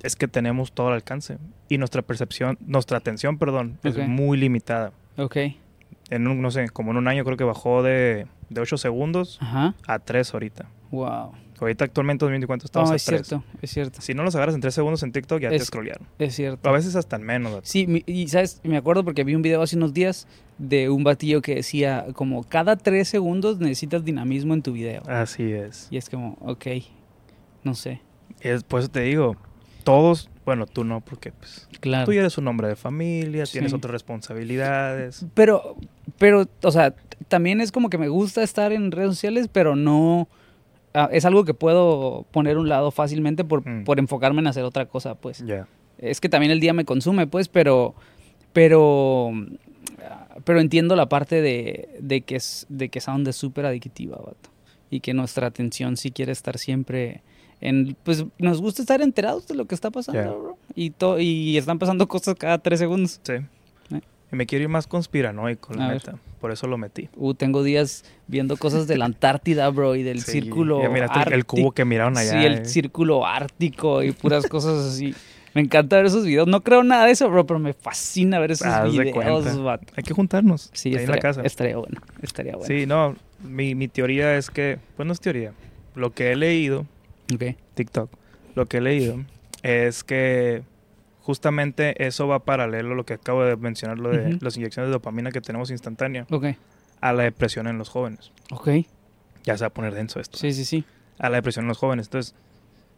Es 0.02 0.16
que 0.16 0.28
tenemos 0.28 0.72
todo 0.72 0.88
al 0.88 0.94
alcance 0.94 1.38
y 1.68 1.78
nuestra 1.78 2.02
percepción, 2.02 2.58
nuestra 2.66 2.98
atención, 2.98 3.38
perdón, 3.38 3.78
es 3.84 3.96
muy 4.08 4.38
limitada. 4.38 4.92
Ok, 5.16 5.36
En 6.10 6.26
un, 6.26 6.40
no 6.42 6.50
sé, 6.50 6.68
como 6.70 6.90
en 6.92 6.96
un 6.96 7.08
año 7.08 7.24
creo 7.24 7.36
que 7.36 7.44
bajó 7.44 7.82
de, 7.82 8.26
de 8.48 8.60
8 8.60 8.78
segundos 8.78 9.38
ajá, 9.40 9.74
a 9.86 9.98
3 9.98 10.32
ahorita. 10.34 10.66
wow. 10.90 11.32
Ahorita 11.62 11.84
actualmente 11.84 12.24
2024 12.24 12.66
estamos 12.66 12.88
No, 12.88 12.92
a 12.92 12.96
es 12.96 13.04
3. 13.04 13.26
cierto, 13.26 13.44
es 13.62 13.70
cierto, 13.70 14.00
Si 14.02 14.14
no 14.14 14.22
los 14.24 14.34
agarras 14.34 14.54
en 14.54 14.60
3 14.60 14.74
segundos 14.74 15.02
en 15.02 15.12
TikTok 15.12 15.40
ya 15.40 15.48
te 15.48 15.56
Es- 15.56 15.66
scrollearon. 15.66 16.06
es 16.18 16.34
cierto. 16.34 16.68
A 16.68 16.72
veces 16.72 16.96
hasta 16.96 17.16
en 17.16 17.22
menos. 17.22 17.60
Sí, 17.62 18.02
y 18.06 18.28
sabes, 18.28 18.60
me 18.64 18.76
acuerdo 18.76 19.04
porque 19.04 19.24
vi 19.24 19.34
un 19.34 19.42
video 19.42 19.62
hace 19.62 19.76
unos 19.76 19.94
días 19.94 20.26
de 20.58 20.90
un 20.90 21.04
batillo 21.04 21.40
que 21.42 21.54
decía 21.56 22.06
como 22.14 22.44
cada 22.44 22.76
tres 22.76 23.08
segundos 23.08 23.58
necesitas 23.58 24.04
dinamismo 24.04 24.54
en 24.54 24.62
tu 24.62 24.72
video. 24.72 25.02
Así 25.08 25.52
es. 25.52 25.88
Y 25.90 25.96
es 25.96 26.08
como, 26.10 26.36
ok, 26.40 26.66
no 27.64 27.74
sé. 27.74 28.00
es. 28.40 28.64
Por 28.64 28.80
eso 28.80 28.88
te 28.88 29.00
digo, 29.00 29.36
todos, 29.84 30.28
bueno, 30.44 30.66
tú 30.66 30.82
no, 30.84 31.00
porque 31.00 31.30
pues, 31.32 31.68
Claro. 31.80 32.06
tú 32.06 32.12
ya 32.12 32.20
eres 32.20 32.36
un 32.38 32.48
hombre 32.48 32.66
de 32.68 32.76
familia, 32.76 33.44
tienes 33.44 33.70
Sí. 33.70 33.76
otras 33.76 33.92
responsabilidades. 33.92 35.26
Pero, 35.34 35.76
pero, 36.18 36.48
o 36.62 36.70
sea, 36.72 36.94
también 37.28 37.60
es 37.60 37.70
como 37.72 37.88
que 37.90 37.98
me 37.98 38.08
gusta 38.08 38.42
estar 38.42 38.72
en 38.72 38.90
redes 38.90 39.10
sociales, 39.10 39.48
pero 39.52 39.76
no... 39.76 40.28
ah, 40.94 41.08
es 41.12 41.24
algo 41.24 41.44
que 41.44 41.54
puedo 41.54 42.24
poner 42.30 42.56
a 42.56 42.60
un 42.60 42.68
lado 42.68 42.90
fácilmente 42.90 43.44
por, 43.44 43.66
Mm. 43.66 43.84
por 43.84 43.98
enfocarme 43.98 44.40
en 44.40 44.46
hacer 44.46 44.64
otra 44.64 44.86
cosa, 44.86 45.14
pues. 45.14 45.42
Es 45.98 46.20
que 46.20 46.28
también 46.28 46.50
el 46.52 46.60
día 46.60 46.72
me 46.72 46.84
consume, 46.84 47.26
pues, 47.26 47.48
pero... 47.48 47.94
Pero... 48.52 49.32
Pero 50.44 50.60
entiendo 50.60 50.96
la 50.96 51.08
parte 51.08 51.40
de, 51.40 51.88
de 52.00 52.22
que 52.22 52.36
es 52.36 52.66
de 52.68 52.88
que 52.88 53.00
Sound 53.00 53.28
es 53.28 53.36
súper 53.36 53.64
adictiva, 53.66 54.16
vato. 54.16 54.50
Y 54.90 55.00
que 55.00 55.14
nuestra 55.14 55.46
atención 55.46 55.96
sí 55.96 56.10
quiere 56.10 56.32
estar 56.32 56.58
siempre 56.58 57.22
en... 57.60 57.96
Pues 58.02 58.24
nos 58.38 58.60
gusta 58.60 58.82
estar 58.82 59.00
enterados 59.02 59.46
de 59.46 59.54
lo 59.54 59.66
que 59.66 59.74
está 59.74 59.90
pasando, 59.90 60.38
bro. 60.40 60.58
Y, 60.74 60.90
to- 60.90 61.20
y 61.20 61.56
están 61.56 61.78
pasando 61.78 62.08
cosas 62.08 62.34
cada 62.34 62.58
tres 62.58 62.80
segundos. 62.80 63.20
Sí. 63.22 63.34
Y 64.32 64.36
me 64.36 64.46
quiero 64.46 64.62
ir 64.62 64.68
más 64.68 64.86
conspiranoico, 64.86 65.74
la 65.74 65.84
A 65.84 65.88
ver. 65.88 65.96
neta. 65.98 66.18
Por 66.40 66.50
eso 66.50 66.66
lo 66.66 66.78
metí. 66.78 67.08
Uh, 67.16 67.34
tengo 67.34 67.62
días 67.62 68.04
viendo 68.26 68.56
cosas 68.56 68.86
de 68.88 68.96
la 68.96 69.04
Antártida, 69.04 69.68
bro, 69.68 69.94
y 69.94 70.02
del 70.02 70.22
Sí, 70.22 70.32
círculo 70.32 70.82
Ya 70.82 70.88
miraste 70.88 71.34
el- 71.34 71.44
cubo 71.44 71.72
que 71.72 71.84
miraron 71.84 72.16
allá. 72.16 72.30
Sí, 72.40 72.46
el 72.46 72.52
eh. 72.60 72.64
círculo 72.64 73.26
ártico 73.26 74.02
y 74.02 74.12
puras 74.12 74.46
cosas 74.48 74.84
así. 74.86 75.14
Me 75.54 75.60
encanta 75.60 75.96
ver 75.96 76.06
esos 76.06 76.24
videos. 76.24 76.48
No 76.48 76.62
creo 76.62 76.82
nada 76.82 77.04
de 77.04 77.12
eso, 77.12 77.28
bro, 77.28 77.46
pero 77.46 77.60
me 77.60 77.74
fascina 77.74 78.38
ver 78.40 78.52
esos 78.52 78.66
Haz 78.66 78.84
de 78.84 79.04
videos, 79.04 79.62
vato. 79.62 79.92
Hay 79.94 80.02
que 80.02 80.14
juntarnos. 80.14 80.70
Sí, 80.72 80.88
en 80.88 81.00
estaría, 81.00 81.16
la 81.16 81.20
casa. 81.22 81.42
estaría 81.42 81.76
bueno. 81.76 82.00
Estaría 82.22 82.52
bueno. 82.56 82.66
Sí, 82.66 82.86
no. 82.86 83.14
Mi, 83.46 83.74
mi 83.74 83.86
teoría 83.88 84.34
es 84.38 84.50
que. 84.50 84.78
Pues 84.96 85.06
no 85.06 85.12
es 85.12 85.20
teoría. 85.20 85.52
Lo 85.94 86.14
que 86.14 86.32
he 86.32 86.36
leído, 86.36 86.86
Ok. 87.34 87.54
TikTok, 87.74 88.10
lo 88.54 88.64
que 88.64 88.78
he 88.78 88.80
leído 88.80 89.18
es 89.62 90.02
que 90.04 90.62
justamente 91.22 92.04
eso 92.06 92.26
va 92.28 92.40
paralelo 92.40 92.92
a 92.92 92.94
lo 92.94 93.04
que 93.06 93.14
acabo 93.14 93.44
de 93.44 93.56
mencionar, 93.56 93.98
lo 93.98 94.10
de 94.10 94.38
las 94.40 94.56
inyecciones 94.56 94.88
de 94.88 94.92
dopamina 94.92 95.30
que 95.30 95.40
tenemos 95.40 95.70
instantánea, 95.70 96.26
Ok. 96.30 96.46
a 97.00 97.12
la 97.12 97.22
depresión 97.22 97.66
en 97.66 97.78
los 97.78 97.88
jóvenes. 97.88 98.32
Ok. 98.50 98.68
Ya 99.44 99.56
se 99.56 99.64
va 99.64 99.68
a 99.68 99.70
poner 99.70 99.94
denso 99.94 100.20
esto. 100.20 100.38
Sí, 100.38 100.52
sí, 100.52 100.64
sí. 100.64 100.84
A 101.18 101.28
la 101.28 101.36
depresión 101.36 101.64
en 101.64 101.68
los 101.68 101.78
jóvenes. 101.78 102.06
Entonces, 102.06 102.34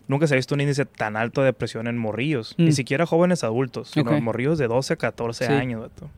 nunca 0.08 0.26
se 0.26 0.34
ha 0.34 0.37
visto 0.37 0.54
un 0.54 0.60
índice 0.60 0.84
tan 0.84 1.16
alto 1.16 1.40
de 1.42 1.46
depresión 1.46 1.87
en 1.87 1.96
morrillos. 1.98 2.54
Mm. 2.58 2.64
Ni 2.64 2.72
siquiera 2.72 3.06
jóvenes 3.06 3.44
adultos, 3.44 3.90
sino 3.90 4.10
Ok. 4.12 4.20
morrillos 4.20 4.58
de 4.58 4.66
12 4.68 4.94
a 4.94 4.96
14 4.96 5.46
Sí. 5.46 5.52
años. 5.52 5.80
vato. 5.82 6.10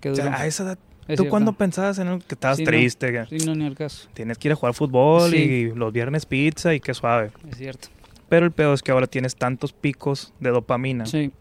Qué 0.00 0.10
O 0.10 0.14
sea, 0.14 0.32
a 0.34 0.46
esa 0.46 0.62
edad, 0.64 0.78
¿tú 0.78 1.04
cierto. 1.06 1.28
cuándo 1.28 1.52
pensabas 1.52 1.98
en 1.98 2.08
el 2.08 2.22
que 2.24 2.34
estabas 2.34 2.56
Sí, 2.58 2.64
no. 2.64 2.70
triste? 2.70 3.10
que 3.12 3.38
Sí, 3.38 3.46
no, 3.46 3.54
ni 3.56 3.66
al 3.66 3.74
caso. 3.76 4.08
Tienes 4.14 4.38
que 4.38 4.48
ir 4.48 4.52
a 4.52 4.56
jugar 4.56 4.74
fútbol 4.74 5.30
Sí. 5.30 5.36
y 5.36 5.70
los 5.72 5.92
viernes 5.92 6.24
pizza 6.26 6.72
y 6.74 6.80
qué 6.80 6.94
suave. 6.94 7.30
Es 7.50 7.56
cierto. 7.58 7.88
Pero 8.28 8.44
el 8.46 8.52
peor 8.52 8.74
es 8.74 8.82
que 8.82 8.92
ahora 8.92 9.06
tienes 9.06 9.36
tantos 9.36 9.72
picos 9.72 10.32
de 10.38 10.50
dopamina 10.50 11.06
Sí, 11.06 11.32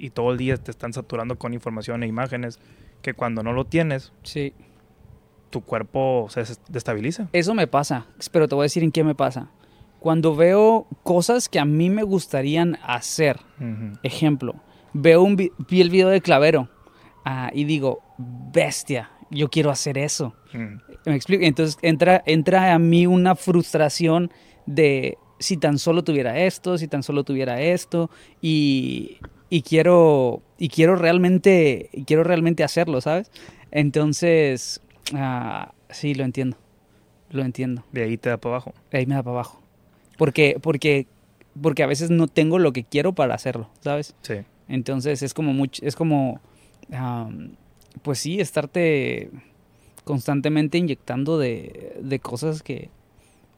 y 0.00 0.10
todo 0.10 0.32
el 0.32 0.38
día 0.38 0.56
te 0.56 0.70
están 0.70 0.92
saturando 0.92 1.36
con 1.38 1.54
información 1.54 2.02
e 2.02 2.06
imágenes 2.06 2.58
que 3.02 3.14
cuando 3.14 3.42
no 3.42 3.52
lo 3.52 3.64
tienes, 3.64 4.12
sí. 4.22 4.52
tu 5.50 5.60
cuerpo 5.62 6.26
se 6.30 6.40
des- 6.40 6.60
destabiliza. 6.68 7.28
Eso 7.32 7.54
me 7.54 7.66
pasa, 7.66 8.06
pero 8.32 8.48
te 8.48 8.54
voy 8.54 8.62
a 8.62 8.64
decir 8.64 8.82
en 8.82 8.92
qué 8.92 9.04
me 9.04 9.14
pasa. 9.14 9.50
Cuando 9.98 10.34
veo 10.34 10.86
cosas 11.02 11.48
que 11.48 11.58
a 11.58 11.64
mí 11.64 11.90
me 11.90 12.02
gustarían 12.02 12.78
hacer, 12.82 13.38
Ujú. 13.60 13.98
ejemplo, 14.02 14.54
veo 14.92 15.22
un 15.22 15.36
vi, 15.36 15.52
vi 15.68 15.80
el 15.82 15.90
video 15.90 16.08
de 16.08 16.20
Clavero 16.20 16.68
ah, 17.24 17.50
y 17.52 17.64
digo, 17.64 18.00
bestia, 18.18 19.10
yo 19.30 19.48
quiero 19.50 19.70
hacer 19.70 19.98
eso. 19.98 20.34
Mm. 20.52 20.80
¿Me 21.06 21.14
explico? 21.16 21.44
Entonces 21.44 21.76
entra, 21.82 22.22
entra 22.26 22.72
a 22.74 22.78
mí 22.78 23.06
una 23.06 23.34
frustración 23.34 24.30
de 24.66 25.18
si 25.38 25.56
tan 25.56 25.78
solo 25.78 26.04
tuviera 26.04 26.38
esto, 26.38 26.76
si 26.78 26.86
tan 26.88 27.02
solo 27.02 27.24
tuviera 27.24 27.60
esto, 27.60 28.10
y, 28.42 29.18
y 29.50 29.62
quiero, 29.62 30.42
y 30.58 30.68
quiero 30.68 30.94
realmente, 30.96 31.90
y 31.92 32.04
quiero 32.04 32.22
realmente 32.22 32.64
hacerlo, 32.64 33.00
¿sabes? 33.00 33.30
Entonces, 33.72 34.80
ah, 35.12 35.72
sí, 35.90 36.14
lo 36.14 36.24
entiendo, 36.24 36.56
lo 37.30 37.42
entiendo. 37.42 37.84
De 37.90 38.04
ahí 38.04 38.16
te 38.16 38.30
da 38.30 38.36
para 38.38 38.54
abajo. 38.54 38.74
Ahí 38.92 39.06
me 39.06 39.16
da 39.16 39.22
para 39.24 39.34
abajo. 39.34 39.60
Porque, 40.16 40.58
porque, 40.62 41.08
porque 41.60 41.82
a 41.82 41.86
veces 41.86 42.10
no 42.10 42.28
tengo 42.28 42.58
lo 42.58 42.72
que 42.72 42.84
quiero 42.84 43.12
para 43.12 43.34
hacerlo, 43.34 43.68
¿sabes? 43.80 44.14
Sí. 44.22 44.36
Entonces 44.68 45.22
es 45.22 45.34
como 45.34 45.52
mucho, 45.52 45.84
es 45.84 45.96
como, 45.96 46.40
pues 48.02 48.20
sí, 48.20 48.40
estarte 48.40 49.30
constantemente 50.04 50.78
inyectando 50.78 51.38
de, 51.38 51.96
de 52.00 52.20
cosas 52.20 52.62
que, 52.62 52.88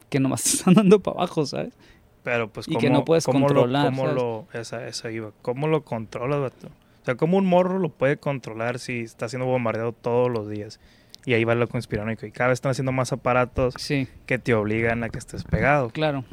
que 0.08 0.20
nomás 0.20 0.42
te 0.44 0.50
están 0.50 0.74
dando 0.74 1.00
para 1.00 1.18
abajo, 1.18 1.44
¿sabes? 1.44 1.74
Pero 2.22 2.48
pues 2.52 2.68
Y 2.68 2.72
cómo, 2.74 2.80
que 2.80 2.90
no 2.90 3.04
puedes 3.04 3.24
cómo 3.24 3.46
controlar, 3.46 3.86
Lo, 3.86 3.90
cómo 3.90 4.06
lo, 4.12 4.46
esa, 4.52 4.86
esa 4.86 5.10
iba. 5.10 5.32
¿Cómo 5.42 5.66
lo 5.68 5.82
controlas? 5.84 6.52
O 6.62 7.04
sea, 7.04 7.16
¿cómo 7.16 7.36
un 7.38 7.46
morro 7.46 7.78
lo 7.80 7.88
puede 7.88 8.16
controlar 8.16 8.78
si 8.78 9.00
está 9.00 9.28
siendo 9.28 9.46
bombardeado 9.46 9.92
todos 9.92 10.30
los 10.30 10.48
días? 10.48 10.78
Y 11.24 11.34
ahí 11.34 11.44
va 11.44 11.54
lo 11.54 11.68
conspiranoico. 11.68 12.26
Y 12.26 12.30
cada 12.32 12.48
vez 12.50 12.56
están 12.58 12.70
haciendo 12.70 12.92
más 12.92 13.12
aparatos 13.12 13.74
Sí, 13.78 14.06
que 14.26 14.38
te 14.38 14.54
obligan 14.54 15.02
a 15.04 15.08
que 15.08 15.18
estés 15.18 15.44
pegado. 15.44 15.90
claro. 15.90 16.24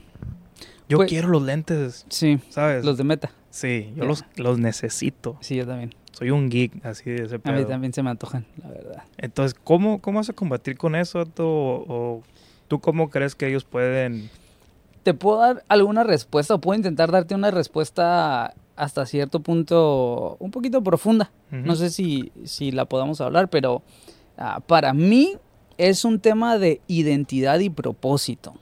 Yo 0.88 0.98
Pues- 0.98 1.10
quiero 1.10 1.28
los 1.28 1.44
lentes, 1.44 2.06
Sí, 2.10 2.40
¿sabes? 2.50 2.84
los 2.84 2.98
de 2.98 3.04
meta. 3.04 3.32
Sí, 3.52 3.94
yo 3.96 4.06
los, 4.06 4.26
los 4.38 4.58
necesito. 4.58 5.38
Sí, 5.40 5.56
yo 5.56 5.68
también. 5.68 5.94
Soy 6.14 6.32
un 6.32 6.50
geek 6.50 6.84
así 6.84 7.12
de 7.12 7.26
ese 7.26 7.36
A 7.36 7.38
mí 7.38 7.44
pedo. 7.60 7.68
también 7.68 7.94
se 7.94 8.02
me 8.02 8.10
antojan, 8.10 8.46
la 8.62 8.70
verdad. 8.70 9.04
Entonces, 9.18 9.60
¿cómo, 9.64 10.02
¿cómo 10.02 10.18
vas 10.20 10.30
a 10.30 10.34
combatir 10.34 10.78
con 10.78 10.96
eso? 10.96 11.22
O, 11.38 11.44
o 11.88 12.24
tú 12.68 12.80
cómo 12.80 13.10
crees 13.12 13.36
que 13.36 13.48
ellos 13.48 13.66
pueden...? 13.66 14.30
¿Te 15.04 15.14
puedo 15.14 15.40
dar 15.40 15.64
alguna 15.68 16.04
respuesta 16.04 16.56
o 16.56 16.62
puedo 16.62 16.78
intentar 16.78 17.12
darte 17.12 17.36
una 17.36 17.52
respuesta 17.52 18.54
hasta 18.76 19.06
cierto 19.06 19.42
punto 19.42 20.38
un 20.40 20.52
poquito 20.52 20.84
profunda? 20.84 21.32
No 21.52 21.76
sé 21.76 21.90
si, 21.90 22.32
si 22.44 22.72
la 22.72 22.86
podamos 22.86 23.22
hablar, 23.22 23.50
pero 23.50 23.82
ah, 24.38 24.62
para 24.66 24.94
mí 24.94 25.38
es 25.78 26.06
un 26.06 26.20
tema 26.20 26.58
de 26.58 26.82
identidad 26.88 27.60
y 27.60 27.70
propósito. 27.70 28.54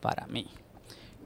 Para 0.00 0.26
mí. 0.26 0.46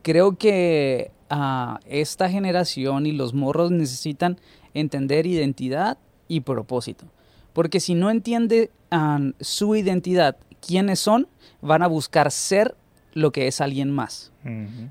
Creo 0.02 0.36
que 0.36 1.10
ah, 1.28 1.80
esta 1.86 2.28
generación 2.30 3.06
y 3.06 3.12
los 3.12 3.34
morros 3.34 3.70
necesitan 3.70 4.38
entender 4.74 5.26
identidad 5.26 5.98
y 6.28 6.40
propósito. 6.40 7.06
Porque 7.52 7.80
si 7.80 7.94
no 7.94 8.10
entiende 8.10 8.70
ah, 8.90 9.18
su 9.40 9.74
identidad, 9.74 10.36
quiénes 10.60 11.00
son, 11.00 11.28
van 11.60 11.82
a 11.82 11.86
buscar 11.86 12.30
ser 12.30 12.76
lo 13.16 13.32
que 13.32 13.46
es 13.46 13.62
alguien 13.62 13.90
más. 13.90 14.30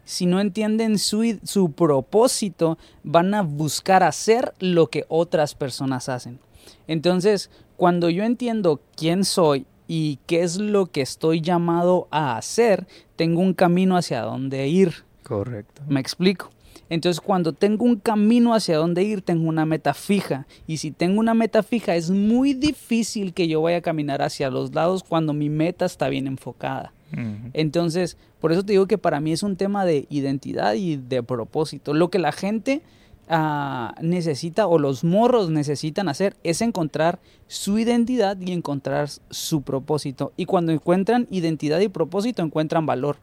Si 0.03 0.25
no 0.25 0.41
entienden 0.41 0.97
su, 0.97 1.37
su 1.43 1.71
propósito, 1.73 2.79
van 3.03 3.35
a 3.35 3.43
buscar 3.43 4.01
hacer 4.01 4.53
lo 4.59 4.87
que 4.87 5.05
otras 5.09 5.53
personas 5.53 6.09
hacen. 6.09 6.39
Entonces, 6.87 7.51
cuando 7.77 8.09
yo 8.09 8.23
entiendo 8.23 8.81
quién 8.97 9.25
soy 9.25 9.67
y 9.87 10.17
qué 10.25 10.41
es 10.41 10.57
lo 10.57 10.87
que 10.87 11.01
estoy 11.01 11.39
llamado 11.39 12.07
a 12.09 12.35
hacer, 12.35 12.87
tengo 13.15 13.41
un 13.41 13.53
camino 13.53 13.95
hacia 13.95 14.21
dónde 14.21 14.67
ir. 14.67 15.05
Correcto. 15.21 15.83
Me 15.87 15.99
explico. 15.99 16.49
Entonces, 16.89 17.21
cuando 17.21 17.53
tengo 17.53 17.85
un 17.85 17.97
camino 17.97 18.55
hacia 18.55 18.77
dónde 18.77 19.03
ir, 19.03 19.21
tengo 19.21 19.47
una 19.47 19.67
meta 19.67 19.93
fija. 19.93 20.47
Y 20.65 20.77
si 20.77 20.89
tengo 20.89 21.19
una 21.19 21.35
meta 21.35 21.61
fija, 21.61 21.95
es 21.95 22.09
muy 22.09 22.55
difícil 22.55 23.35
que 23.35 23.47
yo 23.47 23.61
vaya 23.61 23.77
a 23.77 23.81
caminar 23.81 24.23
hacia 24.23 24.49
los 24.49 24.73
lados 24.73 25.03
cuando 25.03 25.31
mi 25.31 25.49
meta 25.49 25.85
está 25.85 26.09
bien 26.09 26.25
enfocada. 26.25 26.91
Entonces, 27.53 28.17
por 28.41 28.51
eso 28.51 28.63
te 28.63 28.73
digo 28.73 28.87
que 28.87 28.97
para 28.97 29.19
mí 29.19 29.31
es 29.31 29.43
un 29.43 29.55
tema 29.55 29.85
de 29.85 30.05
identidad 30.09 30.73
y 30.73 30.97
de 30.97 31.23
propósito. 31.23 31.93
Lo 31.93 32.09
que 32.09 32.19
la 32.19 32.31
gente 32.31 32.81
ah, 33.29 33.95
necesita 34.01 34.67
o 34.67 34.79
los 34.79 35.03
morros 35.03 35.49
necesitan 35.49 36.09
hacer 36.09 36.35
es 36.43 36.61
encontrar 36.61 37.19
su 37.47 37.79
identidad 37.79 38.37
y 38.41 38.51
encontrar 38.51 39.09
su 39.29 39.61
propósito. 39.61 40.33
Y 40.35 40.45
cuando 40.45 40.71
encuentran 40.73 41.27
identidad 41.31 41.79
y 41.79 41.87
propósito, 41.87 42.41
encuentran 42.43 42.85
valor. 42.85 43.17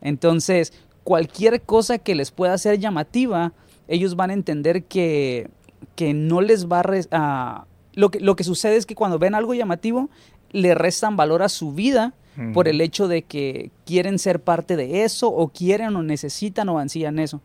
Entonces, 0.00 0.72
cualquier 1.04 1.60
cosa 1.62 1.98
que 1.98 2.14
les 2.14 2.30
pueda 2.30 2.56
ser 2.56 2.78
llamativa, 2.78 3.52
ellos 3.88 4.16
van 4.16 4.30
a 4.30 4.34
entender 4.34 4.84
que, 4.84 5.48
que 5.96 6.14
no 6.14 6.40
les 6.40 6.66
va 6.66 6.80
a... 6.80 6.82
res- 6.82 7.08
a- 7.10 7.66
lo, 7.94 8.10
que, 8.10 8.20
lo 8.20 8.36
que 8.36 8.44
sucede 8.44 8.76
es 8.76 8.86
que 8.86 8.94
cuando 8.94 9.18
ven 9.18 9.34
algo 9.34 9.54
llamativo, 9.54 10.08
le 10.52 10.74
restan 10.74 11.16
valor 11.16 11.42
a 11.42 11.48
su 11.48 11.72
vida 11.72 12.14
por 12.54 12.68
el 12.68 12.80
hecho 12.80 13.08
de 13.08 13.22
que 13.22 13.70
quieren 13.84 14.18
ser 14.18 14.40
parte 14.40 14.76
de 14.76 15.04
eso 15.04 15.28
o 15.28 15.48
quieren 15.48 15.96
o 15.96 16.02
necesitan 16.02 16.68
o 16.68 16.78
ansían 16.78 17.18
eso. 17.18 17.40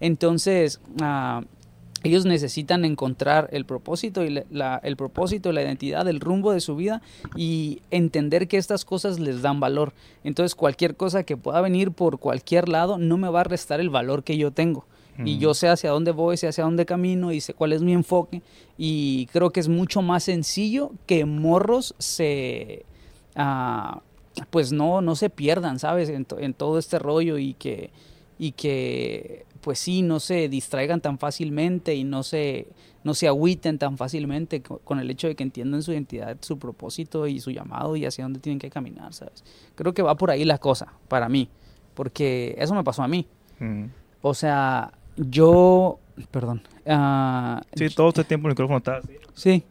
Entonces, 0.00 0.80
ah, 1.00 1.42
ellos 2.04 2.24
necesitan 2.24 2.84
encontrar 2.84 3.48
el 3.52 3.64
propósito 3.64 4.24
y 4.24 4.42
la, 4.50 4.80
el 4.84 4.96
propósito, 4.96 5.52
la 5.52 5.62
identidad, 5.62 6.06
el 6.08 6.20
rumbo 6.20 6.52
de 6.52 6.60
su 6.60 6.76
vida 6.76 7.02
y 7.34 7.82
entender 7.90 8.46
que 8.46 8.56
estas 8.56 8.84
cosas 8.84 9.18
les 9.18 9.42
dan 9.42 9.58
valor. 9.60 9.92
Entonces, 10.22 10.54
cualquier 10.54 10.96
cosa 10.96 11.24
que 11.24 11.36
pueda 11.36 11.60
venir 11.60 11.90
por 11.90 12.18
cualquier 12.18 12.68
lado 12.68 12.98
no 12.98 13.16
me 13.16 13.28
va 13.28 13.40
a 13.40 13.44
restar 13.44 13.80
el 13.80 13.90
valor 13.90 14.22
que 14.22 14.36
yo 14.36 14.50
tengo. 14.50 14.86
Y 15.24 15.38
yo 15.38 15.52
sé 15.52 15.66
hacia 15.66 15.90
dónde 15.90 16.12
voy, 16.12 16.36
sé 16.36 16.46
hacia 16.46 16.62
dónde 16.62 16.86
camino 16.86 17.32
y 17.32 17.40
sé 17.40 17.52
cuál 17.52 17.72
es 17.72 17.82
mi 17.82 17.92
enfoque. 17.92 18.40
Y 18.76 19.26
creo 19.32 19.50
que 19.50 19.58
es 19.58 19.66
mucho 19.66 20.00
más 20.00 20.22
sencillo 20.22 20.92
que 21.06 21.24
morros 21.24 21.96
se, 21.98 22.86
ah, 23.34 24.00
pues 24.50 24.72
no, 24.72 25.00
no 25.00 25.14
se 25.16 25.30
pierdan, 25.30 25.78
¿sabes? 25.78 26.08
En, 26.08 26.24
to- 26.24 26.38
en 26.38 26.54
todo 26.54 26.78
este 26.78 26.98
rollo 26.98 27.38
y 27.38 27.54
que, 27.54 27.90
y 28.38 28.52
que, 28.52 29.44
pues 29.60 29.78
sí, 29.78 30.02
no 30.02 30.20
se 30.20 30.48
distraigan 30.48 31.00
tan 31.00 31.18
fácilmente 31.18 31.94
y 31.94 32.04
no 32.04 32.22
se, 32.22 32.68
no 33.04 33.14
se 33.14 33.26
agüiten 33.28 33.78
tan 33.78 33.96
fácilmente 33.96 34.62
co- 34.62 34.78
con 34.84 34.98
el 35.00 35.10
hecho 35.10 35.26
de 35.28 35.34
que 35.34 35.42
entiendan 35.42 35.82
su 35.82 35.92
identidad, 35.92 36.36
su 36.40 36.58
propósito 36.58 37.26
y 37.26 37.40
su 37.40 37.50
llamado 37.50 37.96
y 37.96 38.04
hacia 38.06 38.24
dónde 38.24 38.40
tienen 38.40 38.58
que 38.58 38.70
caminar, 38.70 39.12
¿sabes? 39.14 39.42
Creo 39.74 39.92
que 39.94 40.02
va 40.02 40.14
por 40.16 40.30
ahí 40.30 40.44
la 40.44 40.58
cosa, 40.58 40.92
para 41.08 41.28
mí, 41.28 41.48
porque 41.94 42.54
eso 42.58 42.74
me 42.74 42.84
pasó 42.84 43.02
a 43.02 43.08
mí. 43.08 43.26
Ujú. 43.60 43.88
O 44.22 44.34
sea, 44.34 44.92
yo, 45.16 45.98
perdón, 46.30 46.62
ah, 46.86 47.62
Sí, 47.74 47.88
todo 47.90 48.08
este 48.08 48.24
tiempo 48.24 48.48
el 48.48 48.52
micrófono 48.52 48.78
está 48.78 48.96
así. 48.98 49.12
sí, 49.34 49.64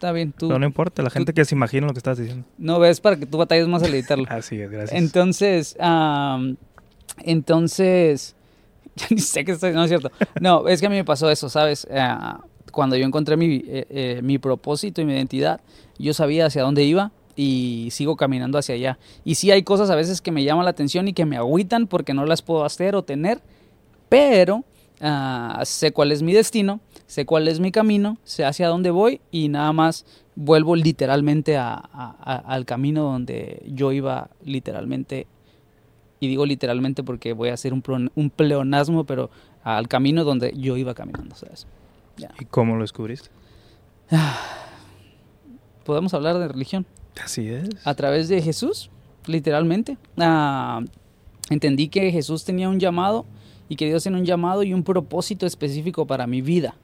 está 0.00 0.12
bien, 0.12 0.32
tú 0.32 0.48
Pero 0.48 0.58
no 0.58 0.64
importa, 0.64 1.02
la 1.02 1.10
gente 1.10 1.34
que 1.34 1.44
se 1.44 1.54
imagina 1.54 1.86
lo 1.86 1.92
que 1.92 1.98
estás 1.98 2.16
diciendo. 2.16 2.46
no 2.56 2.78
ves 2.78 3.02
para 3.02 3.16
que 3.16 3.26
tú 3.26 3.36
batalles 3.36 3.68
más 3.68 3.82
al 3.82 3.92
editarlo. 3.92 4.24
Así 4.30 4.58
es, 4.58 4.70
gracias. 4.70 4.98
Entonces, 4.98 5.76
am, 5.78 6.56
entonces, 7.18 8.34
ya 8.96 9.06
ni 9.10 9.18
sé 9.18 9.44
qué 9.44 9.52
estoy, 9.52 9.72
no 9.74 9.84
es 9.84 9.90
cierto. 9.90 10.10
No, 10.40 10.66
es 10.68 10.80
que 10.80 10.86
a 10.86 10.90
mí 10.90 10.96
me 10.96 11.04
pasó 11.04 11.30
eso, 11.30 11.50
¿sabes? 11.50 11.86
Ah, 11.92 12.40
cuando 12.72 12.96
yo 12.96 13.04
encontré 13.04 13.36
mi, 13.36 13.56
eh, 13.56 13.86
eh, 13.90 14.20
mi 14.22 14.38
propósito 14.38 15.02
y 15.02 15.04
mi 15.04 15.12
identidad, 15.12 15.60
yo 15.98 16.14
sabía 16.14 16.46
hacia 16.46 16.62
dónde 16.62 16.82
iba 16.84 17.12
y 17.36 17.88
sigo 17.90 18.16
caminando 18.16 18.56
hacia 18.56 18.76
allá. 18.76 18.98
Y 19.22 19.34
sí 19.34 19.50
hay 19.50 19.64
cosas 19.64 19.90
a 19.90 19.96
veces 19.96 20.22
que 20.22 20.32
me 20.32 20.44
llaman 20.44 20.64
la 20.64 20.70
atención 20.70 21.08
y 21.08 21.12
que 21.12 21.26
me 21.26 21.36
agüitan 21.36 21.86
porque 21.86 22.14
no 22.14 22.24
las 22.24 22.40
puedo 22.40 22.64
hacer 22.64 22.96
o 22.96 23.02
tener, 23.02 23.42
pero 24.08 24.64
ah, 25.02 25.60
sé 25.66 25.92
cuál 25.92 26.10
es 26.10 26.22
mi 26.22 26.32
destino, 26.32 26.80
sé 27.10 27.26
cuál 27.26 27.48
es 27.48 27.58
mi 27.58 27.72
camino, 27.72 28.18
sé 28.22 28.44
hacia 28.44 28.68
dónde 28.68 28.90
voy 28.92 29.20
y 29.32 29.48
nada 29.48 29.72
más 29.72 30.06
vuelvo 30.36 30.76
literalmente 30.76 31.56
a- 31.56 31.74
a- 31.74 32.14
a- 32.22 32.36
al 32.54 32.64
camino 32.66 33.02
donde 33.02 33.62
yo 33.66 33.90
iba 33.90 34.30
literalmente, 34.44 35.26
y 36.20 36.28
digo 36.28 36.46
literalmente 36.46 37.02
porque 37.02 37.32
voy 37.32 37.48
a 37.48 37.54
hacer 37.54 37.72
un, 37.72 37.82
plon- 37.82 38.12
un 38.14 38.30
pleonasmo, 38.30 39.04
pero 39.04 39.28
al 39.64 39.88
camino 39.88 40.22
donde 40.22 40.54
yo 40.56 40.76
iba 40.76 40.94
caminando, 40.94 41.34
¿sabes? 41.34 41.66
¿Y 42.38 42.44
cómo 42.44 42.76
lo 42.76 42.82
descubriste? 42.82 43.28
Podemos 45.84 46.14
hablar 46.14 46.38
de 46.38 46.46
religión. 46.48 46.86
Así 47.24 47.48
es. 47.48 47.68
a 47.84 47.94
través 47.94 48.28
de 48.28 48.40
Jesús, 48.40 48.88
literalmente. 49.26 49.98
Ah, 50.16 50.80
entendí 51.50 51.88
que 51.88 52.10
Jesús 52.12 52.44
tenía 52.44 52.68
un 52.68 52.78
llamado 52.78 53.26
y 53.68 53.74
que 53.76 53.86
Dios 53.86 54.04
tenía 54.04 54.18
un 54.20 54.24
llamado 54.24 54.62
y 54.62 54.72
un 54.72 54.84
propósito 54.84 55.44
específico 55.44 56.06
para 56.06 56.26
mi 56.28 56.40
vida. 56.40 56.76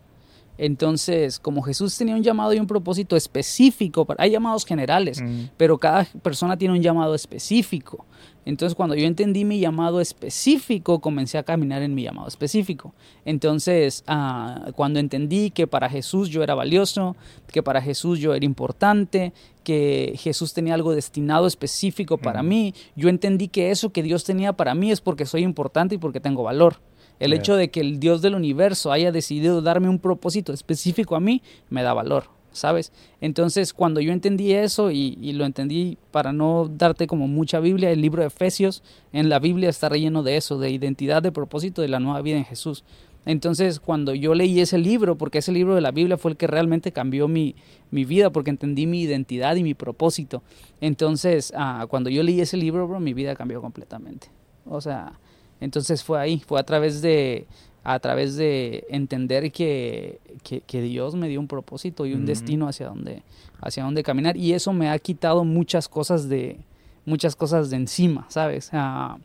Entonces, 0.59 1.39
como 1.39 1.63
Jesús 1.63 1.97
tenía 1.97 2.15
un 2.15 2.23
llamado 2.23 2.53
y 2.53 2.59
un 2.61 2.67
propósito 2.67 3.17
específico, 3.17 4.05
para- 4.05 4.23
hay 4.23 4.31
llamados 4.31 4.65
generales, 4.65 5.21
Mm. 5.23 5.51
pero 5.57 5.79
cada 5.79 6.05
persona 6.23 6.57
tiene 6.57 6.75
un 6.75 6.83
llamado 6.83 7.15
específico. 7.15 8.05
Entonces, 8.45 8.77
cuando 8.77 8.95
yo 8.95 9.07
entendí 9.07 9.45
mi 9.45 9.59
llamado 9.59 10.01
específico, 10.01 11.01
comencé 11.01 11.37
a 11.37 11.43
caminar 11.43 11.83
en 11.83 11.95
mi 11.95 12.05
llamado 12.05 12.29
específico. 12.29 12.95
Entonces, 13.25 14.05
ah, 14.07 14.67
cuando 14.77 15.01
entendí 15.01 15.51
que 15.51 15.67
para 15.67 15.89
Jesús 15.89 16.29
yo 16.29 16.43
era 16.45 16.55
valioso, 16.55 17.17
que 17.49 17.63
para 17.63 17.83
Jesús 17.83 18.21
yo 18.21 18.35
era 18.35 18.45
importante, 18.47 19.33
que 19.65 20.15
Jesús 20.17 20.53
tenía 20.55 20.75
algo 20.75 20.95
destinado 20.95 21.49
específico 21.49 22.19
para 22.19 22.41
Ujú. 22.41 22.49
mí, 22.49 22.75
yo 22.95 23.09
entendí 23.09 23.49
que 23.49 23.73
eso 23.73 23.91
que 23.91 24.03
Dios 24.05 24.23
tenía 24.23 24.53
para 24.53 24.75
mí 24.77 24.93
es 24.93 25.01
porque 25.01 25.27
soy 25.27 25.43
importante 25.43 25.97
y 25.97 25.99
porque 25.99 26.21
tengo 26.21 26.45
valor. 26.45 26.77
El 27.19 27.33
hecho 27.33 27.57
de 27.57 27.71
que 27.71 27.81
el 27.81 27.99
Dios 27.99 28.23
del 28.23 28.35
universo 28.35 28.93
haya 28.93 29.13
decidido 29.13 29.63
darme 29.63 29.89
un 29.89 29.99
propósito 29.99 30.53
específico 30.53 31.17
a 31.17 31.21
mí, 31.21 31.43
me 31.71 31.83
da 31.83 31.95
valor, 31.95 32.25
¿sabes? 32.53 32.93
Entonces, 33.21 33.73
cuando 33.73 34.01
yo 34.01 34.13
entendí 34.13 34.53
eso 34.53 34.91
y, 34.91 35.19
y 35.21 35.33
lo 35.33 35.45
entendí 35.45 35.99
para 36.11 36.33
no 36.33 36.69
darte 36.69 37.07
como 37.07 37.27
mucha 37.29 37.61
Biblia, 37.61 37.91
el 37.91 38.03
libro 38.03 38.23
de 38.23 38.29
Efesios 38.29 38.83
en 39.13 39.29
la 39.29 39.39
Biblia 39.39 39.71
está 39.71 39.89
relleno 39.89 40.23
de 40.23 40.37
eso, 40.37 40.59
de 40.59 40.71
identidad, 40.71 41.23
de 41.23 41.33
propósito 41.33 41.83
de 41.83 41.89
la 41.89 42.01
nueva 42.01 42.21
vida 42.23 42.37
en 42.37 42.45
Jesús. 42.45 42.85
Entonces, 43.27 43.81
cuando 43.81 44.15
yo 44.15 44.35
leí 44.35 44.61
ese 44.61 44.79
libro, 44.79 45.19
porque 45.19 45.39
ese 45.39 45.51
libro 45.51 45.75
de 45.75 45.81
la 45.81 45.91
Biblia 45.91 46.17
fue 46.17 46.31
el 46.31 46.37
que 46.37 46.47
realmente 46.47 46.93
cambió 46.93 47.27
mi, 47.27 47.57
mi 47.91 48.05
vida, 48.05 48.31
porque 48.31 48.51
entendí 48.51 48.87
mi 48.87 49.03
identidad 49.03 49.57
y 49.57 49.65
mi 49.65 49.75
propósito. 49.75 50.45
Entonces, 50.81 51.53
ah, 51.57 51.87
cuando 51.91 52.09
yo 52.09 52.23
leí 52.23 52.41
ese 52.41 52.57
libro, 52.57 52.87
bro, 52.87 53.01
mi 53.01 53.15
vida 53.15 53.35
cambió 53.35 53.61
completamente. 53.61 54.29
O 54.65 54.81
sea, 54.81 55.19
entonces 55.61 56.03
fue 56.05 56.19
ahí, 56.21 56.43
fue 56.47 56.61
a 56.61 56.65
través 56.65 57.03
de, 57.03 57.47
a 57.85 57.99
través 58.01 58.37
de 58.37 58.85
entender 58.91 59.51
que, 59.53 60.21
que, 60.43 60.61
que 60.61 60.83
Dios 60.83 61.15
me 61.15 61.29
dio 61.29 61.41
un 61.41 61.49
propósito 61.49 62.05
y 62.07 62.15
un 62.15 62.27
destino 62.27 62.69
hacia 62.69 62.87
donde, 62.89 63.23
hacia 63.61 63.85
donde 63.85 64.03
caminar. 64.03 64.37
Y 64.37 64.53
eso 64.53 64.73
me 64.73 64.91
ha 64.91 64.99
quitado 64.99 65.45
muchas 65.45 65.89
cosas 65.89 66.29
de, 66.29 66.59
muchas 67.05 67.37
cosas 67.37 67.71
de 67.71 67.77
encima, 67.77 68.27
¿sabes? 68.29 68.71
Ah, 68.73 69.19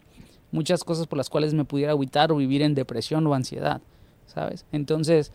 muchas 0.51 0.83
cosas 0.83 1.07
por 1.07 1.17
las 1.17 1.29
cuales 1.29 1.53
me 1.53 1.65
pudiera 1.65 1.91
agüitar 1.93 2.31
o 2.31 2.35
vivir 2.37 2.61
en 2.61 2.75
depresión 2.75 3.25
o 3.27 3.33
ansiedad, 3.33 3.81
¿sabes? 4.27 4.65
Entonces, 4.71 5.31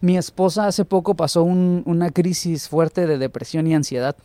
mi 0.00 0.16
esposa 0.16 0.66
hace 0.68 0.84
poco 0.84 1.14
pasó 1.14 1.42
un- 1.42 1.82
una 1.86 2.10
crisis 2.10 2.68
fuerte 2.68 3.06
de 3.06 3.18
depresión 3.18 3.66
y 3.66 3.74
ansiedad. 3.74 4.16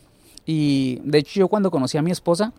Y 0.46 1.00
de 1.04 1.18
hecho 1.18 1.40
yo 1.40 1.48
cuando 1.48 1.70
conocí 1.70 1.98
a 1.98 2.02
mi 2.02 2.10
esposa, 2.10 2.52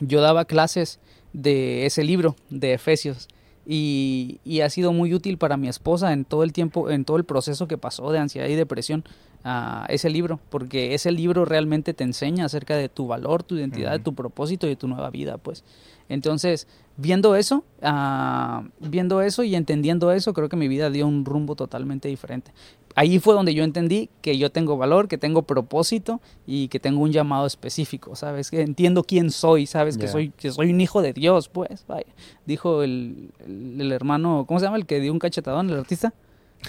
yo 0.00 0.20
daba 0.20 0.44
clases 0.44 1.00
de 1.32 1.86
ese 1.86 2.04
libro, 2.04 2.36
de 2.50 2.74
Efesios. 2.74 3.28
Y, 3.64 4.40
y 4.44 4.60
ha 4.60 4.70
sido 4.70 4.92
muy 4.92 5.14
útil 5.14 5.38
para 5.38 5.56
mi 5.56 5.68
esposa 5.68 6.12
en 6.12 6.24
todo 6.24 6.42
el 6.42 6.52
tiempo, 6.52 6.90
en 6.90 7.04
todo 7.04 7.16
el 7.16 7.24
proceso 7.24 7.68
que 7.68 7.78
pasó 7.78 8.10
de 8.10 8.18
ansiedad 8.18 8.48
y 8.48 8.56
depresión, 8.56 9.04
a 9.44 9.86
ese 9.88 10.08
libro, 10.10 10.38
porque 10.50 10.94
ese 10.94 11.10
libro 11.10 11.44
realmente 11.44 11.94
te 11.94 12.04
enseña 12.04 12.44
acerca 12.44 12.76
de 12.76 12.88
tu 12.88 13.06
valor, 13.06 13.42
tu 13.42 13.56
identidad, 13.56 13.90
de 13.90 13.96
Ujú. 13.96 14.04
tu 14.04 14.14
propósito 14.14 14.66
y 14.66 14.70
de 14.70 14.76
tu 14.76 14.88
nueva 14.88 15.10
vida, 15.10 15.38
pues. 15.38 15.64
Entonces, 16.08 16.68
viendo 16.96 17.34
eso, 17.36 17.64
ah, 17.80 18.64
viendo 18.80 19.22
eso 19.22 19.42
y 19.44 19.54
entendiendo 19.54 20.12
eso, 20.12 20.32
creo 20.34 20.48
que 20.48 20.56
mi 20.56 20.68
vida 20.68 20.90
dio 20.90 21.06
un 21.06 21.24
rumbo 21.24 21.56
totalmente 21.56 22.08
diferente. 22.08 22.52
Ahí 22.94 23.18
fue 23.18 23.34
donde 23.34 23.54
yo 23.54 23.64
entendí 23.64 24.10
que 24.20 24.36
yo 24.36 24.52
tengo 24.52 24.76
valor, 24.76 25.08
que 25.08 25.16
tengo 25.16 25.42
propósito 25.42 26.20
y 26.46 26.68
que 26.68 26.78
tengo 26.78 27.00
un 27.00 27.10
llamado 27.10 27.46
específico, 27.46 28.14
¿sabes? 28.14 28.50
Que 28.50 28.60
entiendo 28.60 29.02
quién 29.04 29.30
soy, 29.30 29.66
¿sabes? 29.66 29.96
Que 29.96 30.08
soy 30.08 30.28
que 30.36 30.52
soy 30.52 30.70
un 30.70 30.80
hijo 30.80 31.00
de 31.00 31.14
Dios, 31.14 31.48
pues, 31.48 31.86
vaya. 31.88 32.12
Dijo 32.44 32.82
el, 32.82 33.30
el, 33.46 33.80
el 33.80 33.92
hermano, 33.92 34.44
¿cómo 34.46 34.60
se 34.60 34.66
llama? 34.66 34.76
El 34.76 34.84
que 34.84 35.00
dio 35.00 35.10
un 35.10 35.18
cachetadón, 35.18 35.70
el 35.70 35.78
artista. 35.78 36.12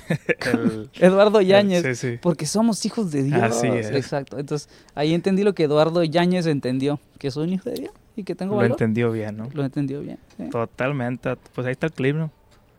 El- 0.54 0.90
Eduardo 1.00 1.42
Yáñez. 1.42 1.84
Sí, 1.84 1.96
sí. 1.96 2.20
Porque 2.22 2.46
somos 2.46 2.86
hijos 2.86 3.12
de 3.12 3.24
Dios. 3.24 3.42
Así 3.42 3.68
es. 3.68 3.92
Exacto. 3.92 4.40
Entonces, 4.40 4.70
ahí 4.96 5.14
entendí 5.14 5.44
lo 5.44 5.54
que 5.54 5.64
Eduardo 5.64 6.04
Yáñez 6.04 6.46
entendió, 6.46 7.00
que 7.20 7.32
soy 7.32 7.48
un 7.48 7.54
hijo 7.54 7.70
de 7.70 7.76
Dios 7.82 7.94
y 8.16 8.24
que 8.24 8.36
tengo 8.36 8.52
Lo 8.54 8.58
valor. 8.58 8.72
entendió 8.72 9.12
bien, 9.12 9.38
¿no? 9.38 9.50
Lo 9.54 9.64
entendió 9.64 10.02
bien. 10.02 10.18
Totalmente. 10.52 11.36
Pues 11.54 11.66
ahí 11.68 11.72
está 11.74 11.88
el 11.88 11.94
clip, 11.94 12.16
¿no? 12.16 12.32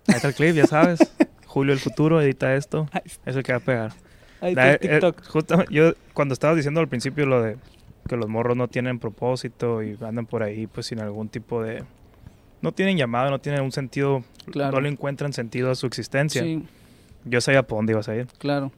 Ahí 0.08 0.16
está 0.16 0.28
el 0.28 0.34
clip, 0.34 0.54
ya 0.54 0.66
sabes. 0.66 0.98
Julio 1.46 1.72
el 1.72 1.78
futuro 1.78 2.20
edita 2.20 2.54
esto. 2.56 2.88
Es 3.24 3.36
el 3.36 3.42
que 3.42 3.52
va 3.52 3.58
a 3.58 3.60
pegar. 3.60 3.92
Ahí 4.40 4.50
está 4.52 4.70
el 4.70 4.74
eh, 4.74 4.78
TikTok. 4.78 5.26
justamente, 5.28 5.72
yo 5.72 5.92
cuando 6.12 6.34
estabas 6.34 6.56
diciendo 6.56 6.80
al 6.80 6.88
principio 6.88 7.26
lo 7.26 7.42
de 7.42 7.56
que 8.08 8.16
los 8.16 8.28
morros 8.28 8.56
no 8.56 8.68
tienen 8.68 8.98
propósito 8.98 9.82
y 9.82 9.96
andan 10.02 10.26
por 10.26 10.42
ahí 10.42 10.66
pues 10.66 10.86
sin 10.86 11.00
algún 11.00 11.28
tipo 11.28 11.62
de... 11.62 11.82
No 12.60 12.72
tienen 12.72 12.96
llamado, 12.98 13.30
no 13.30 13.38
tienen 13.40 13.62
un 13.62 13.72
sentido, 13.72 14.24
Claro. 14.50 14.72
no 14.72 14.80
le 14.82 14.88
encuentran 14.90 15.32
sentido 15.32 15.70
a 15.70 15.74
su 15.74 15.86
existencia. 15.86 16.42
Sí, 16.42 16.64
Yo 17.24 17.40
sabía 17.40 17.62
por 17.62 17.78
dónde 17.78 17.92
ibas 17.92 18.08
a 18.08 18.16
ir. 18.16 18.26
claro. 18.38 18.72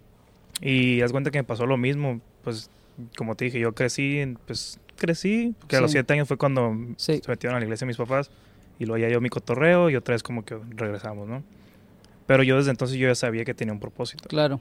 Y 0.62 1.02
haz 1.02 1.12
cuenta 1.12 1.30
que 1.30 1.38
me 1.38 1.44
pasó 1.44 1.66
lo 1.66 1.76
mismo, 1.76 2.20
pues 2.42 2.70
como 3.18 3.34
te 3.34 3.44
dije, 3.44 3.58
yo 3.60 3.74
crecí, 3.74 4.36
pues 4.46 4.80
crecí, 4.96 5.54
porque 5.58 5.76
a 5.76 5.82
los 5.82 5.90
siete 5.90 6.14
años 6.14 6.26
fue 6.28 6.38
cuando 6.38 6.74
Sí. 6.96 7.20
se 7.22 7.30
metieron 7.30 7.56
a 7.56 7.58
la 7.60 7.66
iglesia 7.66 7.86
mis 7.86 7.98
papás 7.98 8.30
y 8.78 8.86
luego 8.86 8.96
ya 9.06 9.10
yo 9.12 9.20
mi 9.20 9.28
cotorreo 9.28 9.90
y 9.90 9.96
otra 9.96 10.14
vez 10.14 10.22
como 10.22 10.46
que 10.46 10.56
regresamos, 10.70 11.28
¿no? 11.28 11.42
Pero 12.26 12.42
yo 12.42 12.56
desde 12.56 12.70
entonces 12.70 12.96
yo 12.96 13.06
ya 13.06 13.14
sabía 13.14 13.44
que 13.44 13.52
tenía 13.52 13.74
un 13.74 13.80
propósito. 13.80 14.28
Claro. 14.30 14.58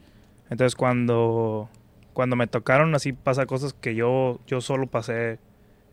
Entonces 0.49 0.75
cuando, 0.75 1.69
cuando 2.11 2.35
me 2.35 2.47
tocaron 2.47 2.93
así 2.93 3.13
pasa 3.13 3.45
cosas 3.45 3.71
que 3.73 3.95
yo, 3.95 4.41
yo 4.47 4.59
solo 4.59 4.87
pasé 4.87 5.39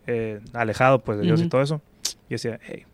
eh, 0.09 0.41
alejado 0.53 0.99
pues 0.99 1.19
de 1.19 1.25
Dios 1.27 1.41
y 1.41 1.49
todo 1.49 1.63
eso, 1.63 1.81
yo 2.29 2.35
decía, 2.35 2.59
hey, 2.65 2.87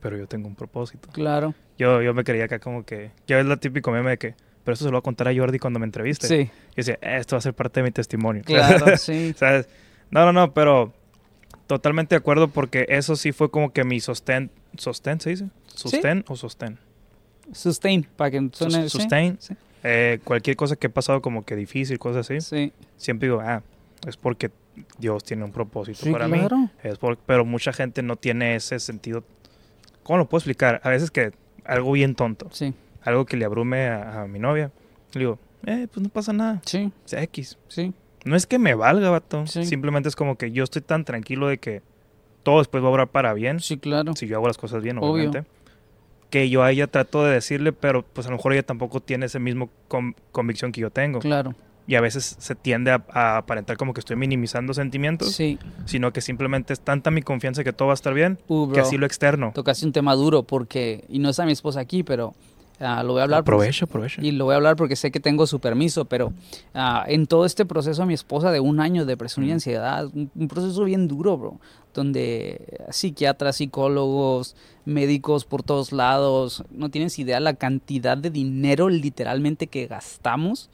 pero 0.00 0.16
yo 0.18 0.26
tengo 0.26 0.48
un 0.48 0.56
propósito. 0.56 1.08
Claro. 1.12 1.54
Yo, 1.78 2.02
yo 2.02 2.12
me 2.14 2.24
creía 2.24 2.44
acá 2.44 2.58
como 2.58 2.84
que, 2.84 3.10
ya 3.26 3.38
es 3.40 3.46
lo 3.46 3.56
típico 3.58 3.90
meme 3.92 4.10
de 4.10 4.18
que, 4.18 4.34
pero 4.64 4.72
esto 4.74 4.84
se 4.84 4.90
lo 4.90 4.96
voy 4.96 4.98
a 4.98 5.02
contar 5.02 5.28
a 5.28 5.34
Jordi 5.34 5.58
cuando 5.58 5.78
me 5.78 5.86
entreviste. 5.86 6.26
Sí. 6.26 6.44
Yo 6.44 6.74
decía, 6.76 6.98
"Eh, 7.00 7.16
esto 7.18 7.36
va 7.36 7.38
a 7.38 7.42
ser 7.42 7.54
parte 7.54 7.80
de 7.80 7.84
mi 7.84 7.90
testimonio. 7.92 8.42
Claro, 8.44 8.86
sí. 8.96 9.34
¿Sabes? 9.36 9.68
No, 10.10 10.24
no, 10.26 10.32
no, 10.32 10.52
pero 10.52 10.92
totalmente 11.66 12.14
de 12.14 12.18
acuerdo 12.18 12.48
porque 12.48 12.86
eso 12.88 13.14
sí 13.16 13.32
fue 13.32 13.50
como 13.50 13.72
que 13.72 13.84
mi 13.84 14.00
sostén, 14.00 14.50
sostén, 14.76 15.20
¿se 15.20 15.30
dice? 15.30 15.46
¿Sostén 15.66 16.24
o 16.28 16.36
sostén? 16.36 16.78
Sustain, 17.52 18.06
para 18.16 18.30
que 18.30 18.48
suene. 18.52 18.88
sustain. 18.88 19.36
Sí. 19.40 19.54
Eh, 19.84 20.18
cualquier 20.24 20.56
cosa 20.56 20.76
que 20.76 20.88
he 20.88 20.90
pasado 20.90 21.22
como 21.22 21.44
que 21.44 21.54
difícil, 21.56 21.98
cosas 21.98 22.28
así, 22.28 22.40
Sí, 22.40 22.72
siempre 22.96 23.28
digo, 23.28 23.40
ah, 23.40 23.62
es 24.06 24.16
porque 24.16 24.50
Dios 24.98 25.22
tiene 25.24 25.44
un 25.44 25.52
propósito 25.52 26.00
Sí, 26.04 26.10
para 26.10 26.26
mí. 26.28 26.38
claro. 26.40 26.68
Es 26.82 26.98
por- 26.98 27.16
pero 27.16 27.44
mucha 27.44 27.72
gente 27.72 28.02
no 28.02 28.16
tiene 28.16 28.56
ese 28.56 28.78
sentido. 28.80 29.24
¿Cómo 30.02 30.18
lo 30.18 30.28
puedo 30.28 30.40
explicar? 30.40 30.80
A 30.84 30.90
veces 30.90 31.10
que 31.10 31.32
algo 31.68 31.92
bien 31.92 32.14
tonto, 32.16 32.48
Sí, 32.50 32.74
algo 33.02 33.24
que 33.26 33.36
le 33.36 33.44
abrume 33.44 33.86
a, 33.86 34.22
a 34.22 34.26
mi 34.26 34.38
novia, 34.40 34.72
le 35.12 35.18
digo, 35.20 35.38
eh, 35.66 35.86
pues 35.92 36.02
no 36.02 36.08
pasa 36.08 36.32
nada, 36.32 36.60
sí, 36.64 36.90
es 37.06 37.12
X. 37.12 37.58
sí. 37.68 37.92
No 38.24 38.34
es 38.36 38.46
que 38.46 38.58
me 38.58 38.74
valga, 38.74 39.08
vato. 39.10 39.46
Sí. 39.46 39.64
Simplemente 39.64 40.08
es 40.08 40.16
como 40.16 40.36
que 40.36 40.50
yo 40.50 40.64
estoy 40.64 40.82
tan 40.82 41.04
tranquilo 41.04 41.46
de 41.46 41.58
que 41.58 41.82
todo 42.42 42.58
después 42.58 42.82
va 42.82 42.88
a 42.88 42.90
obrar 42.90 43.08
para 43.08 43.32
bien. 43.32 43.60
Sí, 43.60 43.78
claro. 43.78 44.14
Si 44.16 44.26
yo 44.26 44.36
hago 44.36 44.48
las 44.48 44.58
cosas 44.58 44.82
bien, 44.82 44.98
Obvio. 44.98 45.12
obviamente. 45.12 45.44
Que 46.28 46.50
yo 46.50 46.62
a 46.62 46.70
ella 46.72 46.88
trato 46.88 47.24
de 47.24 47.32
decirle, 47.32 47.72
pero 47.72 48.02
pues 48.02 48.26
a 48.26 48.30
lo 48.30 48.36
mejor 48.36 48.52
ella 48.52 48.64
tampoco 48.64 49.00
tiene 49.00 49.26
ese 49.26 49.38
mismo 49.38 49.70
con- 49.86 50.14
convicción 50.32 50.72
que 50.72 50.80
yo 50.80 50.90
tengo. 50.90 51.20
Claro. 51.20 51.54
Y 51.88 51.94
a 51.96 52.00
veces 52.02 52.36
se 52.38 52.54
tiende 52.54 52.90
a, 52.92 53.02
a 53.12 53.38
aparentar 53.38 53.76
como 53.78 53.94
que 53.94 54.00
estoy 54.00 54.14
minimizando 54.14 54.74
sentimientos, 54.74 55.32
Sí. 55.32 55.58
sino 55.86 56.12
que 56.12 56.20
simplemente 56.20 56.72
es 56.74 56.80
tanta 56.80 57.10
mi 57.10 57.22
confianza 57.22 57.64
que 57.64 57.72
todo 57.72 57.88
va 57.88 57.94
a 57.94 58.00
estar 58.00 58.12
bien, 58.14 58.38
Uh, 58.46 58.70
que 58.70 58.80
así 58.80 58.96
lo 58.98 59.06
externo. 59.06 59.52
tocaste 59.54 59.86
un 59.86 59.92
tema 59.92 60.14
duro 60.14 60.42
porque, 60.42 61.04
y 61.08 61.18
no 61.18 61.30
está 61.30 61.46
mi 61.46 61.52
esposa 61.52 61.80
aquí, 61.80 62.02
pero 62.02 62.34
ah, 62.78 63.02
lo 63.02 63.12
voy 63.14 63.20
a 63.20 63.24
hablar. 63.24 63.40
aprovecha. 63.40 63.86
Y 64.20 64.32
lo 64.32 64.44
voy 64.44 64.52
a 64.52 64.56
hablar 64.56 64.76
porque 64.76 64.96
sé 64.96 65.10
que 65.10 65.18
tengo 65.18 65.46
su 65.46 65.60
permiso, 65.60 66.04
pero 66.04 66.34
ah, 66.74 67.06
en 67.08 67.26
todo 67.26 67.46
este 67.46 67.64
proceso 67.64 68.02
a 68.02 68.06
mi 68.06 68.12
esposa 68.12 68.52
de 68.52 68.60
un 68.60 68.80
año 68.80 69.06
de 69.06 69.12
depresión 69.14 69.46
y 69.46 69.52
ansiedad, 69.52 70.04
un, 70.14 70.30
un 70.34 70.48
proceso 70.48 70.84
bien 70.84 71.08
duro, 71.08 71.38
bro, 71.38 71.58
donde 71.94 72.60
psiquiatras, 72.90 73.56
psicólogos, 73.56 74.56
médicos 74.84 75.46
por 75.46 75.62
todos 75.62 75.92
lados, 75.92 76.64
no 76.70 76.90
tienes 76.90 77.18
idea 77.18 77.40
la 77.40 77.54
cantidad 77.54 78.16
de 78.18 78.28
dinero 78.30 78.90
literalmente 78.90 79.66
que 79.68 79.86
gastamos 79.86 80.68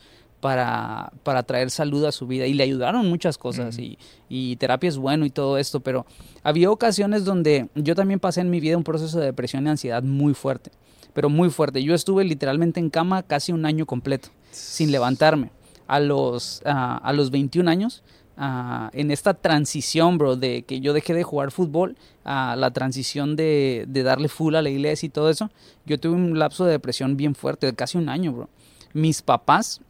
para, 0.44 1.10
para 1.22 1.42
traer 1.42 1.70
salud 1.70 2.04
a 2.04 2.12
su 2.12 2.26
vida 2.26 2.46
y 2.46 2.52
le 2.52 2.64
ayudaron 2.64 3.08
muchas 3.08 3.38
cosas 3.38 3.78
y, 3.78 3.96
y 4.28 4.56
terapia 4.56 4.88
es 4.88 4.98
bueno 4.98 5.24
y 5.24 5.30
todo 5.30 5.56
esto, 5.56 5.80
pero 5.80 6.04
había 6.42 6.70
ocasiones 6.70 7.24
donde 7.24 7.70
yo 7.74 7.94
también 7.94 8.20
pasé 8.20 8.42
en 8.42 8.50
mi 8.50 8.60
vida 8.60 8.76
un 8.76 8.84
proceso 8.84 9.18
de 9.18 9.24
depresión 9.24 9.66
y 9.66 9.70
ansiedad 9.70 10.02
muy 10.02 10.34
fuerte, 10.34 10.70
pero 11.14 11.30
muy 11.30 11.48
fuerte. 11.48 11.82
Yo 11.82 11.94
estuve 11.94 12.24
literalmente 12.24 12.78
en 12.78 12.90
cama 12.90 13.22
casi 13.22 13.52
un 13.52 13.64
año 13.64 13.86
completo, 13.86 14.28
sin 14.50 14.92
levantarme. 14.92 15.50
A 15.86 15.98
los, 15.98 16.60
ah, 16.66 17.00
a 17.02 17.14
los 17.14 17.30
21 17.30 17.70
años, 17.70 18.02
ah, 18.36 18.90
en 18.92 19.10
esta 19.10 19.32
transición, 19.32 20.18
bro, 20.18 20.36
de 20.36 20.64
que 20.64 20.80
yo 20.80 20.92
dejé 20.92 21.14
de 21.14 21.22
jugar 21.22 21.52
fútbol, 21.52 21.96
a 22.22 22.54
la 22.54 22.70
transición 22.70 23.34
de, 23.34 23.86
de 23.88 24.02
darle 24.02 24.28
full 24.28 24.56
a 24.56 24.60
la 24.60 24.68
iglesia 24.68 25.06
y 25.06 25.10
todo 25.10 25.30
eso, 25.30 25.50
yo 25.86 25.98
tuve 25.98 26.16
un 26.16 26.38
lapso 26.38 26.66
de 26.66 26.72
depresión 26.72 27.16
bien 27.16 27.34
fuerte, 27.34 27.64
de 27.66 27.74
casi 27.74 27.96
un 27.96 28.10
año, 28.10 28.34
bro. 28.34 28.50
Mis 28.92 29.22
papás, 29.22 29.80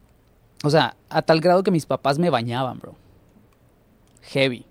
o 0.63 0.69
sea, 0.69 0.95
a 1.09 1.21
tal 1.21 1.41
grado 1.41 1.63
que 1.63 1.71
mis 1.71 1.85
papás 1.85 2.19
me 2.19 2.29
bañaban, 2.29 2.79
bro. 2.79 2.95
Heavy. 4.21 4.65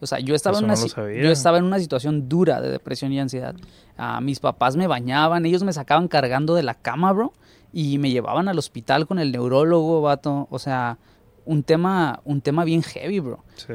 O 0.00 0.06
sea, 0.06 0.18
yo 0.18 0.34
estaba, 0.34 0.56
Eso 0.56 0.64
en 0.64 0.70
una, 0.70 0.80
no 0.80 1.22
yo 1.22 1.30
estaba 1.30 1.58
en 1.58 1.64
una 1.64 1.78
situación 1.78 2.28
dura 2.28 2.60
de 2.60 2.70
depresión 2.70 3.12
y 3.12 3.20
ansiedad. 3.20 3.54
Ah, 3.98 4.20
mis 4.20 4.40
papás 4.40 4.76
me 4.76 4.86
bañaban, 4.86 5.44
ellos 5.44 5.62
me 5.62 5.72
sacaban 5.72 6.08
cargando 6.08 6.54
de 6.54 6.62
la 6.62 6.74
cama, 6.74 7.12
bro, 7.12 7.32
y 7.72 7.98
me 7.98 8.10
llevaban 8.10 8.48
al 8.48 8.58
hospital 8.58 9.06
con 9.06 9.18
el 9.18 9.30
neurólogo, 9.30 10.00
vato. 10.00 10.48
O 10.50 10.58
sea, 10.58 10.96
un 11.44 11.62
tema, 11.62 12.20
un 12.24 12.40
tema 12.40 12.64
bien 12.64 12.82
heavy, 12.82 13.20
bro. 13.20 13.44
Sí. 13.56 13.74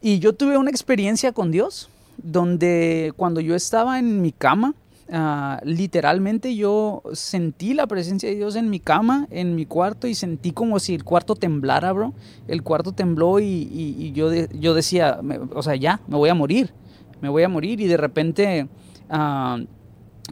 Y 0.00 0.18
yo 0.20 0.32
tuve 0.32 0.58
una 0.58 0.70
experiencia 0.70 1.32
con 1.32 1.50
Dios, 1.50 1.88
donde 2.18 3.12
cuando 3.16 3.40
yo 3.40 3.56
estaba 3.56 3.98
en 3.98 4.22
mi 4.22 4.30
cama, 4.30 4.74
ah, 5.12 5.60
literalmente 5.64 6.56
yo 6.56 7.02
sentí 7.12 7.74
la 7.74 7.86
presencia 7.86 8.28
de 8.28 8.34
Dios 8.36 8.56
en 8.56 8.70
mi 8.70 8.80
cama, 8.80 9.28
en 9.30 9.54
mi 9.54 9.66
cuarto, 9.66 10.06
y 10.08 10.14
sentí 10.14 10.52
como 10.52 10.80
si 10.80 10.94
el 10.94 11.04
cuarto 11.04 11.36
temblara, 11.36 11.92
bro. 11.92 12.12
El 12.48 12.62
cuarto 12.62 12.92
tembló 12.92 13.38
y, 13.38 13.44
y- 13.70 14.12
yo, 14.12 14.32
yo 14.34 14.74
decía, 14.74 15.20
me- 15.22 15.38
o 15.38 15.62
sea, 15.62 15.76
ya, 15.76 16.00
me 16.08 16.16
voy 16.16 16.30
a 16.30 16.34
morir, 16.34 16.72
me 17.20 17.28
voy 17.28 17.42
a 17.42 17.48
morir. 17.48 17.80
Y 17.80 17.86
de 17.86 17.96
repente, 17.96 18.68
ah, 19.10 19.58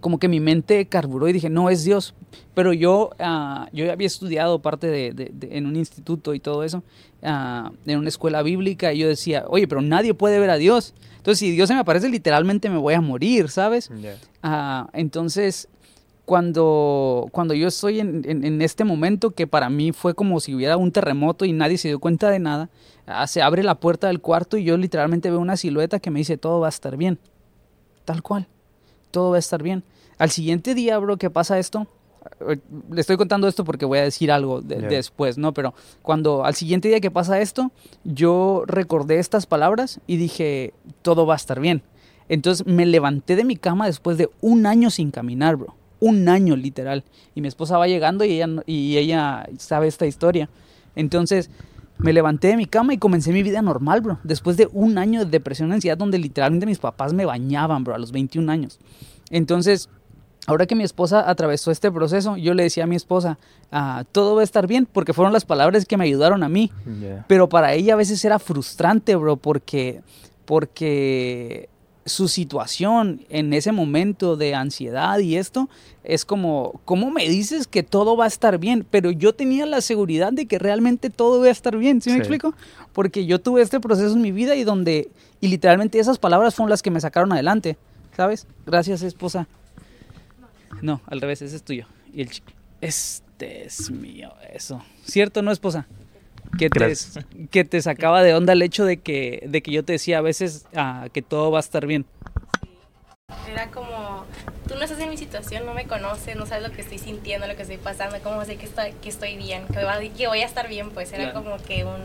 como 0.01 0.19
que 0.19 0.29
mi 0.29 0.41
mente 0.41 0.87
carburó 0.87 1.29
y 1.29 1.33
dije, 1.33 1.49
no, 1.51 1.71
es 1.71 1.85
Dios. 1.85 2.15
Pero 2.55 2.73
yo, 2.73 3.11
ah, 3.19 3.69
yo 3.73 3.91
había 3.93 4.07
estudiado 4.07 4.61
parte 4.61 4.87
de, 4.89 5.13
de- 5.13 5.31
de- 5.33 5.57
en 5.59 5.67
un 5.67 5.77
instituto 5.77 6.35
y 6.35 6.41
todo 6.41 6.65
eso, 6.65 6.83
ah, 7.23 7.71
en 7.87 7.99
una 7.99 8.09
escuela 8.09 8.43
bíblica, 8.43 8.93
y 8.93 8.99
yo 8.99 9.09
decía, 9.09 9.45
oye, 9.49 9.69
pero 9.69 9.83
nadie 9.83 10.15
puede 10.15 10.39
ver 10.41 10.51
a 10.51 10.57
Dios. 10.57 10.95
Entonces, 11.19 11.39
si 11.39 11.51
Dios 11.51 11.69
se 11.69 11.75
me 11.75 11.81
aparece, 11.81 12.09
literalmente 12.09 12.71
me 12.71 12.79
voy 12.79 12.95
a 12.95 13.01
morir, 13.01 13.49
¿sabes? 13.51 13.91
Ah, 14.43 14.89
entonces, 14.95 15.69
cuando, 16.25 17.27
cuando 17.33 17.55
yo 17.55 17.69
estoy 17.69 18.01
en, 18.01 18.23
en- 18.25 18.45
en 18.45 18.63
este 18.63 18.85
momento, 18.85 19.31
que 19.33 19.47
para 19.47 19.69
mí 19.69 19.93
fue 19.93 20.15
como 20.15 20.39
si 20.41 20.55
hubiera 20.55 20.77
un 20.77 20.93
terremoto 20.93 21.45
y 21.45 21.53
nadie 21.53 21.77
se 21.77 21.89
dio 21.89 21.99
cuenta 21.99 22.31
de 22.31 22.39
nada, 22.39 22.71
se 23.27 23.43
abre 23.43 23.65
la 23.65 23.75
puerta 23.75 24.07
del 24.07 24.21
cuarto 24.21 24.57
y 24.57 24.63
yo 24.65 24.77
literalmente 24.77 25.29
veo 25.31 25.41
una 25.41 25.57
silueta 25.57 25.99
que 25.99 26.11
me 26.13 26.21
dice, 26.21 26.37
todo 26.39 26.61
va 26.61 26.67
a 26.67 26.71
estar 26.71 26.97
bien. 26.97 27.19
Tal 28.05 28.23
cual. 28.23 28.47
Todo 29.11 29.31
va 29.31 29.37
a 29.37 29.38
estar 29.40 29.62
bien. 29.62 29.83
Al 30.18 30.31
siguiente 30.31 30.75
día, 30.75 30.99
bro, 30.99 31.16
que 31.16 31.31
pasa 31.31 31.59
esto, 31.59 31.87
eh, 32.49 32.59
le 32.90 33.01
estoy 33.01 33.16
contando 33.16 33.49
esto 33.49 33.64
porque 33.64 33.87
voy 33.87 33.99
a 33.99 34.03
decir 34.03 34.31
algo 34.31 34.61
de- 34.61 34.77
después, 34.88 35.38
¿no? 35.38 35.53
Pero 35.55 35.75
cuando 36.03 36.44
al 36.44 36.55
siguiente 36.55 36.88
día 36.88 37.01
que 37.01 37.11
pasa 37.11 37.40
esto, 37.40 37.70
yo 38.05 38.64
recordé 38.66 39.18
estas 39.18 39.46
palabras 39.46 40.01
y 40.07 40.16
dije, 40.18 40.75
todo 41.03 41.25
va 41.27 41.35
a 41.35 41.37
estar 41.37 41.61
bien. 41.61 41.83
Entonces 42.29 42.66
me 42.66 42.87
levanté 42.87 43.35
de 43.37 43.44
mi 43.44 43.57
cama 43.57 43.87
después 43.87 44.16
de 44.18 44.29
un 44.40 44.66
año 44.66 44.90
sin 44.90 45.11
caminar, 45.11 45.57
bro. 45.57 45.75
Un 45.99 46.29
año, 46.29 46.57
literal. 46.57 47.03
Y 47.35 47.40
mi 47.40 47.49
esposa 47.49 47.77
va 47.77 47.87
llegando 47.88 48.25
y 48.25 48.33
ella, 48.33 48.49
y 48.66 48.96
ella 48.99 49.46
sabe 49.59 49.87
esta 49.88 50.07
historia. 50.07 50.49
Entonces 50.96 51.51
me 52.03 52.13
levanté 52.13 52.49
de 52.49 52.57
mi 52.57 52.67
cama 52.67 52.95
y 52.95 52.99
comencé 52.99 53.33
mi 53.33 53.43
vida 53.43 53.63
normal, 53.63 54.01
bro. 54.01 54.19
Después 54.25 54.57
de 54.57 54.69
un 54.73 54.99
año 54.99 55.25
de 55.25 55.31
depresión 55.31 55.71
y 55.71 55.75
ansiedad 55.75 55.99
donde 55.99 56.19
literalmente 56.19 56.67
mis 56.67 56.79
papás 56.79 57.13
me 57.13 57.25
bañaban, 57.25 57.85
bro, 57.85 57.95
a 57.95 57.99
los 57.99 58.13
21 58.13 58.51
años. 58.51 58.79
Entonces, 59.31 59.89
ahora 60.47 60.67
que 60.67 60.75
mi 60.75 60.85
esposa 60.85 61.29
atravesó 61.29 61.71
este 61.71 61.91
proceso, 61.91 62.37
yo 62.37 62.55
le 62.55 62.65
decía 62.65 62.85
a 62.85 62.87
mi 62.87 62.97
esposa, 62.97 63.39
ah, 63.71 64.05
todo 64.13 64.35
va 64.35 64.41
a 64.41 64.45
estar 64.45 64.67
bien, 64.67 64.87
porque 64.91 65.13
fueron 65.13 65.33
las 65.33 65.45
palabras 65.45 65.85
que 65.85 65.97
me 65.97 66.05
ayudaron 66.05 66.43
a 66.43 66.49
mí. 66.49 66.71
Pero 67.27 67.49
para 67.49 67.75
ella 67.75 67.95
a 67.95 67.97
veces 67.97 68.25
era 68.25 68.39
frustrante, 68.39 69.15
bro, 69.17 69.37
porque, 69.37 70.03
porque 70.45 71.69
su 72.11 72.29
situación 72.29 73.23
en 73.31 73.53
ese 73.53 73.73
momento 73.73 74.37
de 74.37 74.55
ansiedad 74.55 75.18
y 75.18 75.37
esto 75.37 75.68
es 76.05 76.25
como, 76.25 76.81
¿cómo 76.85 77.11
me 77.11 77.29
dices 77.29 77.66
que 77.66 77.83
todo 77.83 78.16
va 78.16 78.25
a 78.25 78.29
estar 78.29 78.59
bien? 78.59 78.87
Pero 78.90 79.11
yo 79.11 79.35
tenía 79.35 79.66
la 79.66 79.81
seguridad 79.81 80.33
de 80.33 80.46
que 80.46 80.59
realmente 80.59 81.11
todo 81.11 81.38
iba 81.38 81.49
a 81.49 81.53
estar 81.53 81.77
bien, 81.77 82.01
¿sí 82.03 82.11
me 82.11 82.16
Sí. 82.16 82.20
explico? 82.20 82.55
Porque 82.92 83.27
yo 83.27 83.40
tuve 83.40 83.62
este 83.62 83.81
proceso 83.81 84.14
en 84.14 84.23
mi 84.23 84.33
vida 84.33 84.55
y 84.57 84.64
donde, 84.64 85.11
y 85.40 85.49
literalmente 85.49 85.99
esas 85.99 86.18
palabras 86.18 86.55
fueron 86.55 86.70
las 86.70 86.83
que 86.83 86.90
me 86.90 87.01
sacaron 87.01 87.33
adelante, 87.33 87.77
¿sabes? 88.16 88.46
Gracias, 88.66 89.03
esposa. 89.03 89.46
No, 90.83 91.01
al 91.07 91.20
revés, 91.20 91.42
ese 91.42 91.57
es 91.57 91.62
tuyo. 91.62 91.87
Y 92.12 92.23
el 92.23 92.31
chico, 92.31 92.51
este 92.81 93.64
es 93.66 93.90
mío, 93.90 94.33
eso. 94.53 94.83
¿Cierto, 95.05 95.42
no, 95.42 95.51
esposa? 95.53 95.87
Que 96.59 96.69
te, 96.69 96.95
que 97.51 97.65
te 97.65 97.81
sacaba 97.81 98.23
de 98.23 98.35
onda 98.35 98.53
el 98.53 98.63
hecho 98.63 98.85
de 98.85 98.99
que, 98.99 99.45
de 99.49 99.63
que 99.63 99.71
yo 99.73 99.85
te 99.85 99.93
decía 99.93 100.19
a 100.19 100.21
veces 100.21 100.67
ah, 100.75 101.09
que 101.13 101.23
todo 101.23 101.51
va 101.51 101.59
a 101.59 101.61
estar 101.61 101.87
bien. 101.87 102.05
Era 103.51 103.69
como, 103.71 104.25
tú 104.69 104.75
no 104.75 104.83
estás 104.83 104.99
en 105.01 105.09
mi 105.11 105.17
situación, 105.17 105.65
no 105.67 105.75
me 105.75 105.87
conoces, 105.87 106.37
no 106.37 106.47
sabes 106.47 106.69
lo 106.69 106.75
que 106.75 106.83
estoy 106.83 106.99
sintiendo, 106.99 107.47
lo 107.47 107.57
que 107.57 107.63
estoy 107.63 107.79
pasando, 107.79 108.19
cómo 108.23 108.45
sé 108.45 108.57
que 108.57 108.67
estoy, 108.67 108.93
que 109.03 109.09
estoy 109.09 109.37
bien, 109.37 109.65
que, 109.73 109.83
va- 109.85 109.99
que 110.01 110.27
voy 110.27 110.41
a 110.41 110.47
estar 110.47 110.69
bien, 110.69 110.91
pues 110.91 111.13
era 111.13 111.31
Claro. 111.33 111.45
como 111.45 111.57
que 111.63 111.85
un, 111.85 112.01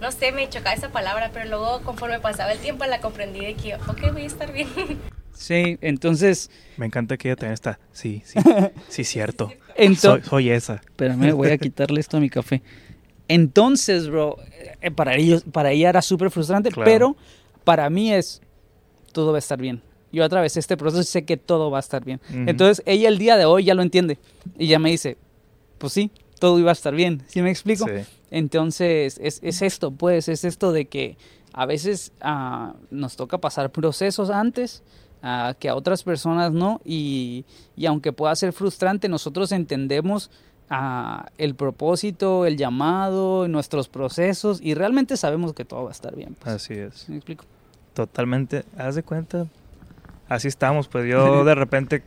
no 0.00 0.10
sé, 0.12 0.32
me 0.32 0.48
chocaba 0.48 0.74
esa 0.74 0.88
palabra, 0.90 1.30
pero 1.32 1.48
luego 1.48 1.80
conforme 1.82 2.18
pasaba 2.20 2.52
el 2.52 2.58
tiempo 2.58 2.84
la 2.86 3.00
comprendí 3.00 3.40
de 3.44 3.54
que, 3.54 3.74
ok, 3.76 4.12
voy 4.12 4.22
a 4.22 4.26
estar 4.26 4.52
bien. 4.52 4.68
Sí, 5.32 5.78
entonces, 5.80 6.50
Me 6.76 6.84
encanta 6.84 7.16
que 7.16 7.28
ella 7.28 7.36
también 7.36 7.54
está. 7.54 7.78
Sí, 7.92 8.22
sí. 8.26 8.38
Sí, 8.90 9.04
cierto. 9.04 9.46
Soy, 9.48 9.56
entonces, 9.76 10.28
soy 10.28 10.50
esa. 10.50 10.74
espérame, 10.74 11.32
voy 11.32 11.48
a 11.48 11.56
quitarle 11.56 11.98
esto 12.00 12.18
a 12.18 12.20
mi 12.20 12.28
café. 12.28 12.60
Entonces, 13.34 14.08
bro, 14.08 14.36
eh, 14.80 14.90
para 14.90 15.14
ellos, 15.16 15.44
para 15.52 15.70
ella 15.70 15.88
era 15.90 16.02
súper 16.02 16.30
frustrante, 16.30 16.70
Claro. 16.70 16.84
pero 16.90 17.16
para 17.64 17.88
mí 17.88 18.12
es, 18.12 18.42
todo 19.12 19.30
va 19.30 19.38
a 19.38 19.40
estar 19.40 19.60
bien. 19.60 19.82
Yo 20.12 20.24
atravesé 20.24 20.58
este 20.58 20.76
proceso 20.76 21.00
y 21.02 21.04
sé 21.04 21.24
que 21.24 21.36
todo 21.36 21.70
va 21.70 21.78
a 21.78 21.80
estar 21.80 22.04
bien. 22.04 22.20
Ujú. 22.30 22.38
Entonces, 22.48 22.82
ella 22.86 23.08
el 23.08 23.18
día 23.18 23.36
de 23.36 23.44
hoy 23.44 23.64
ya 23.64 23.74
lo 23.74 23.82
entiende 23.82 24.18
y 24.58 24.66
ya 24.66 24.80
me 24.80 24.90
dice, 24.90 25.16
pues 25.78 25.92
sí, 25.92 26.10
todo 26.40 26.58
iba 26.58 26.70
a 26.70 26.72
estar 26.72 26.94
bien. 26.94 27.22
¿Sí 27.28 27.40
me 27.42 27.50
explico? 27.50 27.86
Sí. 27.86 28.04
Entonces, 28.32 29.20
es, 29.22 29.38
es 29.42 29.62
esto, 29.62 29.92
pues, 29.92 30.28
es 30.28 30.44
esto 30.44 30.72
de 30.72 30.86
que 30.86 31.16
a 31.52 31.66
veces 31.66 32.12
ah, 32.20 32.74
nos 32.90 33.14
toca 33.14 33.38
pasar 33.38 33.70
procesos 33.70 34.30
antes 34.30 34.82
ah, 35.22 35.54
que 35.58 35.68
a 35.68 35.76
otras 35.76 36.02
personas 36.02 36.50
no, 36.52 36.80
y, 36.84 37.44
y 37.76 37.86
aunque 37.86 38.12
pueda 38.12 38.34
ser 38.34 38.52
frustrante, 38.52 39.08
nosotros 39.08 39.52
entendemos 39.52 40.30
ah, 40.70 41.26
el 41.36 41.54
propósito, 41.54 42.46
el 42.46 42.56
llamado, 42.56 43.48
nuestros 43.48 43.88
procesos, 43.88 44.60
y 44.62 44.74
realmente 44.74 45.16
sabemos 45.16 45.52
que 45.52 45.64
todo 45.64 45.82
va 45.84 45.88
a 45.90 45.92
estar 45.92 46.14
bien. 46.16 46.36
pues. 46.38 46.54
Así 46.54 46.74
es. 46.74 46.94
¿Sí 46.94 47.10
me 47.12 47.18
explico? 47.18 47.44
Totalmente. 47.94 48.64
Haz 48.78 48.94
de 48.94 49.02
cuenta. 49.02 49.46
Así 50.28 50.48
estamos. 50.48 50.88
Pues 50.88 51.08
yo 51.10 51.44
de 51.44 51.54
repente, 51.54 52.02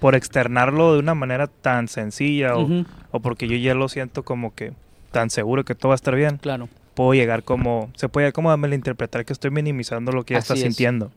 por 0.00 0.14
externarlo 0.14 0.92
de 0.92 0.98
una 1.00 1.14
manera 1.14 1.46
tan 1.46 1.88
sencilla 1.88 2.56
o, 2.56 2.68
o 3.10 3.20
porque 3.20 3.48
yo 3.48 3.56
ya 3.56 3.74
lo 3.74 3.88
siento 3.88 4.22
como 4.22 4.54
que 4.54 4.72
tan 5.10 5.30
seguro 5.30 5.64
que 5.64 5.74
todo 5.74 5.88
va 5.88 5.94
a 5.94 5.96
estar 5.96 6.14
bien, 6.14 6.36
claro. 6.36 6.68
puedo 6.94 7.14
llegar 7.14 7.42
como, 7.42 7.90
se 7.96 8.10
puede 8.10 8.30
como 8.34 8.54
malinterpretar 8.56 9.24
que 9.24 9.32
estoy 9.32 9.50
minimizando 9.50 10.12
lo 10.12 10.24
que 10.24 10.34
ya 10.34 10.38
Así 10.38 10.44
estás 10.52 10.58
es. 10.58 10.64
sintiendo. 10.64 11.10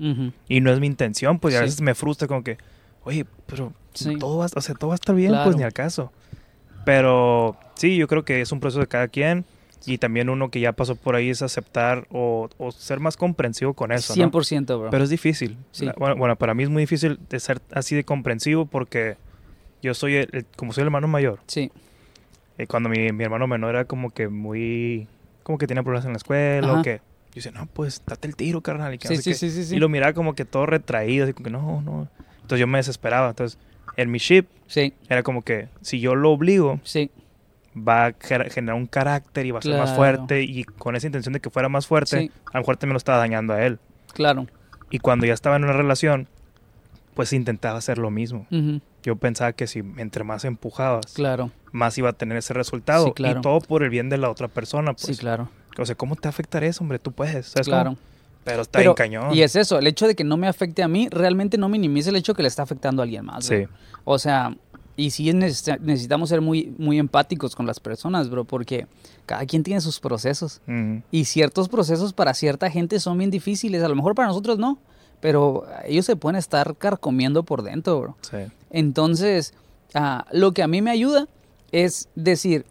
Y 0.48 0.62
no 0.62 0.72
es 0.72 0.80
mi 0.80 0.88
intención, 0.88 1.38
pues 1.40 1.56
a 1.58 1.62
veces 1.62 1.82
me 1.82 1.94
frustra 1.94 2.30
como 2.30 2.42
que, 2.44 2.58
oye, 3.04 3.26
pero 3.48 3.74
Sí. 3.94 4.16
todo 4.18 4.38
va, 4.38 4.46
o 4.56 4.62
sea, 4.62 4.74
todo 4.76 4.88
va 4.88 4.94
a 4.94 4.96
estar 4.96 5.14
bien, 5.14 5.32
Claro. 5.32 5.44
pues 5.44 5.58
ni 5.58 5.64
al 5.64 5.74
caso. 5.74 6.14
Pero 6.86 7.56
sí, 7.76 7.96
yo 7.98 8.08
creo 8.08 8.24
que 8.24 8.42
es 8.42 8.52
un 8.52 8.60
proceso 8.60 8.80
de 8.80 8.88
cada 8.88 9.08
quien 9.08 9.46
y 9.86 9.98
también 9.98 10.30
uno 10.30 10.50
que 10.50 10.60
ya 10.60 10.74
pasó 10.74 10.96
por 10.96 11.16
ahí 11.16 11.30
es 11.30 11.42
aceptar 11.42 12.06
o, 12.12 12.50
o 12.58 12.72
ser 12.72 13.00
más 13.00 13.18
comprensivo 13.18 13.74
con 13.74 13.92
eso, 13.92 14.14
¿no? 14.16 14.30
100%, 14.32 14.80
bro. 14.80 14.90
Pero 14.92 15.04
es 15.04 15.10
difícil. 15.10 15.58
Sí. 15.72 15.90
Bueno, 15.98 16.16
bueno, 16.16 16.36
para 16.36 16.54
mí 16.54 16.64
es 16.64 16.70
muy 16.70 16.84
difícil 16.84 17.20
de 17.30 17.40
ser 17.40 17.62
así 17.72 17.96
de 17.96 18.04
comprensivo 18.04 18.66
porque 18.66 19.18
yo 19.82 19.94
soy, 19.94 20.16
el, 20.18 20.30
el- 20.34 20.46
como 20.56 20.74
soy 20.74 20.82
el 20.84 20.88
hermano 20.88 21.08
mayor, 21.08 21.40
sí, 21.48 21.72
eh, 22.58 22.68
cuando 22.68 22.90
mi, 22.90 23.12
mi 23.12 23.24
hermano 23.24 23.48
menor 23.48 23.72
era 23.72 23.86
como 23.86 24.12
que 24.12 24.28
muy, 24.28 25.08
como 25.44 25.58
que 25.58 25.66
tenía 25.68 25.82
problemas 25.84 26.06
en 26.06 26.12
la 26.12 26.18
escuela 26.18 26.68
Ajá. 26.68 26.80
o 26.80 26.84
que, 26.84 26.98
yo 26.98 27.36
decía, 27.36 27.52
no, 27.52 27.66
pues 27.68 28.02
date 28.06 28.28
el 28.28 28.36
tiro, 28.36 28.62
carnal. 28.62 28.94
Y, 28.94 28.98
que 29.00 29.08
no 29.08 29.16
sí, 29.16 29.18
sé 29.18 29.24
sí, 29.24 29.30
qué. 29.32 29.36
sí, 29.38 29.50
sí, 29.50 29.64
sí. 29.70 29.76
y 29.78 29.80
lo 29.80 29.90
miraba 29.90 30.14
como 30.14 30.36
que 30.36 30.46
todo 30.46 30.66
retraído, 30.66 31.24
así 31.24 31.34
como 31.34 31.46
que 31.46 31.50
no, 31.52 31.82
no. 31.82 32.08
Entonces 32.36 32.60
yo 32.60 32.68
me 32.68 32.78
desesperaba. 32.78 33.30
Entonces, 33.30 33.58
en 33.98 34.12
mi 34.12 34.18
ship 34.20 34.46
Sí, 34.68 34.94
era 35.10 35.22
como 35.24 35.42
que 35.42 35.68
si 35.82 36.00
yo 36.00 36.16
lo 36.16 36.32
obligo, 36.32 36.80
sí, 36.84 37.12
va 37.76 38.06
a 38.08 38.14
generar 38.20 38.76
un 38.76 38.88
carácter 38.88 39.46
y 39.46 39.52
va 39.52 39.60
a 39.60 39.62
ser 39.62 39.72
más 39.74 39.92
Claro. 39.92 39.96
fuerte. 39.98 40.44
Y 40.44 40.64
con 40.64 40.96
esa 40.96 41.08
intención 41.08 41.34
de 41.34 41.40
que 41.42 41.50
fuera 41.50 41.68
más 41.70 41.88
fuerte, 41.88 42.20
Sí. 42.22 42.32
a 42.54 42.58
lo 42.58 42.62
mejor 42.62 42.78
también 42.78 42.94
lo 42.94 42.98
estaba 42.98 43.18
dañando 43.18 43.54
a 43.54 43.66
él. 43.66 43.80
claro. 44.14 44.48
Y 44.90 45.00
cuando 45.00 45.26
ya 45.26 45.34
estaba 45.34 45.56
en 45.56 45.64
una 45.64 45.72
relación, 45.74 46.28
pues 47.14 47.32
intentaba 47.34 47.78
hacer 47.78 47.98
lo 47.98 48.12
mismo. 48.12 48.46
Yo 49.04 49.16
pensaba 49.16 49.54
que 49.54 49.66
si 49.68 49.80
entre 49.98 50.24
más 50.26 50.44
empujabas, 50.46 51.14
claro, 51.14 51.50
más 51.72 51.98
iba 51.98 52.10
a 52.10 52.14
tener 52.14 52.38
ese 52.38 52.54
resultado. 52.54 53.06
Sí, 53.08 53.12
claro. 53.14 53.40
Y 53.40 53.42
todo 53.42 53.62
por 53.62 53.84
el 53.84 53.90
bien 53.90 54.10
de 54.10 54.18
la 54.18 54.30
otra 54.30 54.48
persona. 54.50 54.92
Pues. 54.94 55.06
sí, 55.06 55.16
claro, 55.18 55.50
O 55.78 55.86
sea, 55.86 55.96
¿cómo 55.96 56.16
te 56.18 56.28
afectaría 56.28 56.70
eso, 56.70 56.84
hombre? 56.84 57.00
Tú 57.00 57.12
puedes. 57.14 57.48
¿sabes 57.48 57.70
cómo? 57.70 57.98
Pero 58.44 58.64
está 58.64 58.80
Pero- 58.80 58.96
bien 58.96 59.10
cañón. 59.12 59.34
Y 59.36 59.42
es 59.44 59.56
eso, 59.56 59.78
el 59.80 59.88
hecho 59.88 60.08
de 60.08 60.16
que 60.16 60.24
no 60.24 60.38
me 60.38 60.48
afecte 60.48 60.82
a 60.84 60.88
mí 60.88 61.08
realmente 61.10 61.58
no 61.58 61.70
minimiza 61.70 62.10
el 62.10 62.16
hecho 62.16 62.34
que 62.34 62.42
le 62.42 62.48
está 62.48 62.64
afectando 62.64 63.02
a 63.02 63.04
alguien 63.04 63.26
más. 63.26 63.48
bro. 63.48 63.58
Sí. 63.60 63.66
O 64.04 64.18
sea, 64.20 64.56
y 64.98 65.12
sí 65.12 65.26
neces- 65.32 65.80
necesitamos 65.80 66.30
ser 66.30 66.42
muy, 66.42 66.74
muy 66.78 66.98
empáticos 67.00 67.56
con 67.56 67.66
las 67.68 67.80
personas, 67.80 68.30
bro, 68.30 68.44
porque 68.46 68.88
cada 69.26 69.46
quien 69.46 69.64
tiene 69.64 69.80
sus 69.82 70.00
procesos. 70.00 70.62
Y 71.12 71.26
ciertos 71.26 71.70
procesos 71.70 72.14
para 72.14 72.34
cierta 72.34 72.70
gente 72.72 73.00
son 73.00 73.18
bien 73.18 73.30
difíciles. 73.32 73.84
A 73.84 73.88
lo 73.88 73.96
mejor 73.96 74.16
para 74.16 74.28
nosotros 74.28 74.58
no, 74.58 74.80
pero 75.20 75.66
ellos 75.86 76.06
se 76.06 76.16
pueden 76.16 76.36
estar 76.38 76.76
carcomiendo 76.78 77.44
por 77.44 77.62
dentro, 77.62 78.00
bro. 78.02 78.18
Sí. 78.22 78.38
Entonces, 78.72 79.54
ah, 79.94 80.26
lo 80.32 80.52
que 80.54 80.64
a 80.64 80.68
mí 80.68 80.82
me 80.82 80.90
ayuda 80.92 81.28
es 81.72 82.10
decir, 82.16 82.66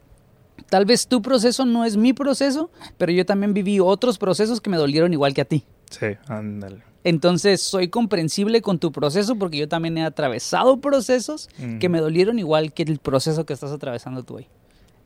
tal 0.70 0.86
vez 0.86 1.06
tu 1.06 1.20
proceso 1.20 1.66
no 1.66 1.84
es 1.84 1.98
mi 1.98 2.14
proceso, 2.14 2.70
pero 2.96 3.12
yo 3.12 3.26
también 3.26 3.52
viví 3.52 3.80
otros 3.80 4.16
procesos 4.16 4.60
que 4.60 4.70
me 4.70 4.78
dolieron 4.78 5.12
igual 5.12 5.34
que 5.34 5.42
a 5.42 5.44
ti. 5.44 5.64
Sí, 5.90 6.06
ándale. 6.28 6.82
Entonces, 7.02 7.60
soy 7.62 7.88
comprensible 7.88 8.62
con 8.62 8.78
tu 8.78 8.92
proceso 8.92 9.36
porque 9.36 9.58
yo 9.58 9.68
también 9.68 9.98
he 9.98 10.04
atravesado 10.04 10.80
procesos 10.80 11.48
que 11.78 11.88
me 11.88 11.98
dolieron 11.98 12.38
igual 12.38 12.72
que 12.72 12.82
el 12.82 12.98
proceso 12.98 13.44
que 13.46 13.52
estás 13.52 13.72
atravesando 13.72 14.22
tú 14.22 14.36
hoy. 14.36 14.46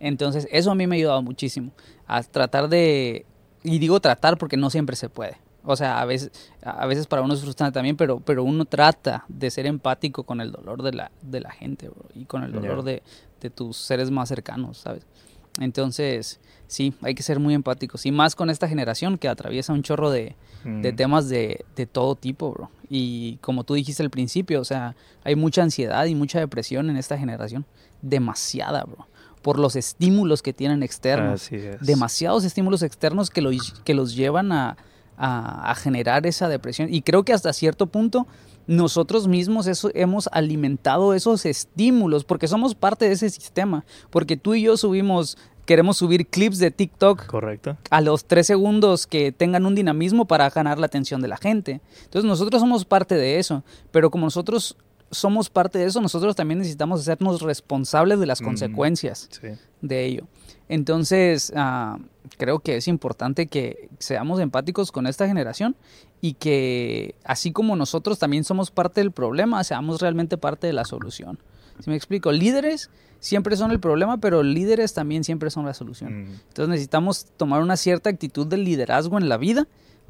Entonces, 0.01 0.49
eso 0.51 0.71
a 0.71 0.75
mí 0.75 0.87
me 0.87 0.97
ha 0.97 0.99
ayudado 0.99 1.23
muchísimo 1.23 1.71
a 2.07 2.23
tratar 2.23 2.69
de, 2.69 3.25
y 3.63 3.79
digo 3.79 4.01
tratar 4.01 4.39
porque 4.39 4.57
no 4.57 4.71
siempre 4.71 4.97
se 4.97 5.09
puede. 5.09 5.39
O 5.63 5.77
sea, 5.77 6.01
a 6.01 6.05
veces, 6.05 6.31
a 6.63 6.85
veces 6.87 7.07
para 7.07 7.23
uno 7.23 7.33
es 7.33 7.41
frustrante 7.41 7.75
también, 7.75 7.97
pero, 7.97 8.21
pero 8.21 8.45
uno 8.45 8.67
trata 8.67 9.25
de 9.29 9.51
ser 9.51 9.65
empático 9.65 10.25
con 10.25 10.41
el 10.41 10.53
dolor 10.53 10.83
de 10.83 10.93
la, 10.93 11.11
de 11.23 11.41
la 11.41 11.51
gente 11.53 11.89
bro, 11.89 12.07
y 12.15 12.27
con 12.27 12.43
el 12.43 12.53
dolor 12.53 12.83
de, 12.83 13.03
de 13.41 13.51
tus 13.51 13.79
seres 13.79 14.11
más 14.11 14.29
cercanos, 14.29 14.79
¿sabes? 14.79 15.07
Entonces, 15.61 16.41
sí, 16.67 16.95
hay 17.03 17.15
que 17.15 17.23
ser 17.23 17.39
muy 17.39 17.55
empáticos. 17.55 18.07
Y 18.07 18.13
más 18.13 18.35
con 18.35 18.51
esta 18.51 18.69
generación 18.69 19.19
que 19.19 19.29
atraviesa 19.29 19.73
un 19.73 19.83
chorro 19.83 20.11
de, 20.11 20.35
de 20.83 20.93
temas 20.93 21.29
de, 21.29 21.65
de 21.77 21.87
todo 21.87 22.17
tipo, 22.17 22.51
bro. 22.53 22.71
Y 22.89 23.37
como 23.37 23.65
tú 23.65 23.75
dijiste 23.75 24.03
al 24.03 24.11
principio, 24.11 24.61
o 24.61 24.65
sea, 24.65 24.97
hay 25.23 25.37
mucha 25.37 25.63
ansiedad 25.63 26.05
y 26.07 26.15
mucha 26.15 26.39
depresión 26.41 26.91
en 26.91 26.97
esta 26.97 27.17
generación. 27.19 27.65
Demasiada, 28.03 28.85
bro. 28.85 29.07
Por 29.43 29.59
los 29.59 29.77
estímulos 29.77 30.43
que 30.43 30.53
tienen 30.53 30.83
externos. 30.83 31.43
Así 31.43 31.57
es. 31.57 31.81
Demasiados 31.81 32.45
estímulos 32.45 32.83
externos 32.83 33.31
que, 33.31 33.41
lo- 33.43 33.51
que 33.85 33.95
los 33.95 34.15
llevan 34.17 34.53
a, 34.53 34.77
a- 35.17 35.71
a 35.71 35.75
generar 35.75 36.27
esa 36.27 36.49
depresión. 36.49 36.93
Y 36.93 37.03
creo 37.03 37.25
que 37.25 37.33
hasta 37.33 37.53
cierto 37.53 37.87
punto 37.87 38.27
nosotros 38.67 39.29
mismos 39.29 39.67
eso, 39.67 39.91
hemos 39.95 40.29
alimentado 40.33 41.13
esos 41.15 41.45
estímulos 41.47 42.25
porque 42.25 42.49
somos 42.49 42.75
parte 42.75 43.07
de 43.07 43.13
ese 43.13 43.29
sistema. 43.31 43.85
Porque 44.11 44.37
tú 44.37 44.55
y 44.55 44.63
yo 44.63 44.77
subimos, 44.77 45.37
queremos 45.67 45.99
subir 45.99 46.27
clips 46.27 46.59
de 46.59 46.71
TikTok 46.71 47.27
Correcto. 47.27 47.77
a 47.91 48.01
los 48.01 48.25
tres 48.25 48.47
segundos 48.47 49.07
que 49.07 49.33
tengan 49.33 49.67
un 49.67 49.75
dinamismo 49.75 50.25
para 50.27 50.49
ganar 50.51 50.79
la 50.79 50.87
atención 50.87 51.21
de 51.21 51.29
la 51.29 51.37
gente. 51.37 51.81
Entonces 52.05 52.25
nosotros 52.29 52.61
somos 52.61 52.85
parte 52.85 53.15
de 53.17 53.39
eso, 53.39 53.63
pero 53.91 54.11
como 54.11 54.27
nosotros 54.27 54.77
somos 55.11 55.49
parte 55.51 55.79
de 55.79 55.85
eso, 55.87 56.01
nosotros 56.01 56.35
también 56.35 56.59
necesitamos 56.59 57.01
hacernos 57.01 57.41
responsables 57.43 58.19
de 58.19 58.27
las 58.27 58.41
Mm. 58.41 58.45
consecuencias 58.47 59.29
Sí. 59.31 59.49
de 59.83 60.05
ello. 60.07 60.27
Entonces, 60.75 61.53
ah, 61.55 61.99
creo 62.37 62.59
que 62.59 62.77
es 62.77 62.89
importante 62.89 63.47
que 63.47 63.89
seamos 64.01 64.41
empáticos 64.41 64.91
con 64.91 65.07
esta 65.07 65.29
generación 65.29 65.77
y 66.21 66.35
que 66.35 67.15
así 67.23 67.53
como 67.53 67.77
nosotros 67.77 68.19
también 68.19 68.43
somos 68.43 68.73
parte 68.73 69.01
del 69.01 69.13
problema, 69.13 69.63
seamos 69.63 70.01
realmente 70.01 70.37
parte 70.37 70.67
de 70.67 70.73
la 70.73 70.85
solución. 70.85 71.39
Si 71.79 71.91
me 71.91 71.97
explico, 71.97 72.33
líderes 72.33 72.91
siempre 73.21 73.57
son 73.57 73.71
el 73.71 73.79
problema, 73.79 74.19
pero 74.19 74.43
líderes 74.43 74.95
también 74.95 75.23
siempre 75.23 75.49
son 75.51 75.65
la 75.65 75.75
solución. 75.75 76.25
Mm. 76.25 76.33
Entonces 76.49 76.69
necesitamos 76.69 77.27
tomar 77.37 77.63
una 77.63 77.77
cierta 77.77 78.11
actitud 78.11 78.45
del 78.45 78.65
liderazgo 78.65 79.17
en 79.17 79.29
la 79.29 79.37
vida 79.37 79.69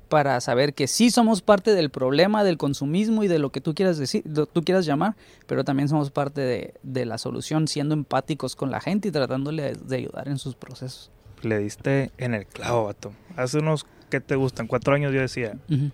para 0.08 0.40
saber 0.40 0.74
que 0.74 0.86
sí 0.86 1.10
somos 1.10 1.42
parte 1.42 1.74
del 1.74 1.90
problema 1.90 2.44
del 2.44 2.56
consumismo 2.58 3.24
y 3.24 3.28
de 3.28 3.38
lo 3.38 3.50
que 3.50 3.60
tú 3.60 3.74
quieras 3.74 3.98
decir, 3.98 4.22
tú 4.52 4.62
quieras 4.62 4.86
llamar, 4.86 5.16
pero 5.46 5.64
también 5.64 5.88
somos 5.88 6.10
parte 6.10 6.40
de, 6.40 6.74
de 6.82 7.04
la 7.04 7.18
solución, 7.18 7.68
siendo 7.68 7.94
empáticos 7.94 8.54
con 8.56 8.70
la 8.70 8.80
gente 8.80 9.08
y 9.08 9.10
tratándole 9.10 9.74
de, 9.74 9.96
ayudar 9.96 10.28
en 10.28 10.38
sus 10.38 10.54
procesos. 10.54 11.10
Le 11.42 11.58
diste 11.58 12.10
en 12.18 12.34
el 12.34 12.46
clavo, 12.46 12.84
vato. 12.84 13.12
Hace 13.36 13.58
unos, 13.58 13.84
¿qué 14.10 14.20
te 14.20 14.36
gustan? 14.36 14.66
Cuatro 14.66 14.94
años 14.94 15.12
yo 15.12 15.20
decía, 15.20 15.56
Ujú, 15.68 15.90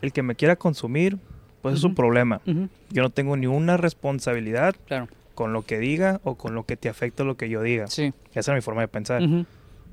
el 0.00 0.12
que 0.12 0.22
me 0.22 0.34
quiera 0.34 0.56
consumir, 0.56 1.18
pues 1.62 1.74
es 1.76 1.80
su 1.80 1.88
Ujú. 1.88 1.96
problema. 1.96 2.40
ujú, 2.46 2.68
Yo 2.90 3.02
no 3.02 3.10
tengo 3.10 3.36
ni 3.36 3.46
una 3.46 3.76
responsabilidad 3.76 4.74
Claro, 4.86 5.08
con 5.34 5.52
lo 5.52 5.62
que 5.62 5.78
diga 5.78 6.20
o 6.24 6.36
con 6.36 6.54
lo 6.54 6.64
que 6.64 6.76
te 6.76 6.88
afecte 6.88 7.24
lo 7.24 7.36
que 7.36 7.48
yo 7.48 7.62
diga. 7.62 7.86
sí. 7.88 8.12
Esa 8.34 8.52
es 8.52 8.56
mi 8.56 8.60
forma 8.62 8.82
de 8.82 8.88
pensar. 8.88 9.22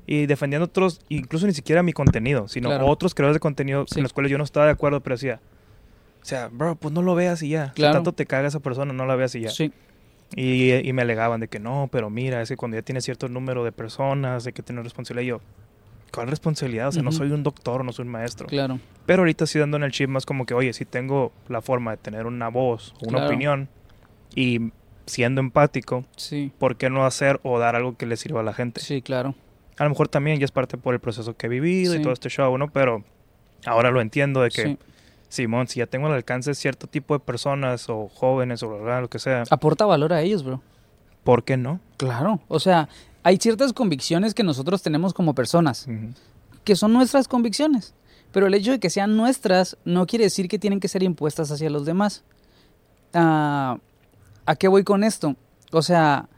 Y 0.06 0.26
defendiendo 0.26 0.66
otros, 0.66 1.00
incluso 1.08 1.46
ni 1.46 1.52
siquiera 1.52 1.82
mi 1.82 1.92
contenido, 1.92 2.46
sino 2.48 2.68
Claro. 2.68 2.86
otros 2.86 3.14
creadores 3.14 3.36
de 3.36 3.40
contenido 3.40 3.84
Sí. 3.88 3.98
en 3.98 4.04
los 4.04 4.12
cuales 4.12 4.30
yo 4.30 4.38
no 4.38 4.44
estaba 4.44 4.66
de 4.66 4.72
acuerdo, 4.72 5.00
pero 5.00 5.16
decía, 5.16 5.40
o 6.22 6.24
sea, 6.24 6.48
bro, 6.50 6.76
pues 6.76 6.92
no 6.94 7.02
lo 7.02 7.14
veas 7.14 7.42
y 7.42 7.48
ya. 7.50 7.72
Claro. 7.74 7.92
Si 7.92 7.96
tanto 7.96 8.12
te 8.12 8.24
caga 8.26 8.48
esa 8.48 8.60
persona, 8.60 8.92
no 8.92 9.04
la 9.06 9.16
veas 9.16 9.34
y 9.34 9.40
ya. 9.40 9.50
Sí, 9.50 9.72
Y, 10.34 10.72
y 10.74 10.92
me 10.92 11.02
alegaban 11.02 11.40
de 11.40 11.46
que 11.46 11.60
no, 11.60 11.88
pero 11.92 12.10
mira, 12.10 12.42
es 12.42 12.48
que 12.48 12.56
cuando 12.56 12.76
ya 12.76 12.82
tienes 12.82 13.04
cierto 13.04 13.28
número 13.28 13.62
de 13.64 13.70
personas, 13.70 14.42
de 14.42 14.52
que 14.52 14.60
tienes 14.62 14.82
responsabilidad, 14.82 15.22
y 15.24 15.28
yo, 15.28 15.40
¿cuál 16.12 16.26
responsabilidad? 16.26 16.88
O 16.88 16.92
sea, 16.92 17.02
no 17.04 17.12
soy 17.12 17.30
un 17.30 17.44
doctor, 17.44 17.84
no 17.84 17.92
soy 17.92 18.06
un 18.06 18.10
maestro. 18.12 18.48
claro. 18.48 18.80
Pero 19.06 19.20
ahorita 19.22 19.46
sí 19.46 19.60
dando 19.60 19.76
en 19.76 19.84
el 19.84 19.92
chip 19.92 20.08
más 20.10 20.26
como 20.26 20.44
que, 20.44 20.54
oye, 20.54 20.72
si 20.72 20.84
tengo 20.84 21.30
la 21.48 21.62
forma 21.62 21.92
de 21.92 21.96
tener 21.98 22.26
una 22.26 22.48
voz, 22.48 22.92
una 23.02 23.10
Claro. 23.18 23.26
opinión, 23.26 23.68
y 24.34 24.72
siendo 25.06 25.40
empático, 25.40 26.04
Sí, 26.16 26.50
¿por 26.58 26.74
qué 26.76 26.90
no 26.90 27.06
hacer 27.06 27.38
o 27.44 27.60
dar 27.60 27.76
algo 27.76 27.96
que 27.96 28.06
le 28.06 28.16
sirva 28.16 28.40
a 28.40 28.42
la 28.42 28.52
gente? 28.52 28.80
sí, 28.80 29.02
claro. 29.02 29.34
A 29.78 29.84
lo 29.84 29.90
mejor 29.90 30.08
también 30.08 30.38
ya 30.38 30.44
es 30.44 30.50
parte 30.52 30.78
por 30.78 30.94
el 30.94 31.00
proceso 31.00 31.36
que 31.36 31.46
he 31.46 31.48
vivido 31.50 31.94
y 31.94 32.02
todo 32.02 32.12
este 32.12 32.28
show, 32.30 32.56
¿no? 32.56 32.68
Pero 32.70 33.04
ahora 33.66 33.90
lo 33.90 34.00
entiendo 34.00 34.40
de 34.40 34.50
que, 34.50 34.62
Sí. 34.62 34.78
Simón, 35.28 35.66
si 35.68 35.80
ya 35.80 35.86
tengo 35.86 36.06
al 36.06 36.12
alcance 36.14 36.54
cierto 36.54 36.86
tipo 36.86 37.12
de 37.14 37.20
personas 37.20 37.88
o 37.90 38.08
jóvenes 38.08 38.62
o 38.62 38.78
bla, 38.78 39.00
lo 39.00 39.10
que 39.10 39.18
sea, 39.18 39.42
Aporta 39.50 39.84
valor 39.84 40.12
a 40.12 40.22
ellos, 40.22 40.44
bro. 40.44 40.62
¿por 41.24 41.42
qué 41.42 41.56
no? 41.56 41.80
Claro. 41.96 42.40
O 42.48 42.60
sea, 42.60 42.88
hay 43.24 43.36
ciertas 43.38 43.72
convicciones 43.72 44.32
que 44.34 44.44
nosotros 44.44 44.82
tenemos 44.82 45.12
como 45.12 45.34
personas. 45.34 45.88
Que 46.62 46.76
son 46.76 46.92
nuestras 46.92 47.26
convicciones. 47.26 47.94
Pero 48.30 48.46
el 48.46 48.54
hecho 48.54 48.70
de 48.70 48.78
que 48.78 48.90
sean 48.90 49.16
nuestras 49.16 49.76
no 49.84 50.06
quiere 50.06 50.24
decir 50.26 50.48
que 50.48 50.58
tienen 50.60 50.78
que 50.78 50.88
ser 50.88 51.02
impuestas 51.02 51.50
hacia 51.50 51.68
los 51.70 51.84
demás. 51.84 52.22
Ah, 53.12 53.78
¿A 54.46 54.56
qué 54.56 54.68
voy 54.68 54.84
con 54.84 55.02
esto? 55.02 55.34
O 55.72 55.82
sea, 55.82 56.28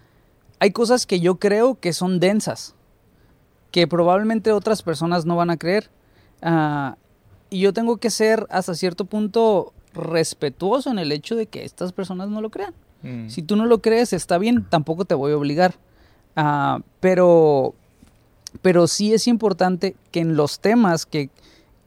hay 0.60 0.70
cosas 0.70 1.04
que 1.06 1.20
yo 1.20 1.38
creo 1.38 1.78
que 1.78 1.92
son 1.92 2.20
densas, 2.20 2.74
que 3.70 3.86
probablemente 3.86 4.52
otras 4.52 4.82
personas 4.82 5.26
no 5.26 5.36
van 5.36 5.50
a 5.50 5.56
creer. 5.56 5.90
Ah, 6.42 6.96
y 7.50 7.60
yo 7.60 7.72
tengo 7.72 7.96
que 7.96 8.10
ser 8.10 8.46
hasta 8.50 8.74
cierto 8.74 9.04
punto 9.04 9.72
respetuoso 9.94 10.90
en 10.90 10.98
el 10.98 11.12
hecho 11.12 11.34
de 11.34 11.46
que 11.46 11.64
estas 11.64 11.92
personas 11.92 12.28
no 12.28 12.40
lo 12.40 12.50
crean. 12.50 12.74
Mm. 13.02 13.28
Si 13.28 13.42
tú 13.42 13.56
no 13.56 13.66
lo 13.66 13.80
crees, 13.80 14.12
está 14.12 14.38
bien, 14.38 14.66
tampoco 14.68 15.04
te 15.04 15.14
voy 15.14 15.32
a 15.32 15.36
obligar. 15.36 15.74
Ah, 16.36 16.80
pero, 17.00 17.74
pero 18.62 18.86
sí 18.86 19.12
es 19.12 19.26
importante 19.26 19.96
que 20.10 20.20
en 20.20 20.36
los 20.36 20.60
temas 20.60 21.06
que, 21.06 21.30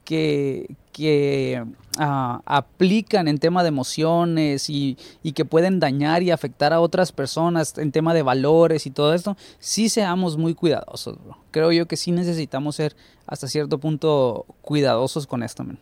que, 0.03 0.75
que 0.91 1.63
ah, 1.97 2.41
aplican 2.45 3.27
en 3.27 3.37
tema 3.37 3.63
de 3.63 3.69
emociones 3.69 4.69
y, 4.69 4.97
y 5.23 5.33
que 5.33 5.45
pueden 5.45 5.79
dañar 5.79 6.23
y 6.23 6.31
afectar 6.31 6.73
a 6.73 6.79
otras 6.79 7.11
personas 7.11 7.77
en 7.77 7.91
tema 7.91 8.13
de 8.13 8.23
valores 8.23 8.85
y 8.85 8.91
todo 8.91 9.13
esto, 9.13 9.37
sí 9.59 9.89
seamos 9.89 10.37
muy 10.37 10.53
cuidadosos. 10.53 11.17
bro. 11.23 11.37
Creo 11.51 11.71
yo 11.71 11.87
que 11.87 11.97
sí 11.97 12.11
necesitamos 12.11 12.75
ser 12.75 12.95
hasta 13.27 13.47
cierto 13.47 13.79
punto 13.79 14.45
cuidadosos 14.61 15.27
con 15.27 15.43
esto, 15.43 15.63
man. 15.63 15.79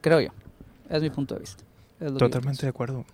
Creo 0.00 0.20
yo. 0.20 0.30
Es 0.88 1.02
mi 1.02 1.10
punto 1.10 1.34
de 1.34 1.40
vista. 1.40 1.64
Totalmente 2.18 2.62
de 2.62 2.68
acuerdo. 2.68 3.04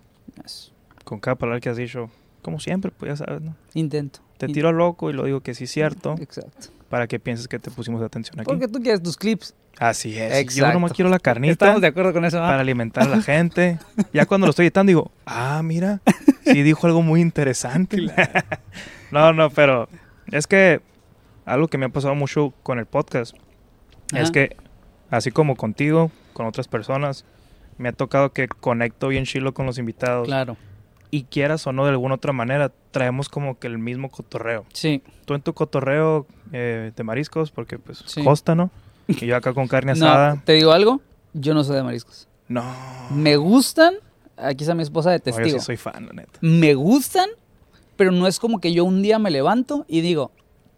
Con 1.03 1.19
cada 1.19 1.35
palabra 1.35 1.59
que 1.59 1.69
has 1.69 1.77
dicho, 1.77 2.09
como 2.41 2.59
siempre, 2.59 2.91
pues 2.91 3.11
ya 3.11 3.25
sabes, 3.25 3.41
¿no? 3.41 3.55
Intento. 3.73 4.19
Te 4.37 4.47
tiro 4.47 4.71
loco 4.71 5.09
y 5.09 5.13
lo 5.13 5.25
digo 5.25 5.41
que 5.41 5.53
sí 5.53 5.65
es 5.65 5.71
cierto, 5.71 6.15
Exacto. 6.19 6.69
Para 6.89 7.07
que 7.07 7.19
pienses 7.19 7.47
que 7.47 7.59
te 7.59 7.71
pusimos 7.71 8.01
atención 8.01 8.39
aquí. 8.39 8.45
Porque 8.45 8.67
tú 8.67 8.79
quieres 8.81 9.01
tus 9.01 9.15
clips. 9.15 9.53
Así 9.77 10.17
es. 10.17 10.31
Yo 10.31 10.39
Exacto. 10.39 10.73
nomás 10.73 10.93
quiero 10.93 11.09
la 11.09 11.19
carnita 11.19 11.53
Estamos 11.53 11.81
de 11.81 11.87
acuerdo 11.87 12.11
con 12.11 12.25
eso, 12.25 12.37
para 12.37 12.59
alimentar 12.59 13.03
a 13.03 13.07
la 13.07 13.21
gente. 13.21 13.79
Ya 14.11 14.25
cuando 14.25 14.47
lo 14.47 14.51
estoy 14.51 14.65
editando 14.65 14.89
digo, 14.89 15.11
ah, 15.25 15.61
mira, 15.63 16.01
sí 16.43 16.63
dijo 16.63 16.85
algo 16.87 17.01
muy 17.01 17.21
interesante. 17.21 17.97
no, 19.11 19.31
no, 19.31 19.49
pero 19.51 19.87
es 20.31 20.47
que 20.47 20.81
algo 21.45 21.67
que 21.67 21.77
me 21.77 21.85
ha 21.85 21.89
pasado 21.89 22.15
mucho 22.15 22.53
con 22.63 22.79
el 22.79 22.85
podcast 22.85 23.35
es 24.13 24.31
que, 24.31 24.57
así 25.11 25.31
como 25.31 25.55
contigo, 25.55 26.11
con 26.33 26.45
otras 26.45 26.67
personas, 26.67 27.25
me 27.77 27.89
ha 27.89 27.93
tocado 27.93 28.33
que 28.33 28.47
conecto 28.47 29.07
bien 29.07 29.25
chilo 29.25 29.53
con 29.53 29.65
los 29.65 29.77
invitados. 29.77 30.27
Claro. 30.27 30.57
Y 31.11 31.23
quieras 31.23 31.65
o 31.65 31.71
no, 31.73 31.85
de 31.85 31.91
alguna 31.91 32.15
otra 32.15 32.33
manera, 32.33 32.71
traemos 32.91 33.29
como 33.29 33.57
que 33.57 33.67
el 33.67 33.79
mismo 33.79 34.09
cotorreo. 34.09 34.65
Sí. 34.73 35.01
Tú 35.25 35.33
en 35.33 35.41
tu 35.41 35.53
cotorreo 35.53 36.27
eh, 36.51 36.91
de 36.95 37.03
mariscos, 37.03 37.49
porque 37.51 37.79
pues 37.79 38.03
Sí. 38.05 38.23
costa, 38.23 38.53
¿no? 38.55 38.69
Y 39.07 39.25
yo 39.25 39.35
acá 39.35 39.53
con 39.53 39.67
carne 39.67 39.91
asada. 39.93 40.35
No, 40.35 40.41
te 40.45 40.53
digo 40.53 40.71
algo. 40.71 41.01
Yo 41.33 41.53
no 41.53 41.63
soy 41.63 41.77
de 41.77 41.83
mariscos. 41.83 42.27
No. 42.47 42.63
Me 43.11 43.37
gustan. 43.37 43.95
Aquí 44.37 44.63
está 44.63 44.73
mi 44.75 44.83
esposa 44.83 45.11
de 45.11 45.17
No, 45.17 45.25
yo 45.25 45.35
testigo. 45.37 45.59
sí 45.59 45.65
soy 45.65 45.77
fan, 45.77 46.05
la 46.07 46.13
neta. 46.13 46.39
Me 46.41 46.73
gustan, 46.75 47.29
pero 47.95 48.11
no 48.11 48.25
es 48.27 48.39
como 48.39 48.59
que 48.61 48.71
yo 48.71 48.85
un 48.85 49.01
día 49.01 49.19
me 49.19 49.31
levanto 49.31 49.85
y 49.87 50.01
digo, 50.01 50.31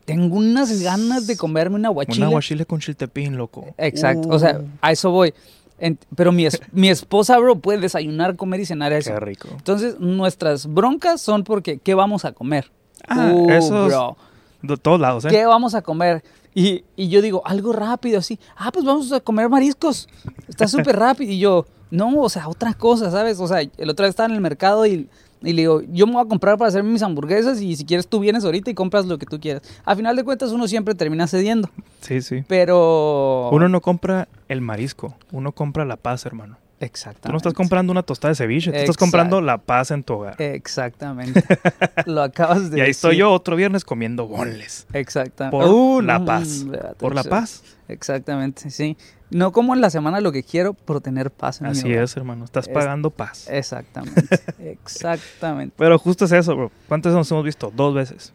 tengo 0.06 0.38
unas 0.38 0.82
ganas 0.82 1.28
de 1.28 1.38
comerme 1.38 1.76
una 1.76 1.90
Un 1.90 1.96
guachile. 1.96 2.26
aguachile 2.26 2.66
con 2.66 2.80
chiltepín, 2.80 3.38
loco. 3.38 3.76
Exacto. 3.78 4.30
O 4.30 4.40
sea, 4.40 4.60
Uh, 4.60 4.68
a 4.82 4.92
eso 4.94 5.12
voy. 5.12 5.34
En- 5.82 6.00
pero 6.16 6.32
mi, 6.32 6.46
es- 6.46 6.62
mi 6.72 6.90
esposa, 6.90 7.38
bro, 7.40 7.58
puede 7.58 7.80
desayunar, 7.80 8.36
comer 8.38 8.62
y 8.62 8.66
cenar 8.66 8.94
eso. 8.94 9.12
qué 9.12 9.20
rico. 9.20 9.50
Entonces, 9.52 10.00
nuestras 10.00 10.68
broncas 10.68 11.20
son 11.22 11.44
porque, 11.44 11.80
¿qué 11.80 11.94
vamos 11.96 12.24
a 12.24 12.32
comer? 12.32 12.72
Ah, 13.08 13.32
Uh, 13.34 13.50
esos- 13.50 13.88
bro. 13.90 14.16
De 14.62 14.78
todos 14.78 15.00
lados, 15.00 15.26
¿eh? 15.26 15.30
¿Qué 15.30 15.46
vamos 15.46 15.74
a 15.74 15.82
comer? 15.82 16.24
Y, 16.54 16.84
y 16.96 17.10
yo 17.10 17.22
digo, 17.24 17.42
algo 17.46 17.74
rápido, 17.74 18.20
así. 18.20 18.40
Ah, 18.56 18.72
pues 18.72 18.86
vamos 18.86 19.12
a 19.12 19.20
comer 19.20 19.50
mariscos. 19.50 20.08
Está 20.48 20.68
súper 20.68 20.96
rápido. 21.00 21.32
Y 21.32 21.40
yo, 21.40 21.66
no, 21.90 22.16
o 22.22 22.30
sea, 22.30 22.48
otra 22.48 22.74
cosa, 22.76 23.10
¿sabes? 23.10 23.40
O 23.40 23.48
sea, 23.48 23.62
el 23.62 23.90
otro 23.90 24.06
día 24.06 24.12
estaba 24.12 24.30
en 24.30 24.36
el 24.36 24.42
mercado 24.42 24.86
y, 24.86 25.10
y 25.42 25.54
le 25.54 25.64
digo, 25.64 25.82
yo 25.92 26.08
me 26.08 26.14
voy 26.14 26.24
a 26.24 26.28
comprar 26.28 26.58
para 26.58 26.70
hacer 26.70 26.84
mis 26.84 27.02
hamburguesas 27.02 27.62
y 27.62 27.76
si 27.76 27.86
quieres 27.86 28.08
tú 28.08 28.20
vienes 28.20 28.46
ahorita 28.46 28.70
y 28.70 28.74
compras 28.74 29.06
lo 29.06 29.18
que 29.18 29.26
tú 29.26 29.40
quieras. 29.40 29.64
A 29.86 29.96
final 29.96 30.16
de 30.16 30.24
cuentas 30.24 30.52
uno 30.52 30.68
siempre 30.68 30.96
termina 30.96 31.28
cediendo. 31.28 31.70
Sí, 32.02 32.22
sí. 32.22 32.44
Pero... 32.48 33.50
Uno 33.52 33.68
no 33.70 33.82
compra 33.82 34.28
el 34.48 34.62
marisco, 34.62 35.16
uno 35.32 35.52
compra 35.52 35.86
la 35.86 35.98
paz, 35.98 36.26
hermano. 36.26 36.58
Exactamente. 36.82 37.28
Tú 37.28 37.32
no 37.32 37.38
estás 37.38 37.54
comprando 37.54 37.92
una 37.92 38.04
tostada 38.04 38.30
de 38.32 38.36
ceviche, 38.36 38.72
tú 38.72 38.78
estás 38.78 38.98
comprando 38.98 39.40
la 39.40 39.60
paz 39.60 39.92
en 39.92 40.04
tu 40.04 40.16
hogar. 40.16 40.36
Exactamente. 40.42 41.44
lo 42.08 42.24
acabas 42.24 42.72
de 42.72 42.80
y 42.80 42.82
ahí 42.82 42.90
estoy 42.92 43.12
decir. 43.12 43.20
yo 43.22 43.32
otro 43.32 43.56
viernes 43.56 43.86
comiendo 43.86 44.28
bonles. 44.28 44.88
Exactamente. 44.92 45.58
Por 45.66 46.04
la 46.04 46.26
paz. 46.26 46.66
Por 46.98 47.16
la 47.16 47.24
paz. 47.24 47.64
Exactamente, 47.88 48.70
sí. 48.72 48.98
No 49.30 49.52
como 49.52 49.74
en 49.74 49.80
la 49.82 49.90
semana 49.90 50.20
lo 50.22 50.32
que 50.32 50.44
quiero 50.44 50.74
por 50.74 51.00
tener 51.02 51.32
paz 51.32 51.62
en 51.62 51.68
mi 51.68 51.72
Así 51.72 51.88
hogar. 51.92 52.04
es, 52.04 52.18
hermano. 52.18 52.44
Estás 52.46 52.68
Es- 52.68 52.74
pagando 52.74 53.12
paz. 53.12 53.48
Exactamente, 53.50 54.22
exactamente. 54.60 55.74
Pero 55.78 55.98
justo 56.00 56.26
es 56.26 56.32
eso, 56.32 56.56
bro. 56.56 56.72
¿Cuántas 56.88 57.14
nos 57.14 57.30
hemos 57.32 57.44
visto? 57.46 57.72
Dos 57.76 57.94
veces. 57.94 58.34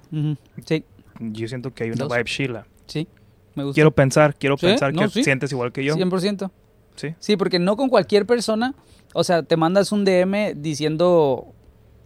Sí, 0.65 0.85
Yo 1.19 1.49
siento 1.49 1.75
que 1.75 1.85
hay 1.85 1.91
una 1.91 2.05
Dos. 2.05 2.13
vibe 2.13 2.25
chila. 2.25 2.67
sí, 2.87 3.09
me 3.55 3.65
gusta. 3.65 3.75
Quiero 3.75 3.91
pensar, 3.91 4.35
quiero 4.37 4.57
Sí, 4.57 4.67
pensar 4.67 4.93
no, 4.95 5.03
que 5.03 5.09
sí. 5.09 5.25
sientes 5.25 5.51
igual 5.53 5.73
que 5.73 5.83
yo. 5.85 5.97
100%. 5.97 6.51
Sí. 6.97 7.15
Sí, 7.19 7.37
porque 7.37 7.59
no 7.59 7.77
con 7.77 7.89
cualquier 7.89 8.27
persona, 8.27 8.75
o 9.15 9.23
sea, 9.25 9.43
te 9.43 9.57
mandas 9.57 9.93
un 9.93 10.05
DM 10.05 10.55
diciendo 10.57 11.47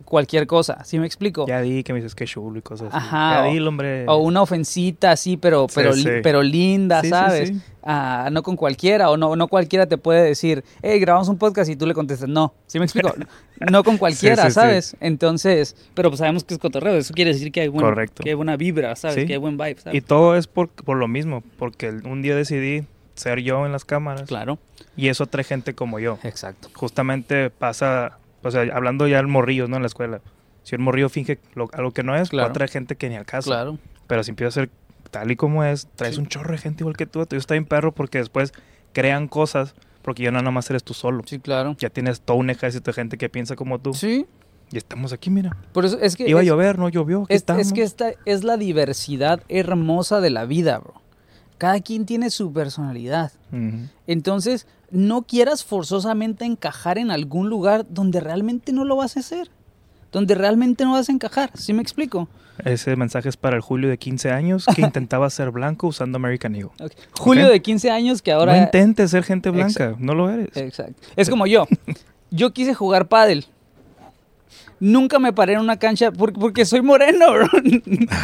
cualquier 0.05 0.49
cosa, 0.49 0.83
¿sí 0.85 0.99
me 0.99 1.07
explico? 1.07 1.47
Ya 1.47 1.61
di 1.61 1.85
que 1.85 1.93
me 1.93 2.01
dices 2.01 2.17
que 2.17 2.25
chulo 2.25 2.59
y 2.59 2.63
cosas 2.63 2.89
así. 2.93 2.97
Ajá, 3.07 3.45
Ya 3.47 3.51
di, 3.53 3.61
hombre. 3.61 4.05
O 4.09 4.17
una 4.17 4.43
ofensita 4.43 5.13
así, 5.13 5.37
pero, 5.37 5.67
Sí, 5.69 5.75
pero, 5.77 5.95
li- 5.95 6.21
pero 6.23 6.43
linda, 6.43 7.01
Sí, 7.01 7.11
¿sabes? 7.11 7.53
Ah, 7.85 8.29
no 8.33 8.43
con 8.43 8.57
cualquiera, 8.57 9.09
o 9.11 9.17
no, 9.17 9.37
no 9.37 9.47
cualquiera 9.47 9.87
te 9.87 9.99
puede 9.99 10.23
decir, 10.25 10.65
hey, 10.83 10.99
grabamos 10.99 11.29
un 11.29 11.39
podcast 11.39 11.71
y 11.71 11.77
tú 11.77 11.87
le 11.87 11.95
contestas, 11.95 12.29
no. 12.29 12.53
¿Sí 12.67 12.81
me 12.81 12.87
explico? 12.87 13.15
no 13.71 13.85
con 13.85 13.99
cualquiera. 13.99 14.51
¿sabes? 14.51 14.97
Entonces, 15.01 15.77
pero 15.95 16.11
pues 16.11 16.19
sabemos 16.19 16.43
que 16.43 16.55
es 16.55 16.61
cotorreo, 16.61 16.97
eso 16.97 17.15
quiere 17.15 17.33
decir 17.33 17.53
que 17.53 17.61
hay, 17.61 17.69
buen, 17.69 17.87
Correcto. 17.87 18.25
que 18.25 18.31
hay 18.31 18.35
buena 18.35 18.57
vibra, 18.57 18.97
¿sabes? 18.97 19.25
Que 19.27 19.35
hay 19.35 19.39
buen 19.39 19.57
vibe, 19.57 19.77
¿sabes? 19.81 19.97
Y 19.97 20.01
todo 20.01 20.35
es 20.37 20.49
por, 20.49 20.71
por 20.71 20.97
lo 20.97 21.07
mismo, 21.07 21.45
porque 21.57 21.89
un 21.91 22.21
día 22.21 22.35
decidí 22.35 22.85
ser 23.21 23.41
yo 23.41 23.65
en 23.67 23.73
las 23.73 23.85
cámaras 23.85 24.29
Claro, 24.29 24.59
y 24.97 25.09
eso 25.09 25.25
atrae 25.25 25.45
gente 25.45 25.75
como 25.75 25.99
yo. 26.01 26.19
exacto. 26.25 26.69
Justamente 26.75 27.51
pasa 27.51 28.19
O 28.43 28.51
sea, 28.51 28.63
hablando 28.75 29.07
ya 29.07 29.19
del 29.19 29.27
morrillo, 29.29 29.69
¿no? 29.69 29.77
En 29.77 29.83
la 29.83 29.87
escuela. 29.89 30.23
Si 30.63 30.75
el 30.75 30.81
morrillo 30.81 31.11
finge 31.11 31.39
lo- 31.55 31.69
algo 31.75 31.91
que 31.93 32.03
no 32.03 32.17
es, 32.17 32.29
va 32.29 32.31
Claro. 32.31 32.49
a 32.51 32.53
traer 32.55 32.71
gente 32.71 32.97
que 32.97 33.09
ni 33.11 33.17
al 33.17 33.27
caso. 33.27 33.51
Claro. 33.51 33.79
Pero 34.07 34.23
si 34.25 34.31
empieza 34.31 34.49
a 34.49 34.53
ser 34.53 34.71
tal 35.11 35.31
y 35.31 35.37
como 35.37 35.63
es, 35.63 35.89
traes 35.95 36.15
Sí. 36.15 36.21
un 36.23 36.27
chorro 36.27 36.53
de 36.53 36.59
gente 36.59 36.83
igual 36.83 36.97
que 36.97 37.05
tú. 37.07 37.25
Tú 37.27 37.37
está 37.37 37.53
bien 37.55 37.67
perro 37.67 37.93
porque 37.93 38.17
después 38.19 38.53
crean 38.95 39.29
cosas 39.29 39.75
porque 40.03 40.23
ya 40.23 40.31
no 40.31 40.39
nada 40.39 40.51
más 40.53 40.71
eres 40.71 40.83
tú 40.85 40.95
solo. 40.95 41.23
Sí, 41.27 41.39
claro. 41.39 41.77
Ya 41.79 41.91
tienes 41.91 42.23
todo 42.23 42.39
un 42.39 42.49
ejército 42.49 42.91
de 42.91 42.95
gente 42.95 43.19
que 43.19 43.29
piensa 43.29 43.57
como 43.57 43.79
tú. 43.79 43.93
Sí. 43.93 44.25
Y 44.73 44.79
estamos 44.79 45.13
aquí, 45.13 45.29
mira. 45.29 45.55
Por 45.73 45.85
eso 45.85 45.99
es 46.01 46.17
que. 46.17 46.27
Iba 46.27 46.41
a 46.41 46.45
llover, 46.45 46.79
no 46.79 46.89
llovió. 46.89 47.25
Aquí 47.25 47.35
Es, 47.35 47.43
estamos. 47.43 47.67
es 47.67 47.73
que 47.75 47.83
esta 47.83 48.13
es 48.25 48.43
la 48.45 48.57
diversidad 48.57 49.43
hermosa 49.51 50.21
de 50.23 50.31
la 50.31 50.47
vida, 50.47 50.79
bro. 50.79 50.95
Cada 51.61 51.79
quien 51.81 52.07
tiene 52.07 52.31
su 52.31 52.55
personalidad. 52.55 53.33
Entonces, 54.07 54.67
no 54.91 55.25
quieras 55.25 55.63
forzosamente 55.63 56.47
encajar 56.47 56.97
en 56.97 57.11
algún 57.11 57.51
lugar 57.51 57.85
donde 57.87 58.19
realmente 58.21 58.73
no 58.73 58.87
lo 58.87 58.97
vas 58.97 59.19
a 59.19 59.21
hacer. 59.21 59.51
Donde 60.11 60.35
realmente 60.35 60.85
no 60.85 60.93
vas 60.93 61.11
a 61.11 61.13
encajar. 61.13 61.51
¿Sí 61.53 61.75
me 61.75 61.83
explico? 61.83 62.31
Ese 62.65 62.97
mensaje 62.97 63.29
es 63.29 63.37
para 63.37 63.57
el 63.57 63.61
Julio 63.61 63.91
de 63.91 63.99
15 63.99 64.31
años 64.31 64.65
que 64.75 64.81
intentaba 64.81 65.29
ser 65.29 65.51
blanco 65.51 65.89
usando 65.89 66.17
American 66.17 66.55
Eagle. 66.55 66.71
Julio 67.13 67.51
de 67.51 67.61
15 67.61 67.91
años 67.91 68.23
que 68.23 68.33
ahora... 68.33 68.57
no 68.57 68.63
intentes 68.63 69.11
ser 69.11 69.23
gente 69.23 69.51
blanca, 69.51 69.85
Exacto. 69.85 69.97
no 70.01 70.15
lo 70.15 70.31
eres. 70.31 70.57
Exacto. 70.57 70.95
Es 71.15 71.29
como 71.29 71.47
yo. 71.47 71.67
Yo 72.31 72.55
quise 72.55 72.73
jugar 72.73 73.09
pádel. 73.09 73.45
Nunca 74.81 75.19
me 75.19 75.33
paré 75.33 75.53
en 75.53 75.61
una 75.61 75.77
cancha 75.79 76.11
por- 76.11 76.33
porque 76.33 76.65
soy 76.65 76.81
moreno, 76.83 77.33
bro. 77.33 77.47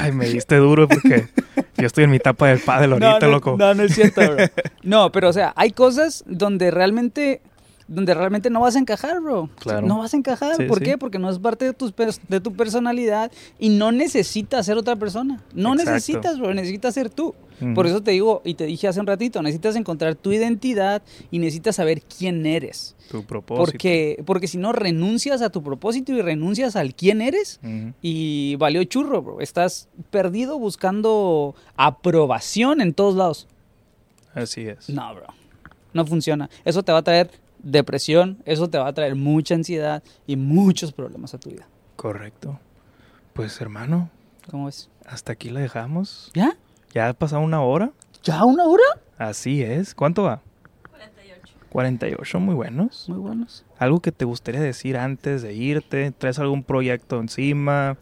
Ay, 0.00 0.11
me 0.12 0.26
diste 0.26 0.57
duro 0.57 0.88
porque 0.88 1.28
yo 1.76 1.86
estoy 1.86 2.04
en 2.04 2.11
mi 2.11 2.16
etapa 2.16 2.48
del 2.48 2.61
pádel 2.61 2.94
ahorita, 2.94 3.18
no, 3.20 3.26
no, 3.26 3.32
loco. 3.32 3.57
No, 3.59 3.74
no 3.74 3.82
es 3.82 3.94
cierto, 3.94 4.22
bro. 4.22 4.36
No, 4.82 5.12
pero 5.12 5.28
o 5.28 5.32
sea, 5.34 5.52
hay 5.54 5.72
cosas 5.72 6.24
donde 6.26 6.70
realmente 6.70 7.42
donde 7.89 8.14
realmente 8.14 8.51
no 8.51 8.61
vas 8.61 8.76
a 8.76 8.78
encajar, 8.78 9.20
bro. 9.20 9.49
Claro. 9.61 9.87
No 9.87 9.99
vas 9.99 10.12
a 10.12 10.16
encajar. 10.16 10.57
Sí, 10.57 10.64
¿Por 10.64 10.78
sí. 10.78 10.84
qué? 10.84 10.99
Porque 10.99 11.18
no 11.18 11.30
es 11.30 11.39
parte 11.39 11.64
de, 11.64 11.72
tus 11.72 11.95
de 12.28 12.41
tu 12.41 12.53
personalidad 12.53 13.30
y 13.59 13.68
no 13.68 13.93
necesitas 13.93 14.66
ser 14.66 14.76
otra 14.76 14.97
persona. 14.97 15.43
No 15.55 15.72
Exacto. 15.72 15.93
necesitas, 15.93 16.39
bro. 16.39 16.53
Necesitas 16.55 16.95
ser 16.95 17.11
tú. 17.11 17.34
Por 17.74 17.87
eso 17.87 18.03
te 18.03 18.11
digo, 18.11 18.43
y 18.45 18.53
te 18.53 18.66
dije 18.66 18.87
hace 18.87 19.01
un 19.01 19.07
ratito, 19.07 19.41
necesitas 19.41 19.76
encontrar 19.76 20.14
tu 20.14 20.30
identidad 20.30 21.01
y 21.30 21.39
necesitas 21.39 21.76
saber 21.76 22.03
quién 22.03 22.45
eres. 22.45 22.95
Tu 23.11 23.24
propósito. 23.24 23.64
Porque, 23.64 24.22
porque 24.26 24.47
si 24.47 24.59
no, 24.59 24.72
renuncias 24.72 25.41
a 25.41 25.49
tu 25.49 25.62
propósito 25.62 26.12
y 26.12 26.20
renuncias 26.20 26.76
al 26.76 26.95
quién 26.95 27.22
eres 27.22 27.59
y 28.03 28.57
valió 28.57 28.84
churro, 28.84 29.22
bro. 29.22 29.41
Estás 29.41 29.89
perdido 30.11 30.59
buscando 30.59 31.55
aprobación 31.76 32.82
en 32.82 32.93
todos 32.93 33.14
lados. 33.14 33.49
Así 34.34 34.66
es. 34.66 34.91
No, 34.91 35.14
bro. 35.14 35.26
No 35.95 36.05
funciona. 36.05 36.51
Eso 36.66 36.82
te 36.82 36.93
va 36.93 36.99
a 36.99 37.03
traer 37.03 37.30
depresión, 37.70 38.38
eso 38.44 38.68
te 38.68 38.78
va 38.78 38.88
a 38.88 38.92
traer 38.92 39.14
mucha 39.16 39.54
ansiedad 39.54 40.02
y 40.26 40.36
muchos 40.36 40.92
problemas 40.92 41.34
a 41.34 41.38
tu 41.38 41.50
vida. 41.50 41.66
Correcto. 41.96 42.58
Pues 43.32 43.60
hermano, 43.60 44.10
¿Cómo 44.50 44.66
ves? 44.66 44.88
hasta 45.04 45.32
aquí 45.32 45.50
la 45.50 45.60
dejamos. 45.60 46.30
¿Ya? 46.34 46.56
Ya 46.94 47.08
ha 47.08 47.12
pasado 47.12 47.42
una 47.42 47.60
hora. 47.62 47.90
¿Ya 48.22 48.44
una 48.44 48.64
hora? 48.64 48.82
Así 49.18 49.62
es. 49.62 49.94
¿Cuánto 49.94 50.22
va? 50.22 50.40
48. 50.90 51.52
48, 51.70 52.40
muy 52.40 52.54
buenos. 52.54 53.08
Muy 53.08 53.18
buenos. 53.18 53.64
Algo 53.78 54.00
que 54.00 54.12
te 54.12 54.24
gustaría 54.24 54.60
decir 54.60 54.96
antes 54.96 55.42
de 55.42 55.54
irte. 55.54 56.10
¿Traes 56.12 56.38
algún 56.38 56.62
proyecto 56.62 57.20
encima? 57.20 57.96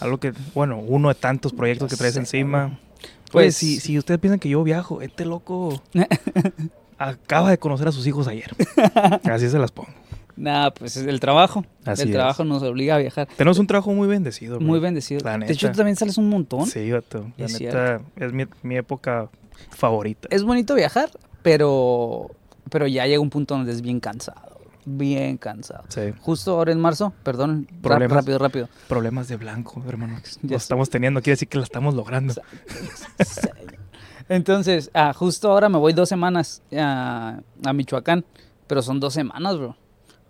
Algo 0.00 0.18
que, 0.18 0.32
bueno, 0.54 0.78
uno 0.80 1.08
de 1.08 1.14
tantos 1.14 1.52
proyectos 1.52 1.90
que 1.90 1.96
traes 1.96 2.14
sé, 2.14 2.20
encima. 2.20 2.78
Pues, 3.00 3.46
Pues- 3.46 3.56
si, 3.56 3.80
si 3.80 3.98
ustedes 3.98 4.18
piensan 4.20 4.40
que 4.40 4.48
yo 4.48 4.62
viajo, 4.64 5.00
este 5.02 5.24
loco 5.24 5.80
acaba 6.98 7.50
de 7.50 7.58
conocer 7.58 7.88
a 7.88 7.92
sus 7.92 8.06
hijos 8.06 8.28
ayer. 8.28 8.50
Así 9.24 9.48
se 9.48 9.58
las 9.58 9.72
pongo. 9.72 9.90
Nada, 10.36 10.74
pues 10.74 10.96
es 10.96 11.06
el 11.06 11.20
trabajo. 11.20 11.64
Así 11.84 12.02
el 12.02 12.08
es. 12.08 12.14
trabajo 12.14 12.44
nos 12.44 12.62
obliga 12.64 12.96
a 12.96 12.98
viajar. 12.98 13.28
Tenemos 13.36 13.58
un 13.60 13.66
trabajo 13.68 13.92
muy 13.92 14.08
bendecido. 14.08 14.58
Muy 14.58 14.80
bendecido. 14.80 15.20
La 15.24 15.38
De 15.38 15.52
hecho, 15.52 15.70
tú 15.70 15.76
también 15.76 15.96
sales 15.96 16.18
un 16.18 16.28
montón. 16.28 16.66
Sí, 16.66 16.90
vato. 16.90 17.30
La 17.36 17.46
Es 17.46 17.60
neta, 17.60 18.00
es 18.16 18.32
mi, 18.32 18.44
mi 18.62 18.76
época 18.76 19.28
favorita. 19.70 20.26
Es 20.32 20.42
bonito 20.42 20.74
viajar, 20.74 21.10
pero, 21.42 22.30
pero 22.68 22.86
ya 22.88 23.06
llega 23.06 23.20
un 23.20 23.30
punto 23.30 23.54
donde 23.54 23.70
es 23.70 23.80
bien 23.80 24.00
cansado. 24.00 24.40
Bien 24.86 25.36
cansado. 25.38 25.84
Sí. 25.88 26.12
Justo 26.20 26.50
ahora 26.58 26.72
en 26.72 26.80
marzo, 26.80 27.12
perdón, 27.22 27.68
Problemas. 27.80 28.16
rápido, 28.16 28.38
rápido. 28.38 28.68
Problemas 28.88 29.28
de 29.28 29.36
blanco, 29.36 29.82
hermano. 29.88 30.18
Lo 30.42 30.56
estamos 30.56 30.90
teniendo, 30.90 31.22
quiere 31.22 31.34
decir 31.34 31.48
que 31.48 31.58
la 31.58 31.64
estamos 31.64 31.94
logrando. 31.94 32.34
Entonces, 34.28 34.90
ah, 34.94 35.12
justo 35.12 35.50
ahora 35.50 35.68
me 35.68 35.78
voy 35.78 35.92
dos 35.92 36.08
semanas 36.08 36.62
a, 36.76 37.40
a 37.64 37.72
Michoacán, 37.72 38.24
pero 38.66 38.82
son 38.82 39.00
dos 39.00 39.12
semanas, 39.14 39.58
bro. 39.58 39.76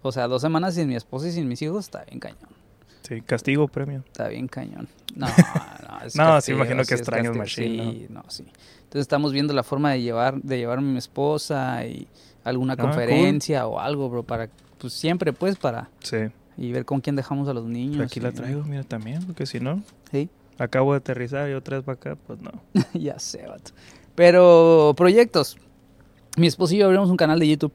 O 0.02 0.12
sea, 0.12 0.26
dos 0.28 0.42
semanas 0.42 0.74
sin 0.74 0.88
mi 0.88 0.96
esposa 0.96 1.28
y 1.28 1.32
sin 1.32 1.48
mis 1.48 1.62
hijos, 1.62 1.84
está 1.86 2.04
bien 2.04 2.18
cañón. 2.20 2.38
Sí, 3.08 3.20
castigo, 3.20 3.68
premio. 3.68 4.02
Está 4.06 4.28
bien 4.28 4.48
cañón. 4.48 4.88
No, 5.14 5.26
no, 5.88 6.00
es 6.04 6.16
No, 6.16 6.24
sí, 6.24 6.30
castigo, 6.32 6.58
imagino 6.58 6.78
que 6.80 6.84
sí 6.86 6.94
extrañas 6.94 7.36
castigo. 7.36 7.38
machine, 7.84 7.92
Sí, 7.92 8.06
no, 8.10 8.24
sí. 8.28 8.42
Entonces 8.42 9.02
estamos 9.02 9.32
viendo 9.32 9.52
la 9.54 9.62
forma 9.62 9.92
de 9.92 10.02
llevar, 10.02 10.40
de 10.42 10.58
llevarme 10.58 10.88
a 10.88 10.92
mi 10.92 10.98
esposa 10.98 11.84
y 11.86 12.06
alguna 12.44 12.74
Ah, 12.74 12.76
cool. 12.76 12.86
conferencia 12.86 13.66
o 13.66 13.78
algo, 13.80 14.08
bro, 14.10 14.22
para, 14.22 14.48
pues 14.78 14.92
siempre, 14.92 15.32
pues, 15.32 15.56
para, 15.56 15.88
Sí. 16.00 16.16
y 16.56 16.72
ver 16.72 16.84
con 16.84 17.00
quién 17.00 17.16
dejamos 17.16 17.48
a 17.48 17.54
los 17.54 17.64
niños. 17.66 18.04
Aquí 18.04 18.20
la 18.20 18.32
traigo, 18.32 18.62
mira, 18.64 18.82
también, 18.84 19.24
porque 19.24 19.46
si 19.46 19.60
no, 19.60 19.82
Sí, 20.10 20.28
acabo 20.58 20.92
de 20.92 20.98
aterrizar 20.98 21.48
y 21.50 21.54
otra 21.54 21.76
vez 21.78 21.84
para 21.84 21.94
acá, 21.96 22.16
pues 22.26 22.38
no. 22.40 22.50
ya 22.94 23.18
sé, 23.18 23.46
vato. 23.46 23.72
Pero, 24.14 24.94
proyectos. 24.96 25.56
Mi 26.36 26.46
esposo 26.46 26.74
y 26.74 26.78
yo 26.78 26.86
abrimos 26.86 27.10
un 27.10 27.16
canal 27.16 27.38
de 27.38 27.48
YouTube. 27.48 27.72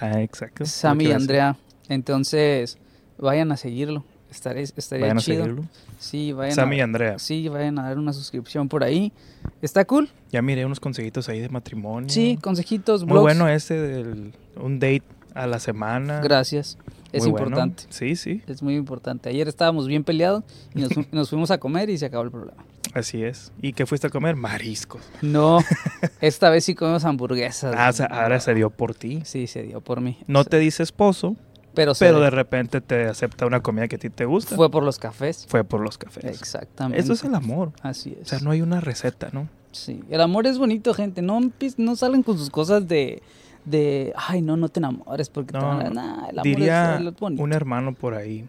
Ah, 0.00 0.20
exacto. 0.20 0.64
Sammy 0.64 1.06
y 1.06 1.12
a. 1.12 1.16
Andrea. 1.16 1.56
Entonces, 1.88 2.78
vayan 3.18 3.52
a 3.52 3.56
seguirlo. 3.56 4.04
Estaré, 4.30 4.62
estaría 4.62 5.04
Vayan 5.04 5.18
a 5.18 5.20
chido. 5.20 5.44
seguirlo. 5.44 5.64
Sí, 5.98 6.32
vayan 6.32 6.54
Sammy 6.54 6.76
y 6.76 6.80
a, 6.80 6.84
Andrea. 6.84 7.18
sí, 7.18 7.48
vayan 7.48 7.78
a 7.78 7.82
dar 7.82 7.98
una 7.98 8.14
suscripción 8.14 8.68
por 8.68 8.82
ahí. 8.82 9.12
¿Está 9.60 9.84
cool? 9.84 10.08
Ya 10.30 10.40
miré 10.40 10.64
unos 10.64 10.80
consejitos 10.80 11.28
ahí 11.28 11.40
de 11.40 11.50
matrimonio. 11.50 12.08
Sí, 12.08 12.38
consejitos, 12.40 13.02
Muy 13.02 13.12
blogs. 13.12 13.22
bueno 13.22 13.48
ese 13.48 13.74
del 13.74 14.32
un 14.56 14.78
date 14.80 15.02
a 15.34 15.46
la 15.46 15.58
semana. 15.58 16.20
Gracias. 16.22 16.78
Es 17.12 17.22
Muy 17.24 17.32
bueno. 17.32 17.46
importante. 17.48 17.84
Sí, 17.90 18.16
sí, 18.16 18.42
Es 18.46 18.62
muy 18.62 18.74
importante. 18.76 19.28
Ayer 19.28 19.46
estábamos 19.48 19.86
bien 19.86 20.02
peleados 20.04 20.44
y 20.74 20.80
nos, 20.80 20.92
fu- 20.94 21.04
nos 21.12 21.28
fuimos 21.30 21.50
a 21.50 21.58
comer 21.58 21.90
y 21.90 21.98
se 21.98 22.06
acabó 22.06 22.24
el 22.24 22.30
problema. 22.30 22.64
así 22.94 23.22
es. 23.22 23.52
¿Y 23.60 23.72
qué 23.74 23.84
fuiste 23.86 24.06
a 24.06 24.10
comer? 24.10 24.34
Mariscos. 24.36 25.02
No, 25.20 25.58
esta 26.20 26.48
vez 26.50 26.64
sí 26.64 26.74
comimos 26.74 27.04
hamburguesas. 27.04 27.74
Ah, 27.76 27.90
o 27.90 27.92
sea, 27.92 28.06
ahora 28.06 28.40
se 28.40 28.54
dio 28.54 28.70
por 28.70 28.94
ti. 28.94 29.20
Sí, 29.24 29.46
se 29.46 29.62
dio 29.62 29.80
por 29.80 30.00
mí. 30.00 30.18
No 30.26 30.44
te 30.44 30.58
dice 30.58 30.82
esposo, 30.82 31.36
pero, 31.74 31.92
pero 31.98 32.20
de 32.20 32.30
repente 32.30 32.80
te 32.80 33.04
acepta 33.06 33.46
una 33.46 33.60
comida 33.60 33.88
que 33.88 33.96
a 33.96 33.98
ti 33.98 34.10
te 34.10 34.24
gusta. 34.24 34.56
fue 34.56 34.70
por 34.70 34.82
los 34.82 34.98
cafés. 34.98 35.46
Fue 35.48 35.64
por 35.64 35.80
los 35.80 35.98
cafés. 35.98 36.24
Exactamente. 36.24 37.02
Eso 37.02 37.12
es 37.12 37.24
el 37.24 37.34
amor. 37.34 37.72
Así 37.82 38.14
O 38.18 38.22
es. 38.22 38.28
sea, 38.28 38.38
no 38.40 38.50
hay 38.50 38.62
una 38.62 38.80
receta, 38.80 39.28
¿no? 39.32 39.48
Sí, 39.72 40.00
el 40.10 40.20
amor 40.20 40.46
es 40.46 40.58
bonito, 40.58 40.92
gente. 40.92 41.22
No, 41.22 41.40
no 41.78 41.96
salen 41.96 42.22
con 42.22 42.36
sus 42.36 42.50
cosas 42.50 42.86
de, 42.88 43.22
de, 43.64 44.12
ay, 44.16 44.42
no, 44.42 44.56
no 44.56 44.68
te 44.68 44.80
enamores 44.80 45.28
porque 45.28 45.52
te 45.52 45.58
No, 45.58 45.66
van 45.66 45.86
a... 45.86 45.90
Nah, 45.90 46.28
el 46.28 46.38
amor 46.38 46.42
Diría 46.44 46.96
es, 46.98 47.22
un 47.38 47.52
hermano 47.52 47.92
por 47.94 48.14
ahí, 48.14 48.46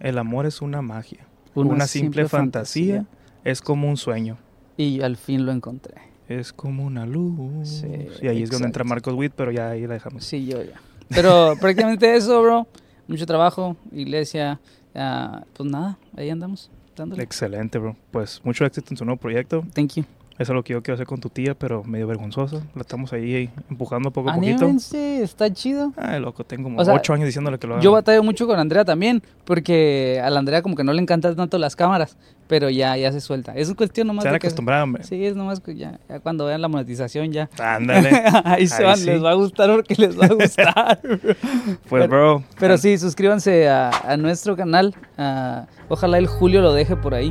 el 0.00 0.18
amor 0.18 0.46
es 0.46 0.60
una 0.60 0.82
magia. 0.82 1.26
Una, 1.54 1.86
simple, 1.86 2.28
fantasía, 2.28 3.06
es 3.44 3.60
como 3.60 3.88
un 3.88 3.96
sueño. 3.96 4.38
Y 4.76 5.02
al 5.02 5.16
fin 5.16 5.44
lo 5.44 5.52
encontré. 5.52 5.94
Es 6.28 6.52
como 6.52 6.84
una 6.84 7.06
luz. 7.06 7.68
Sí, 7.68 8.08
y 8.22 8.28
ahí 8.28 8.42
es 8.42 8.50
donde 8.50 8.66
entra 8.66 8.82
exacto. 8.82 8.84
Marcos 8.84 9.14
Witt, 9.14 9.32
pero 9.34 9.50
ya 9.50 9.70
ahí 9.70 9.86
la 9.86 9.94
dejamos. 9.94 10.24
Sí, 10.24 10.46
yo 10.46 10.62
ya. 10.62 10.80
Pero 11.08 11.54
prácticamente 11.60 12.14
eso, 12.14 12.40
bro. 12.40 12.66
Mucho 13.08 13.26
trabajo, 13.26 13.76
iglesia. 13.92 14.60
ah, 14.94 15.42
pues 15.54 15.68
nada, 15.68 15.98
ahí 16.16 16.30
andamos. 16.30 16.70
Dándole. 16.96 17.22
Excelente, 17.22 17.78
bro. 17.78 17.96
Pues 18.12 18.40
mucho 18.44 18.64
éxito 18.64 18.88
en 18.92 18.96
su 18.96 19.04
nuevo 19.04 19.18
proyecto. 19.18 19.64
Thank 19.74 19.94
you. 19.94 20.04
Eso 20.40 20.52
es 20.52 20.56
lo 20.56 20.64
que 20.64 20.72
yo 20.72 20.82
quiero 20.82 20.94
hacer 20.94 21.06
con 21.06 21.20
tu 21.20 21.28
tía, 21.28 21.54
pero 21.54 21.84
medio 21.84 22.06
vergonzosa. 22.06 22.62
La 22.74 22.80
estamos 22.80 23.12
ahí 23.12 23.50
empujando 23.68 24.10
poco 24.10 24.30
a 24.30 24.34
poquito. 24.36 24.66
Está 24.94 25.52
chido. 25.52 25.92
Ay, 25.98 26.18
loco, 26.18 26.44
tengo 26.44 26.62
como 26.64 26.80
O 26.80 26.84
sea, 26.84 26.94
ocho 26.94 27.12
años 27.12 27.26
diciéndole 27.26 27.58
que 27.58 27.66
lo 27.66 27.74
haga. 27.74 27.82
Yo 27.82 27.92
batallo 27.92 28.22
mucho 28.22 28.46
con 28.46 28.58
Andrea 28.58 28.86
también, 28.86 29.22
porque 29.44 30.18
a 30.24 30.30
la 30.30 30.38
Andrea 30.38 30.62
como 30.62 30.76
que 30.76 30.82
no 30.82 30.94
le 30.94 31.02
encantan 31.02 31.36
tanto 31.36 31.58
las 31.58 31.76
cámaras, 31.76 32.16
pero 32.48 32.70
ya, 32.70 32.96
ya 32.96 33.12
se 33.12 33.20
suelta. 33.20 33.52
Es 33.54 33.70
cuestión 33.74 34.06
nomás 34.06 34.22
Se 34.22 34.28
han 34.28 34.32
de 34.32 34.40
que... 34.40 34.46
acostumbrado, 34.46 34.84
hombre. 34.84 35.04
Sí, 35.04 35.22
es 35.26 35.36
nomás 35.36 35.60
que 35.60 35.74
ya, 35.74 36.00
ya 36.08 36.20
cuando 36.20 36.46
vean 36.46 36.62
la 36.62 36.68
monetización 36.68 37.30
ya. 37.32 37.50
Ándale. 37.62 38.10
Ahí 38.46 38.66
se 38.66 38.82
van, 38.82 38.96
sí. 38.96 39.04
les 39.04 39.22
va 39.22 39.32
a 39.32 39.34
gustar 39.34 39.70
porque 39.70 39.94
les 39.98 40.18
va 40.18 40.24
a 40.24 40.28
gustar. 40.32 41.00
Pues, 41.86 41.86
Pero- 41.90 42.08
bro. 42.08 42.42
Pero 42.58 42.78
sí, 42.78 42.96
suscríbanse 42.96 43.68
a, 43.68 43.90
a 43.90 44.16
nuestro 44.16 44.56
canal. 44.56 44.94
ah, 45.18 45.66
ojalá 45.90 46.16
el 46.16 46.28
Julio 46.28 46.62
lo 46.62 46.72
deje 46.72 46.96
por 46.96 47.12
ahí. 47.12 47.30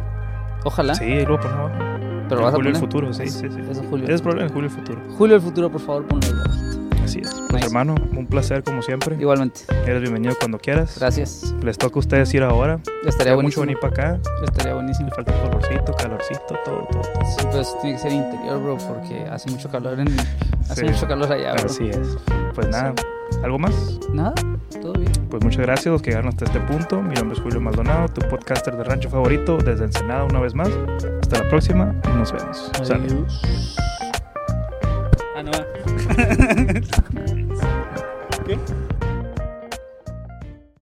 Ojalá. 0.63 0.93
Sí, 0.93 1.05
ahí 1.05 1.25
lo 1.25 1.39
ponemos. 1.39 1.88
Pero 2.29 2.41
vas 2.43 2.53
a 2.53 2.57
Julio 2.57 2.69
el 2.69 2.75
poner. 2.75 2.89
futuro, 2.89 3.13
sí, 3.13 3.27
sí, 3.27 3.47
sí. 3.49 3.59
Eso, 3.69 3.83
Julio. 3.89 4.07
Es 4.07 4.21
problema, 4.21 4.49
Julio 4.49 4.69
el 4.69 4.75
futuro. 4.75 5.01
Julio 5.17 5.35
el 5.35 5.41
futuro, 5.41 5.69
por 5.69 5.81
favor, 5.81 6.05
ponlo 6.05 6.25
ahí. 6.27 6.78
Así 7.09 7.19
es. 7.23 7.31
Pues, 7.31 7.53
Nice. 7.53 7.65
hermano, 7.65 7.95
un 8.15 8.27
placer 8.27 8.63
como 8.63 8.81
siempre. 8.83 9.15
Igualmente. 9.19 9.61
Eres 9.87 10.01
bienvenido 10.01 10.35
cuando 10.39 10.59
quieras. 10.59 10.95
Gracias. 10.99 11.55
Les 11.63 11.77
toca 11.77 11.95
a 11.95 11.99
ustedes 11.99 12.31
ir 12.35 12.43
ahora. 12.43 12.79
Estaría 13.05 13.33
Hay 13.33 13.41
mucho 13.41 13.61
buenísimo. 13.61 13.65
venir 13.65 13.79
para 13.79 14.15
acá. 14.17 14.19
Estaría 14.45 14.73
buenísimo. 14.75 15.09
Le 15.09 15.15
falta 15.15 15.33
colorcito, 15.41 15.93
calorcito, 15.95 16.55
todo, 16.63 16.87
todo. 16.91 17.01
Sí, 17.25 17.47
eso 17.59 17.77
tiene 17.81 17.95
que 17.95 18.01
ser 18.03 18.11
interior, 18.11 18.61
bro, 18.61 18.77
porque 18.77 19.25
hace 19.31 19.49
mucho 19.49 19.69
calor 19.69 19.99
en... 19.99 20.07
Hace 20.69 20.85
Sí. 20.85 20.91
mucho 20.91 21.07
calor 21.07 21.31
allá, 21.33 21.53
bro. 21.53 21.65
Así 21.65 21.89
es. 21.89 22.17
Pues 22.53 22.67
nada, 22.69 22.93
¿algo 23.43 23.57
más? 23.57 23.73
Nada, 24.13 24.33
todo 24.79 24.93
bien. 24.93 25.11
pues 25.31 25.43
muchas 25.43 25.61
gracias 25.61 25.87
a 25.87 25.89
los 25.91 26.01
que 26.03 26.11
llegaron 26.11 26.29
hasta 26.29 26.45
este 26.45 26.59
punto. 26.59 27.01
Mi 27.01 27.15
nombre 27.15 27.35
es 27.35 27.41
Julio 27.43 27.59
Maldonado, 27.59 28.07
tu 28.09 28.21
podcaster 28.29 28.75
de 28.77 28.83
rancho 28.83 29.09
favorito 29.09 29.57
desde 29.57 29.85
Ensenada 29.85 30.25
una 30.25 30.39
vez 30.41 30.53
más. 30.53 30.69
Hasta 31.21 31.43
la 31.43 31.49
próxima 31.49 31.95
y 32.05 32.17
nos 32.17 32.31
vemos. 32.31 32.71
Adiós. 32.79 33.41
no. 37.13 37.59
¿Qué? 38.45 38.88